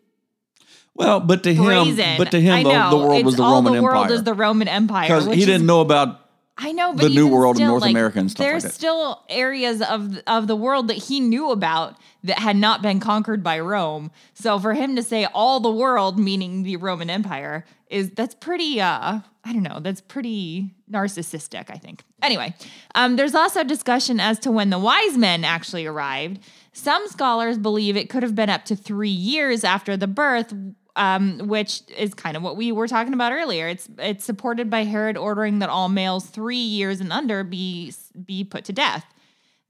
well, 0.94 1.18
but 1.18 1.42
to 1.42 1.52
him, 1.52 1.96
but 2.18 2.30
to 2.30 2.40
him, 2.40 2.54
I 2.54 2.62
the, 2.62 2.96
the 2.96 3.04
world 3.04 3.24
was 3.24 3.36
the 3.36 3.42
Roman 3.42 3.72
the 3.72 3.82
world 3.82 4.04
Empire 4.04 4.14
is 4.14 4.22
the 4.22 4.34
Roman 4.34 4.68
Empire. 4.68 5.08
because 5.08 5.26
he 5.26 5.40
is 5.40 5.46
didn't 5.46 5.66
know 5.66 5.80
about 5.80 6.20
I 6.56 6.70
know, 6.70 6.92
but 6.92 7.02
the 7.02 7.08
New 7.08 7.26
World 7.26 7.56
still, 7.56 7.68
North 7.68 7.82
like, 7.82 7.90
America 7.90 8.20
and 8.20 8.30
stuff 8.30 8.44
like 8.44 8.52
There's 8.52 8.62
that. 8.62 8.72
still 8.72 9.24
areas 9.28 9.82
of 9.82 10.18
of 10.28 10.46
the 10.46 10.54
world 10.54 10.86
that 10.88 10.96
he 10.96 11.18
knew 11.18 11.50
about 11.50 11.96
that 12.22 12.38
had 12.38 12.54
not 12.56 12.80
been 12.80 13.00
conquered 13.00 13.42
by 13.42 13.58
Rome. 13.58 14.12
So 14.34 14.58
for 14.60 14.72
him 14.72 14.94
to 14.94 15.02
say 15.02 15.24
all 15.24 15.58
the 15.58 15.70
world, 15.70 16.16
meaning 16.16 16.62
the 16.62 16.76
Roman 16.76 17.10
Empire, 17.10 17.64
is 17.94 18.10
that's 18.10 18.34
pretty. 18.34 18.80
uh 18.80 19.20
I 19.46 19.52
don't 19.52 19.62
know. 19.62 19.78
That's 19.78 20.00
pretty 20.00 20.74
narcissistic. 20.90 21.70
I 21.70 21.76
think. 21.76 22.02
Anyway, 22.22 22.54
um, 22.94 23.16
there's 23.16 23.34
also 23.34 23.62
discussion 23.62 24.18
as 24.20 24.38
to 24.40 24.50
when 24.50 24.70
the 24.70 24.78
wise 24.78 25.16
men 25.16 25.44
actually 25.44 25.86
arrived. 25.86 26.40
Some 26.72 27.06
scholars 27.08 27.58
believe 27.58 27.96
it 27.96 28.10
could 28.10 28.22
have 28.22 28.34
been 28.34 28.50
up 28.50 28.64
to 28.66 28.76
three 28.76 29.08
years 29.10 29.62
after 29.62 29.96
the 29.96 30.06
birth, 30.06 30.52
um, 30.96 31.38
which 31.46 31.82
is 31.96 32.14
kind 32.14 32.36
of 32.36 32.42
what 32.42 32.56
we 32.56 32.72
were 32.72 32.88
talking 32.88 33.14
about 33.14 33.32
earlier. 33.32 33.68
It's 33.68 33.88
it's 33.98 34.24
supported 34.24 34.68
by 34.70 34.84
Herod 34.84 35.16
ordering 35.16 35.60
that 35.60 35.68
all 35.68 35.88
males 35.88 36.26
three 36.26 36.56
years 36.56 37.00
and 37.00 37.12
under 37.12 37.44
be 37.44 37.92
be 38.24 38.44
put 38.44 38.64
to 38.64 38.72
death. 38.72 39.04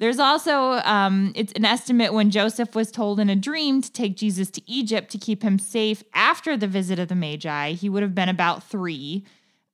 There's 0.01 0.19
also 0.19 0.81
um, 0.85 1.33
it's 1.37 1.53
an 1.53 1.65
estimate 1.65 2.13
when 2.13 2.31
Joseph 2.31 2.75
was 2.75 2.91
told 2.91 3.21
in 3.21 3.31
a 3.31 3.37
dream 3.37 3.81
to 3.81 3.93
take 3.93 4.17
Jesus 4.17 4.51
to 4.51 4.63
Egypt 4.71 5.11
to 5.13 5.19
keep 5.19 5.43
him 5.43 5.59
safe 5.59 6.03
after 6.15 6.57
the 6.57 6.67
visit 6.67 6.99
of 6.99 7.09
the 7.09 7.15
Magi. 7.15 7.73
He 7.73 7.89
would 7.89 8.03
have 8.03 8.15
been 8.15 8.29
about 8.29 8.65
three. 8.65 9.25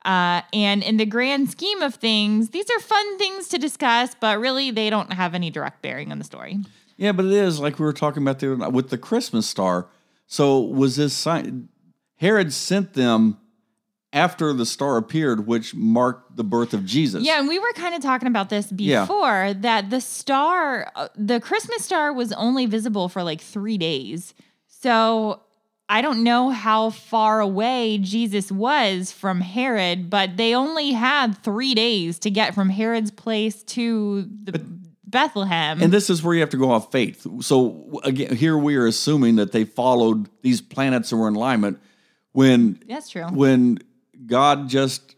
Uh, 0.05 0.43
and 0.53 0.83
in 0.83 0.97
the 0.97 1.07
grand 1.07 1.51
scheme 1.51 1.83
of 1.83 1.95
things, 1.95 2.51
these 2.51 2.71
are 2.71 2.81
fun 2.81 3.19
things 3.19 3.49
to 3.49 3.59
discuss, 3.59 4.15
but 4.19 4.39
really 4.39 4.71
they 4.71 4.89
don't 4.89 5.13
have 5.13 5.35
any 5.35 5.51
direct 5.51 5.83
bearing 5.83 6.11
on 6.13 6.19
the 6.19 6.25
story. 6.25 6.59
Yeah, 6.97 7.13
but 7.13 7.25
it 7.25 7.33
is 7.33 7.61
like 7.61 7.79
we 7.79 7.85
were 7.87 7.93
talking 7.93 8.23
about 8.23 8.39
there 8.41 8.55
with 8.57 8.91
the 8.91 8.99
Christmas 8.99 9.47
star. 9.47 9.89
So 10.27 10.61
was 10.61 10.97
this 10.97 11.15
sign? 11.15 11.69
Herod 12.17 12.53
sent 12.53 12.93
them 12.93 13.39
after 14.13 14.53
the 14.53 14.67
star 14.67 14.97
appeared, 14.97 15.47
which 15.47 15.75
marked 15.75 16.37
the 16.37 16.43
birth 16.45 16.75
of 16.75 16.85
Jesus. 16.85 17.23
Yeah, 17.25 17.39
and 17.39 17.47
we 17.49 17.59
were 17.59 17.73
kind 17.75 17.95
of 17.95 18.03
talking 18.03 18.27
about 18.29 18.49
this 18.49 18.73
Yeah. 18.77 19.03
before 19.03 19.55
that 19.61 19.91
the 19.91 20.01
star, 20.01 20.91
uh, 20.97 21.09
the 21.17 21.39
Christmas 21.41 21.85
star 21.85 22.13
was 22.13 22.33
only 22.33 22.67
visible 22.67 23.09
for 23.09 23.23
like 23.23 23.41
three 23.41 23.79
days. 23.79 24.35
So 24.67 25.41
I 25.89 26.03
don't 26.03 26.23
know 26.25 26.51
how 26.51 26.91
far 26.91 27.41
away 27.41 27.99
Jesus 27.99 28.51
was 28.51 29.13
from 29.13 29.41
Herod, 29.41 30.11
but 30.11 30.37
they 30.37 30.55
only 30.55 30.93
had 30.93 31.37
three 31.43 31.75
days 31.75 32.19
to 32.21 32.31
get 32.31 32.55
from 32.55 32.69
Herod's 32.69 33.11
place 33.11 33.63
to 33.65 34.23
the 34.45 34.61
Bethlehem. 35.05 35.83
And 35.83 35.93
this 35.93 36.09
is 36.11 36.23
where 36.23 36.35
you 36.35 36.41
have 36.41 36.51
to 36.51 36.57
go 36.57 36.71
off 36.71 36.91
faith. 36.93 37.27
So 37.41 38.01
again, 38.05 38.37
here 38.37 38.57
we 38.57 38.77
are 38.77 38.87
assuming 38.87 39.37
that 39.37 39.53
they 39.53 39.65
followed 39.65 40.29
these 40.43 40.61
planets 40.61 41.11
that 41.11 41.17
were 41.17 41.29
in 41.29 41.35
alignment 41.35 41.79
when 42.33 42.81
That's 42.89 43.09
true. 43.11 43.27
when 43.27 43.79
God 44.27 44.69
just 44.69 45.15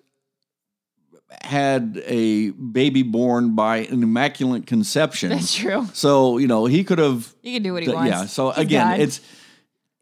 had 1.40 2.00
a 2.06 2.50
baby 2.50 3.02
born 3.02 3.54
by 3.54 3.78
an 3.78 4.02
immaculate 4.02 4.66
conception. 4.66 5.30
That's 5.30 5.54
true. 5.54 5.86
So 5.92 6.38
you 6.38 6.46
know 6.46 6.66
he 6.66 6.84
could 6.84 6.98
have 6.98 7.34
You 7.42 7.54
can 7.54 7.62
do 7.62 7.72
what 7.72 7.82
he 7.82 7.88
wants. 7.88 8.10
Yeah. 8.10 8.24
So 8.26 8.50
He's 8.50 8.64
again, 8.64 8.86
God. 8.88 9.00
it's 9.00 9.20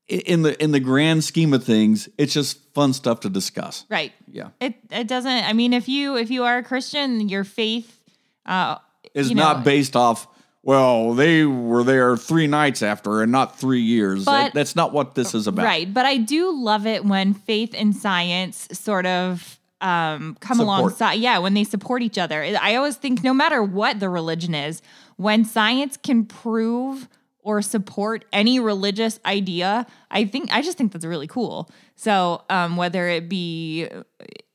in 0.09 0.43
the 0.43 0.61
in 0.63 0.73
the 0.73 0.81
grand 0.81 1.23
scheme 1.25 1.55
of 1.55 1.63
things, 1.65 2.09
it's 2.19 2.35
just 2.35 2.59
fun 2.75 2.93
stuff 2.93 3.21
to 3.21 3.31
discuss. 3.31 3.85
right. 3.89 4.13
Yeah, 4.31 4.49
It 4.61 4.75
it 4.91 5.07
doesn't. 5.07 5.31
I 5.31 5.53
mean, 5.53 5.73
if 5.73 5.89
you 5.89 6.17
if 6.17 6.31
you 6.31 6.45
are 6.45 6.59
a 6.59 6.63
Christian, 6.63 7.29
your 7.29 7.45
faith 7.45 8.01
uh, 8.45 8.79
it's 9.15 9.29
you 9.29 9.35
know, 9.37 9.43
not 9.43 9.65
based 9.65 9.95
off 9.97 10.27
well, 10.63 11.15
they 11.15 11.45
were 11.45 11.83
there 11.83 12.17
three 12.17 12.47
nights 12.47 12.83
after 12.83 13.23
and 13.23 13.33
not 13.33 13.59
three 13.59 13.81
years. 13.81 14.25
But- 14.25 14.33
That- 14.33 14.55
that's 14.55 14.77
not 14.77 14.93
what 14.93 15.15
this 15.15 15.35
is 15.35 15.47
about. 15.47 15.65
Right. 15.65 15.93
But 15.93 16.07
I 16.07 16.17
do 16.19 16.53
love 16.53 16.87
it 16.87 17.05
when 17.05 17.33
faith 17.35 17.75
and 17.77 17.95
science 17.97 18.69
sort 18.73 19.07
of 19.07 19.59
um, 19.81 20.37
come 20.41 20.59
Support. 20.59 20.79
alongside. 20.81 21.15
Yeah, 21.15 21.39
when 21.39 21.55
they 21.55 21.65
support 21.65 22.03
each 22.03 22.19
other. 22.19 22.43
I 22.61 22.75
always 22.75 22.97
think 22.97 23.25
no 23.25 23.33
matter 23.33 23.63
what 23.63 23.99
the 23.99 24.11
religion 24.11 24.55
is, 24.55 24.83
when 25.17 25.43
science 25.47 25.97
can 25.97 26.27
prove 26.27 27.09
or 27.43 27.63
support 27.63 28.27
any 28.31 28.61
religious 28.61 29.19
idea, 29.25 29.87
I 30.11 30.27
think 30.27 30.53
I 30.53 30.61
just 30.61 30.77
think 30.77 30.93
that's 30.93 31.07
really 31.07 31.27
cool. 31.27 31.71
So 31.97 32.43
um, 32.51 32.77
whether 32.77 33.09
it 33.09 33.31
be 33.31 33.89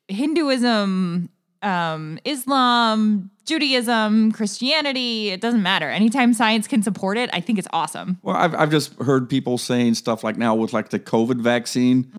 Hinduism, 0.08 1.30
um, 1.66 2.20
Islam, 2.24 3.32
Judaism, 3.46 4.32
Christianity, 4.32 5.30
it 5.30 5.42
doesn't 5.42 5.64
matter. 5.64 5.90
Anytime 5.90 6.34
science 6.34 6.68
can 6.68 6.84
support 6.84 7.18
it, 7.18 7.30
I 7.34 7.42
think 7.42 7.58
it's 7.58 7.68
awesome. 7.74 8.20
Well, 8.22 8.36
I've, 8.36 8.54
I've 8.54 8.72
just 8.72 8.94
heard 9.02 9.30
people 9.30 9.58
saying 9.58 9.96
stuff 9.96 10.24
like 10.24 10.38
now 10.38 10.54
with 10.54 10.74
like 10.74 10.90
the 10.90 11.00
COVID 11.00 11.42
vaccine. 11.42 12.12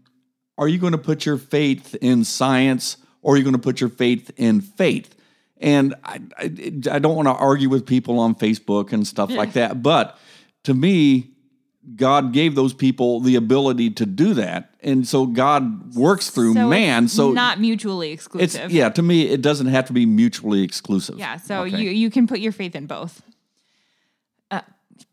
Are 0.59 0.67
you 0.67 0.79
going 0.79 0.93
to 0.93 0.99
put 0.99 1.25
your 1.25 1.39
faith 1.39 1.95
in 2.01 2.25
science 2.25 2.97
or 3.23 3.35
are 3.35 3.37
you 3.37 3.45
going 3.45 3.55
to 3.55 3.61
put 3.61 3.81
your 3.81 3.91
faith 3.91 4.33
in 4.37 4.61
faith? 4.61 5.15
And 5.59 5.95
I, 6.05 6.21
I, 6.37 6.45
I 6.91 6.99
don't 6.99 7.15
want 7.15 7.29
to 7.29 7.35
argue 7.35 7.69
with 7.69 7.87
people 7.87 8.19
on 8.19 8.35
Facebook 8.35 8.93
and 8.93 9.07
stuff 9.07 9.31
like 9.31 9.53
that. 9.53 9.83
But 9.83 10.19
to 10.65 10.75
me, 10.75 11.36
God 11.95 12.33
gave 12.33 12.55
those 12.57 12.75
people 12.75 13.21
the 13.21 13.37
ability 13.37 13.91
to 13.91 14.07
do 14.07 14.35
that. 14.35 14.75
And 14.83 15.07
so 15.07 15.25
God 15.27 15.95
works 15.95 16.31
through 16.31 16.55
So 16.55 16.69
man. 16.69 17.05
it's 17.05 17.13
So 17.13 17.31
not 17.31 17.61
mutually 17.61 18.13
it's, 18.13 18.25
exclusive. 18.27 18.73
yeah, 18.73 18.89
to 18.89 19.03
me, 19.03 19.29
it 19.29 19.41
doesn't 19.41 19.69
have 19.69 19.87
to 19.87 19.93
be 19.93 20.05
mutually 20.05 20.63
exclusive. 20.63 21.19
Yeah, 21.19 21.37
so 21.37 21.63
Okay. 21.63 21.81
you 21.81 21.91
you 21.91 22.11
can 22.11 22.27
put 22.27 22.41
your 22.41 22.51
faith 22.53 22.75
in 22.75 22.87
both. 22.87 23.23
Uh, 24.51 24.63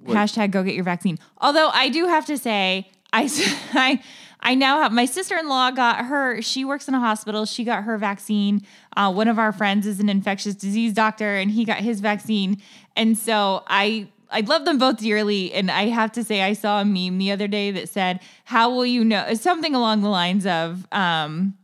hashtag 0.06 0.52
go 0.52 0.64
get 0.64 0.74
your 0.76 0.84
vaccine. 0.84 1.20
Although 1.40 1.70
I 1.70 1.90
do 1.90 2.08
have 2.08 2.26
to 2.28 2.38
say, 2.38 2.90
I 3.12 3.24
I 3.74 4.02
I 4.46 4.56
now 4.56 4.82
have 4.82 4.92
my 4.92 5.06
sister 5.06 5.38
in 5.38 5.48
law 5.48 5.72
got 5.72 6.06
her. 6.06 6.42
She 6.42 6.66
works 6.66 6.88
in 6.88 6.94
a 6.96 7.00
hospital. 7.00 7.46
She 7.46 7.64
got 7.64 7.84
her 7.84 7.98
vaccine. 7.98 8.62
Uh, 8.98 9.12
one 9.14 9.28
of 9.28 9.38
our 9.40 9.52
friends 9.52 9.86
is 9.88 10.00
an 10.00 10.10
infectious 10.10 10.56
disease 10.56 10.94
doctor, 10.94 11.36
and 11.36 11.52
he 11.52 11.66
got 11.66 11.78
his 11.78 12.00
vaccine. 12.02 12.62
And 12.96 13.18
so 13.18 13.64
I 13.68 14.10
I 14.34 14.42
love 14.42 14.66
them 14.66 14.78
both 14.78 14.98
dearly. 14.98 15.54
And 15.54 15.72
I 15.72 15.86
have 15.86 16.12
to 16.14 16.24
say, 16.24 16.42
I 16.42 16.54
saw 16.54 16.82
a 16.82 16.86
meme 16.86 17.18
the 17.18 17.32
other 17.32 17.48
day 17.48 17.72
that 17.72 17.90
said, 17.90 18.20
"How 18.46 18.70
will 18.70 18.86
you 18.86 19.06
know?" 19.06 19.34
Something 19.36 19.76
along 19.76 20.02
the 20.02 20.10
lines 20.10 20.46
of. 20.46 20.86
Um, 20.92 21.58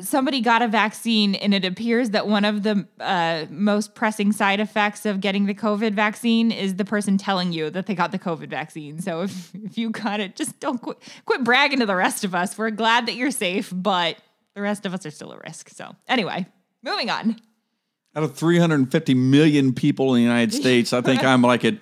somebody 0.00 0.40
got 0.40 0.62
a 0.62 0.68
vaccine 0.68 1.34
and 1.34 1.52
it 1.52 1.64
appears 1.64 2.10
that 2.10 2.26
one 2.26 2.44
of 2.44 2.62
the 2.62 2.86
uh, 3.00 3.46
most 3.50 3.94
pressing 3.94 4.32
side 4.32 4.60
effects 4.60 5.04
of 5.04 5.20
getting 5.20 5.46
the 5.46 5.54
COVID 5.54 5.92
vaccine 5.94 6.50
is 6.50 6.76
the 6.76 6.84
person 6.84 7.18
telling 7.18 7.52
you 7.52 7.70
that 7.70 7.86
they 7.86 7.94
got 7.94 8.12
the 8.12 8.18
COVID 8.18 8.48
vaccine. 8.48 9.00
So 9.00 9.22
if, 9.22 9.54
if 9.54 9.76
you 9.76 9.90
got 9.90 10.20
it, 10.20 10.36
just 10.36 10.58
don't 10.60 10.80
quit, 10.80 10.98
quit 11.24 11.44
bragging 11.44 11.80
to 11.80 11.86
the 11.86 11.96
rest 11.96 12.24
of 12.24 12.34
us. 12.34 12.56
We're 12.56 12.70
glad 12.70 13.06
that 13.06 13.14
you're 13.14 13.30
safe, 13.30 13.72
but 13.74 14.16
the 14.54 14.62
rest 14.62 14.86
of 14.86 14.94
us 14.94 15.04
are 15.06 15.10
still 15.10 15.32
at 15.32 15.44
risk. 15.44 15.68
So 15.70 15.94
anyway, 16.08 16.46
moving 16.82 17.10
on. 17.10 17.36
Out 18.14 18.22
of 18.24 18.34
350 18.36 19.14
million 19.14 19.72
people 19.72 20.14
in 20.14 20.20
the 20.20 20.22
United 20.28 20.52
States, 20.52 20.92
I 20.92 21.00
think 21.00 21.24
I'm 21.30 21.42
like 21.42 21.64
at 21.64 21.74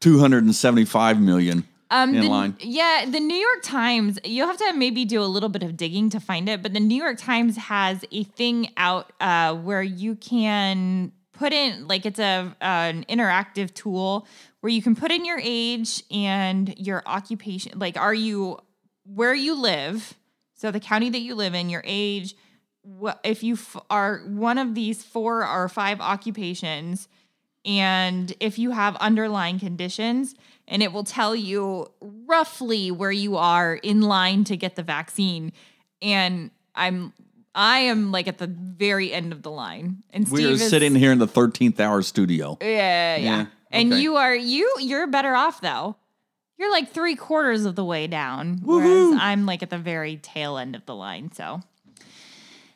275 0.00 1.20
million 1.20 1.64
Um, 1.90 2.14
in 2.14 2.22
the- 2.22 2.28
line. 2.28 2.56
Yeah, 2.60 3.04
the 3.08 3.20
New 3.20 3.36
York 3.36 3.62
Times, 3.62 4.18
you'll 4.24 4.46
have 4.48 4.56
to 4.58 4.72
maybe 4.74 5.04
do 5.04 5.22
a 5.22 5.26
little 5.26 5.48
bit 5.48 5.62
of 5.62 5.76
digging 5.76 6.10
to 6.10 6.20
find 6.20 6.48
it, 6.48 6.62
but 6.62 6.72
the 6.72 6.80
New 6.80 6.96
York 7.00 7.18
Times 7.18 7.56
has 7.56 8.04
a 8.10 8.24
thing 8.24 8.70
out 8.76 9.12
uh, 9.20 9.54
where 9.54 9.82
you 9.82 10.16
can 10.16 11.12
put 11.32 11.52
in, 11.52 11.86
like, 11.88 12.04
it's 12.04 12.18
a 12.18 12.54
an 12.60 13.04
interactive 13.08 13.72
tool 13.72 14.26
where 14.60 14.70
you 14.70 14.82
can 14.82 14.94
put 14.94 15.10
in 15.10 15.24
your 15.24 15.40
age 15.42 16.02
and 16.10 16.74
your 16.78 17.02
occupation. 17.06 17.78
Like, 17.78 17.96
are 17.96 18.12
you 18.14 18.58
where 19.04 19.34
you 19.34 19.54
live? 19.54 20.14
So 20.54 20.70
the 20.70 20.80
county 20.80 21.08
that 21.10 21.20
you 21.20 21.34
live 21.34 21.54
in, 21.54 21.70
your 21.70 21.82
age, 21.86 22.34
if 23.24 23.42
you 23.42 23.54
f- 23.54 23.76
are 23.90 24.18
one 24.26 24.58
of 24.58 24.74
these 24.74 25.02
four 25.02 25.46
or 25.46 25.68
five 25.68 26.00
occupations, 26.00 27.08
and 27.64 28.34
if 28.40 28.58
you 28.58 28.70
have 28.70 28.96
underlying 28.96 29.58
conditions, 29.58 30.34
and 30.66 30.82
it 30.82 30.92
will 30.92 31.04
tell 31.04 31.36
you 31.36 31.90
roughly 32.00 32.90
where 32.90 33.12
you 33.12 33.36
are 33.36 33.74
in 33.74 34.00
line 34.02 34.44
to 34.44 34.56
get 34.56 34.76
the 34.76 34.82
vaccine. 34.82 35.52
And 36.00 36.50
I'm 36.74 37.12
I 37.54 37.80
am 37.80 38.12
like 38.12 38.28
at 38.28 38.38
the 38.38 38.46
very 38.46 39.12
end 39.12 39.32
of 39.32 39.42
the 39.42 39.50
line. 39.50 40.02
And 40.10 40.26
Steve 40.26 40.46
We're 40.46 40.52
is 40.52 40.68
sitting 40.70 40.94
here 40.94 41.12
in 41.12 41.18
the 41.18 41.26
13th 41.26 41.80
hour 41.80 42.00
studio. 42.02 42.56
Yeah, 42.60 43.16
yeah. 43.16 43.16
Yeah, 43.16 43.46
And 43.70 43.92
okay. 43.92 44.00
you 44.00 44.16
are 44.16 44.34
you 44.34 44.72
you're 44.78 45.06
better 45.08 45.34
off 45.34 45.60
though. 45.60 45.96
You're 46.56 46.70
like 46.70 46.92
three 46.92 47.16
quarters 47.16 47.64
of 47.64 47.74
the 47.74 47.84
way 47.84 48.06
down, 48.06 48.60
whereas 48.62 49.18
I'm 49.18 49.46
like 49.46 49.62
at 49.62 49.70
the 49.70 49.78
very 49.78 50.18
tail 50.18 50.58
end 50.58 50.76
of 50.76 50.84
the 50.84 50.94
line. 50.94 51.32
So, 51.32 51.62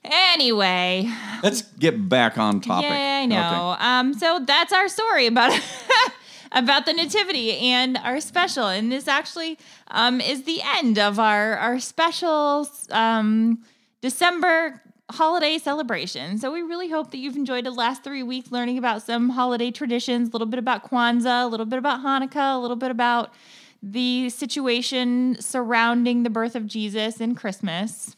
anyway, 0.05 1.11
Let's 1.43 1.63
get 1.63 2.09
back 2.09 2.39
on 2.39 2.61
topic. 2.61 2.91
yeah, 2.91 3.21
I 3.23 3.27
know. 3.27 3.77
Um, 3.79 4.15
so 4.15 4.41
that's 4.45 4.73
our 4.73 4.89
story 4.89 5.27
about 5.27 5.59
about 6.53 6.87
the 6.87 6.93
nativity 6.93 7.57
and 7.59 7.97
our 7.99 8.21
special, 8.21 8.69
and 8.69 8.91
this 8.93 9.09
actually 9.09 9.59
um 9.91 10.21
is 10.21 10.45
the 10.45 10.61
end 10.77 10.99
of 10.99 11.19
our 11.19 11.57
our 11.57 11.79
special 11.81 12.69
um 12.91 13.59
December 14.01 14.81
holiday 15.11 15.59
celebration. 15.59 16.39
So 16.39 16.51
we 16.53 16.63
really 16.63 16.89
hope 16.89 17.11
that 17.11 17.19
you've 17.19 17.37
enjoyed 17.37 17.65
the 17.65 17.71
last 17.71 18.03
three 18.03 18.23
weeks 18.23 18.51
learning 18.51 18.79
about 18.79 19.03
some 19.03 19.31
holiday 19.31 19.71
traditions, 19.71 20.29
a 20.29 20.33
little 20.33 20.47
bit 20.47 20.59
about 20.59 20.89
Kwanzaa, 20.91 21.45
a 21.45 21.47
little 21.47 21.67
bit 21.67 21.79
about 21.79 22.01
Hanukkah, 22.03 22.57
a 22.57 22.59
little 22.59 22.77
bit 22.77 22.91
about 22.91 23.33
the 23.83 24.31
situation 24.31 25.37
surrounding 25.41 26.23
the 26.23 26.31
birth 26.31 26.55
of 26.57 26.67
Jesus 26.67 27.21
and 27.21 27.37
Christmas. 27.37 28.17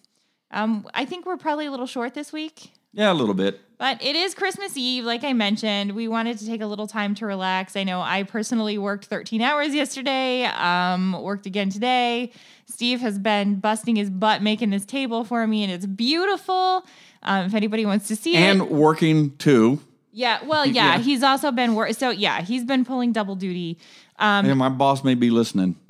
Um, 0.56 0.88
I 0.94 1.04
think 1.04 1.26
we're 1.26 1.36
probably 1.36 1.66
a 1.66 1.70
little 1.70 1.86
short 1.86 2.14
this 2.14 2.32
week. 2.32 2.70
Yeah, 2.92 3.12
a 3.12 3.14
little 3.14 3.34
bit. 3.34 3.60
But 3.78 4.02
it 4.02 4.16
is 4.16 4.34
Christmas 4.34 4.74
Eve, 4.74 5.04
like 5.04 5.22
I 5.22 5.34
mentioned. 5.34 5.92
We 5.92 6.08
wanted 6.08 6.38
to 6.38 6.46
take 6.46 6.62
a 6.62 6.66
little 6.66 6.86
time 6.86 7.14
to 7.16 7.26
relax. 7.26 7.76
I 7.76 7.84
know 7.84 8.00
I 8.00 8.22
personally 8.22 8.78
worked 8.78 9.04
13 9.04 9.42
hours 9.42 9.74
yesterday, 9.74 10.44
um, 10.46 11.12
worked 11.22 11.44
again 11.44 11.68
today. 11.68 12.32
Steve 12.64 13.00
has 13.02 13.18
been 13.18 13.56
busting 13.60 13.96
his 13.96 14.08
butt 14.08 14.42
making 14.42 14.70
this 14.70 14.86
table 14.86 15.24
for 15.24 15.46
me, 15.46 15.62
and 15.62 15.70
it's 15.70 15.84
beautiful. 15.84 16.86
Um, 17.22 17.44
if 17.44 17.54
anybody 17.54 17.84
wants 17.84 18.08
to 18.08 18.16
see 18.16 18.34
it, 18.34 18.40
And 18.40 18.70
working 18.70 19.36
too. 19.36 19.80
yeah, 20.12 20.42
well, 20.46 20.64
yeah, 20.78 20.96
Yeah. 20.96 20.98
he's 21.02 21.22
also 21.22 21.52
been 21.52 21.74
wor- 21.74 21.92
so 21.92 22.08
yeah, 22.08 22.40
he's 22.40 22.64
been 22.64 22.86
pulling 22.86 23.12
double 23.12 23.36
duty. 23.36 23.76
Um, 24.18 24.46
and 24.46 24.58
my 24.58 24.70
boss 24.70 25.04
may 25.04 25.14
be 25.14 25.28
listening. 25.28 25.76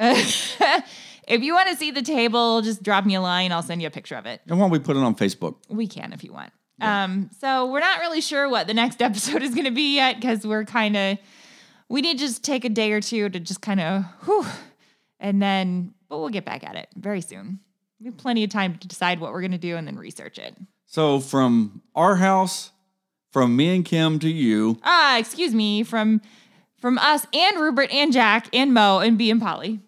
if 1.27 1.43
you 1.43 1.55
want 1.55 1.69
to 1.71 1.77
see 1.77 1.91
the 1.91 2.03
table, 2.03 2.63
just 2.63 2.83
drop 2.83 3.05
me 3.05 3.15
a 3.15 3.21
line. 3.21 3.53
I'll 3.53 3.63
send 3.63 3.81
you 3.83 3.89
a 3.89 3.91
picture 3.91 4.15
of 4.17 4.27
it. 4.27 4.41
And 4.47 4.59
why 4.59 4.65
don't 4.65 4.71
we 4.71 4.79
put 4.79 4.97
it 4.97 5.03
on 5.03 5.15
Facebook? 5.15 5.57
We 5.69 5.87
can 5.87 6.13
if 6.13 6.23
you 6.25 6.33
want. 6.33 6.53
Um, 6.81 7.31
so 7.41 7.71
we're 7.71 7.81
not 7.81 8.01
really 8.01 8.21
sure 8.21 8.49
what 8.49 8.67
the 8.67 8.75
next 8.75 9.01
episode 9.09 9.43
is 9.43 9.55
going 9.55 9.65
to 9.65 9.71
be 9.71 9.95
yet 9.97 10.17
because 10.17 10.47
we're 10.47 10.65
kind 10.65 10.97
of 10.97 11.19
we 11.89 12.01
need 12.03 12.19
to 12.19 12.25
just 12.27 12.45
take 12.45 12.65
a 12.65 12.69
day 12.69 12.93
or 12.93 13.01
two 13.01 13.29
to 13.29 13.41
just 13.41 13.61
kind 13.63 13.81
of 13.81 14.05
whew, 14.25 14.45
and 15.21 15.41
then 15.41 15.95
but 16.09 16.19
we'll 16.19 16.29
get 16.29 16.45
back 16.45 16.65
at 16.65 16.77
it 16.77 16.89
very 16.97 17.21
soon. 17.21 17.61
We 17.99 18.07
have 18.07 18.17
plenty 18.19 18.45
of 18.45 18.51
time 18.51 18.77
to 18.77 18.87
decide 18.87 19.21
what 19.21 19.33
we're 19.33 19.41
going 19.41 19.53
to 19.53 19.59
do 19.59 19.77
and 19.77 19.87
then 19.87 19.97
research 19.97 20.39
it. 20.39 20.55
So 20.87 21.19
from 21.19 21.81
our 21.95 22.17
house, 22.17 22.73
from 23.33 23.57
me 23.57 23.75
and 23.75 23.85
Kim 23.85 24.19
to 24.19 24.29
you, 24.29 24.79
Ah, 24.85 25.19
excuse 25.19 25.55
me, 25.55 25.83
from 25.83 26.21
from 26.79 26.99
us 26.99 27.27
and 27.33 27.59
Rupert 27.59 27.91
and 27.91 28.13
Jack 28.13 28.49
and 28.53 28.75
Mo 28.75 28.99
and 28.99 29.17
B 29.17 29.31
and 29.31 29.41
Polly. 29.41 29.81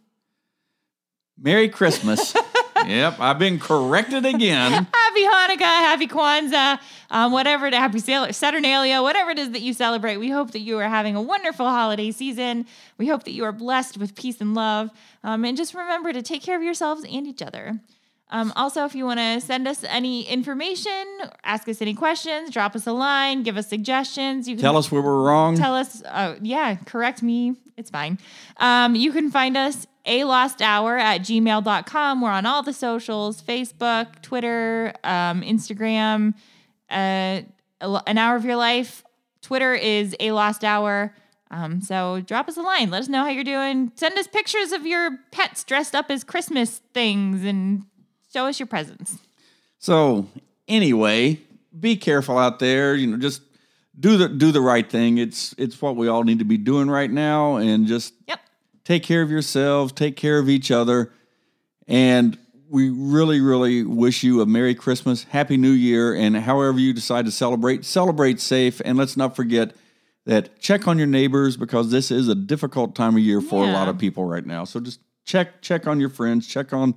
Merry 1.41 1.69
Christmas. 1.69 2.35
yep, 2.87 3.21
I've 3.21 3.39
been 3.39 3.59
corrected 3.59 4.27
again. 4.27 4.73
Happy 4.95 5.23
Hanukkah, 5.23 5.61
happy 5.61 6.07
Kwanzaa, 6.07 6.79
um, 7.11 7.33
whatever 7.33 7.67
it 7.67 7.75
happy 7.75 7.99
Saturnalia, 7.99 9.03
whatever 9.03 9.31
it 9.31 9.39
is 9.39 9.51
that 9.53 9.63
you 9.63 9.73
celebrate. 9.73 10.19
We 10.19 10.31
hope 10.31 10.53
that 10.53 10.61
you 10.61 10.79
are 10.79 10.89
having 10.89 11.17
a 11.17 11.23
wonderful 11.23 11.67
holiday 11.67 12.11
season. 12.11 12.67
We 12.99 13.09
hope 13.09 13.25
that 13.25 13.33
you 13.33 13.45
are 13.45 13.53
blessed 13.53 13.99
with 13.99 14.15
peace 14.15 14.41
and 14.41 14.55
love. 14.55 14.91
Um, 15.25 15.45
and 15.45 15.57
just 15.57 15.75
remember 15.75 16.13
to 16.13 16.23
take 16.23 16.43
care 16.43 16.57
of 16.57 16.63
yourselves 16.63 17.05
and 17.05 17.27
each 17.27 17.43
other. 17.43 17.81
Um, 18.31 18.53
also, 18.57 18.85
if 18.85 18.95
you 18.95 19.07
want 19.07 19.21
to 19.21 19.41
send 19.41 19.67
us 19.67 19.83
any 19.85 20.23
information, 20.29 20.93
ask 21.45 21.67
us 21.69 21.81
any 21.81 21.95
questions, 21.95 22.51
drop 22.51 22.77
us 22.77 22.87
a 22.87 22.93
line, 22.93 23.43
give 23.43 23.57
us 23.57 23.69
suggestions, 23.69 24.47
you 24.47 24.55
can 24.57 24.63
Tell 24.63 24.77
us 24.77 24.93
where 24.93 25.01
we're 25.01 25.23
wrong. 25.23 25.57
tell 25.57 25.75
us 25.75 26.03
uh, 26.05 26.37
yeah 26.43 26.77
correct 26.85 27.23
me 27.23 27.55
it's 27.79 27.91
fine 27.91 28.19
um, 28.59 28.95
you 28.95 29.13
can 29.13 29.31
find 29.31 29.57
us 29.57 29.87
a 30.09 30.25
lost 30.25 30.61
hour 30.61 30.97
at 30.99 31.21
gmail.com 31.21 32.21
we're 32.21 32.31
on 32.31 32.45
all 32.47 32.63
the 32.63 32.73
socials 32.73 33.41
facebook 33.41 34.21
twitter 34.23 34.93
um, 35.05 35.43
instagram 35.43 36.35
uh, 36.91 37.41
an 37.81 38.19
hour 38.19 38.35
of 38.35 38.45
your 38.45 38.57
life 38.57 39.05
twitter 39.43 39.75
is 39.75 40.17
a 40.19 40.33
lost 40.33 40.65
hour 40.65 41.15
um, 41.51 41.81
so 41.81 42.21
drop 42.23 42.49
us 42.49 42.57
a 42.57 42.63
line 42.63 42.91
let 42.91 43.03
us 43.03 43.09
know 43.09 43.23
how 43.23 43.31
you're 43.31 43.45
doing 43.45 43.93
send 43.95 44.19
us 44.19 44.27
pictures 44.27 44.73
of 44.73 44.85
your 44.87 45.19
pets 45.31 45.63
dressed 45.65 45.95
up 45.95 46.11
as 46.11 46.25
christmas 46.25 46.81
things 46.93 47.45
and 47.45 47.85
show 48.33 48.47
us 48.47 48.59
your 48.59 48.67
presents 48.67 49.19
So 49.79 50.27
anyway, 50.67 51.41
be 51.79 51.97
careful 51.97 52.37
out 52.37 52.59
there. 52.59 52.97
You 52.97 53.07
know, 53.07 53.17
just 53.17 53.43
do 53.99 54.17
the 54.17 54.29
do 54.29 54.51
the 54.51 54.61
right 54.61 54.89
thing. 54.91 55.19
It's 55.19 55.55
it's 55.57 55.81
what 55.81 55.95
we 55.95 56.09
all 56.09 56.25
need 56.25 56.41
to 56.41 56.45
be 56.45 56.57
doing 56.59 56.91
right 56.91 57.11
now, 57.11 57.57
and 57.57 57.87
just 57.87 58.13
Yep. 58.27 58.41
Take 58.89 59.03
care 59.03 59.21
of 59.21 59.31
yourselves, 59.31 59.93
take 59.93 60.17
care 60.17 60.39
of 60.39 60.49
each 60.49 60.71
other, 60.71 61.13
and 61.87 62.39
we 62.71 62.89
really, 62.89 63.39
really 63.39 63.85
wish 63.85 64.23
you 64.23 64.41
a 64.41 64.47
Merry 64.47 64.75
Christmas, 64.75 65.25
Happy 65.25 65.59
New 65.59 65.73
Year, 65.73 66.15
and 66.15 66.35
however 66.35 66.79
you 66.79 66.95
decide 66.95 67.27
to 67.27 67.31
celebrate, 67.31 67.85
celebrate 67.85 68.41
safe, 68.41 68.81
and 68.87 68.97
let's 68.97 69.15
not 69.15 69.37
forget 69.37 69.75
that 70.25 70.59
check 70.59 70.89
on 70.89 70.97
your 70.97 71.07
neighbors 71.07 71.59
because 71.59 71.91
this 71.91 72.11
is 72.11 72.29
a 72.29 72.35
difficult 72.35 72.95
time 72.95 73.15
of 73.15 73.21
year 73.21 73.43
for 73.43 73.65
a 73.65 73.71
lot 73.71 73.89
of 73.89 73.99
people 73.99 74.25
right 74.25 74.47
now. 74.47 74.65
So 74.65 74.81
just 74.81 75.01
check 75.27 75.61
check 75.61 75.87
on 75.87 76.01
your 76.01 76.09
friends, 76.11 76.47
check 76.47 76.73
on 76.73 76.95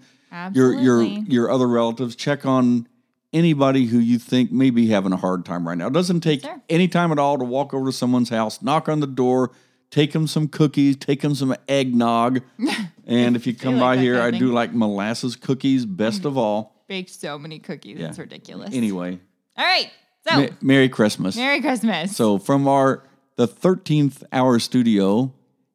your 0.53 0.73
your 0.73 1.01
your 1.03 1.51
other 1.51 1.67
relatives, 1.67 2.15
check 2.15 2.45
on 2.45 2.87
anybody 3.33 3.85
who 3.85 3.99
you 3.99 4.17
think 4.17 4.51
may 4.51 4.69
be 4.69 4.87
having 4.87 5.11
a 5.11 5.17
hard 5.17 5.43
time 5.45 5.67
right 5.67 5.77
now. 5.77 5.87
It 5.87 5.93
doesn't 5.93 6.21
take 6.21 6.41
Sure. 6.41 6.61
any 6.69 6.87
time 6.87 7.11
at 7.11 7.19
all 7.19 7.37
to 7.37 7.43
walk 7.45 7.73
over 7.73 7.85
to 7.85 7.93
someone's 7.93 8.29
house, 8.29 8.61
knock 8.61 8.87
on 8.89 8.99
the 9.01 9.07
door, 9.07 9.51
take 9.91 10.13
them 10.13 10.25
some 10.25 10.47
cookies, 10.47 10.95
take 10.95 11.21
them 11.21 11.35
some 11.35 11.55
eggnog. 11.67 12.41
and 13.05 13.35
if 13.35 13.45
you 13.45 13.53
come 13.53 13.77
like 13.77 13.97
by 13.97 14.01
here, 14.01 14.19
I 14.19 14.31
do 14.31 14.51
like 14.51 14.73
molasses 14.73 15.35
cookies 15.35 15.85
best 15.85 16.25
of 16.25 16.37
all. 16.37 16.83
baked 16.87 17.11
so 17.11 17.37
many 17.37 17.59
cookies. 17.59 17.99
Yeah. 17.99 18.07
It's 18.07 18.19
ridiculous. 18.19 18.73
Anyway, 18.73 19.19
All 19.57 19.65
right. 19.65 19.91
So, 20.27 20.41
Ma- 20.41 20.47
Merry 20.61 20.89
Christmas. 20.89 21.35
Merry 21.35 21.61
Christmas. 21.61 22.15
So 22.15 22.37
from 22.37 22.67
our 22.67 23.03
the 23.37 23.47
13th 23.47 24.23
hour 24.33 24.59
studio 24.59 25.33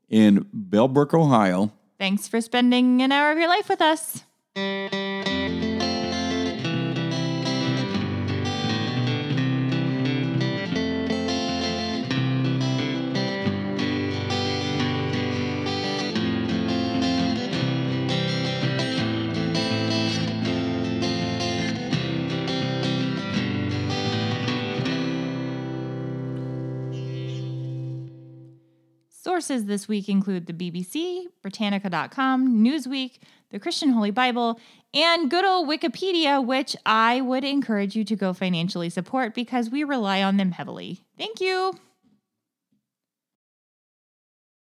in 0.09 0.45
Bellbrook, 0.55 1.15
Ohio, 1.15 1.73
Thanks 1.99 2.29
for 2.29 2.43
spending 2.43 3.01
an 3.01 3.11
hour 3.11 3.33
of 3.33 3.39
your 3.39 3.49
life 3.49 3.71
with 3.71 3.81
us. 3.81 4.23
Sources 29.37 29.67
this 29.67 29.87
week 29.87 30.09
include 30.09 30.47
the 30.47 30.55
BBC, 30.55 31.27
Britannica.com, 31.43 32.65
Newsweek, 32.65 33.19
the 33.51 33.59
Christian 33.59 33.91
Holy 33.91 34.11
Bible, 34.11 34.59
and 34.95 35.31
good 35.31 35.45
old 35.45 35.69
Wikipedia, 35.69 36.43
which 36.43 36.75
I 36.87 37.21
would 37.21 37.45
encourage 37.45 37.95
you 37.95 38.03
to 38.03 38.17
go 38.17 38.33
financially 38.33 38.89
support 38.89 39.35
because 39.35 39.69
we 39.69 39.85
rely 39.85 40.23
on 40.23 40.39
them 40.39 40.53
heavily. 40.53 41.05
Thank 41.19 41.43
you. 41.43 41.79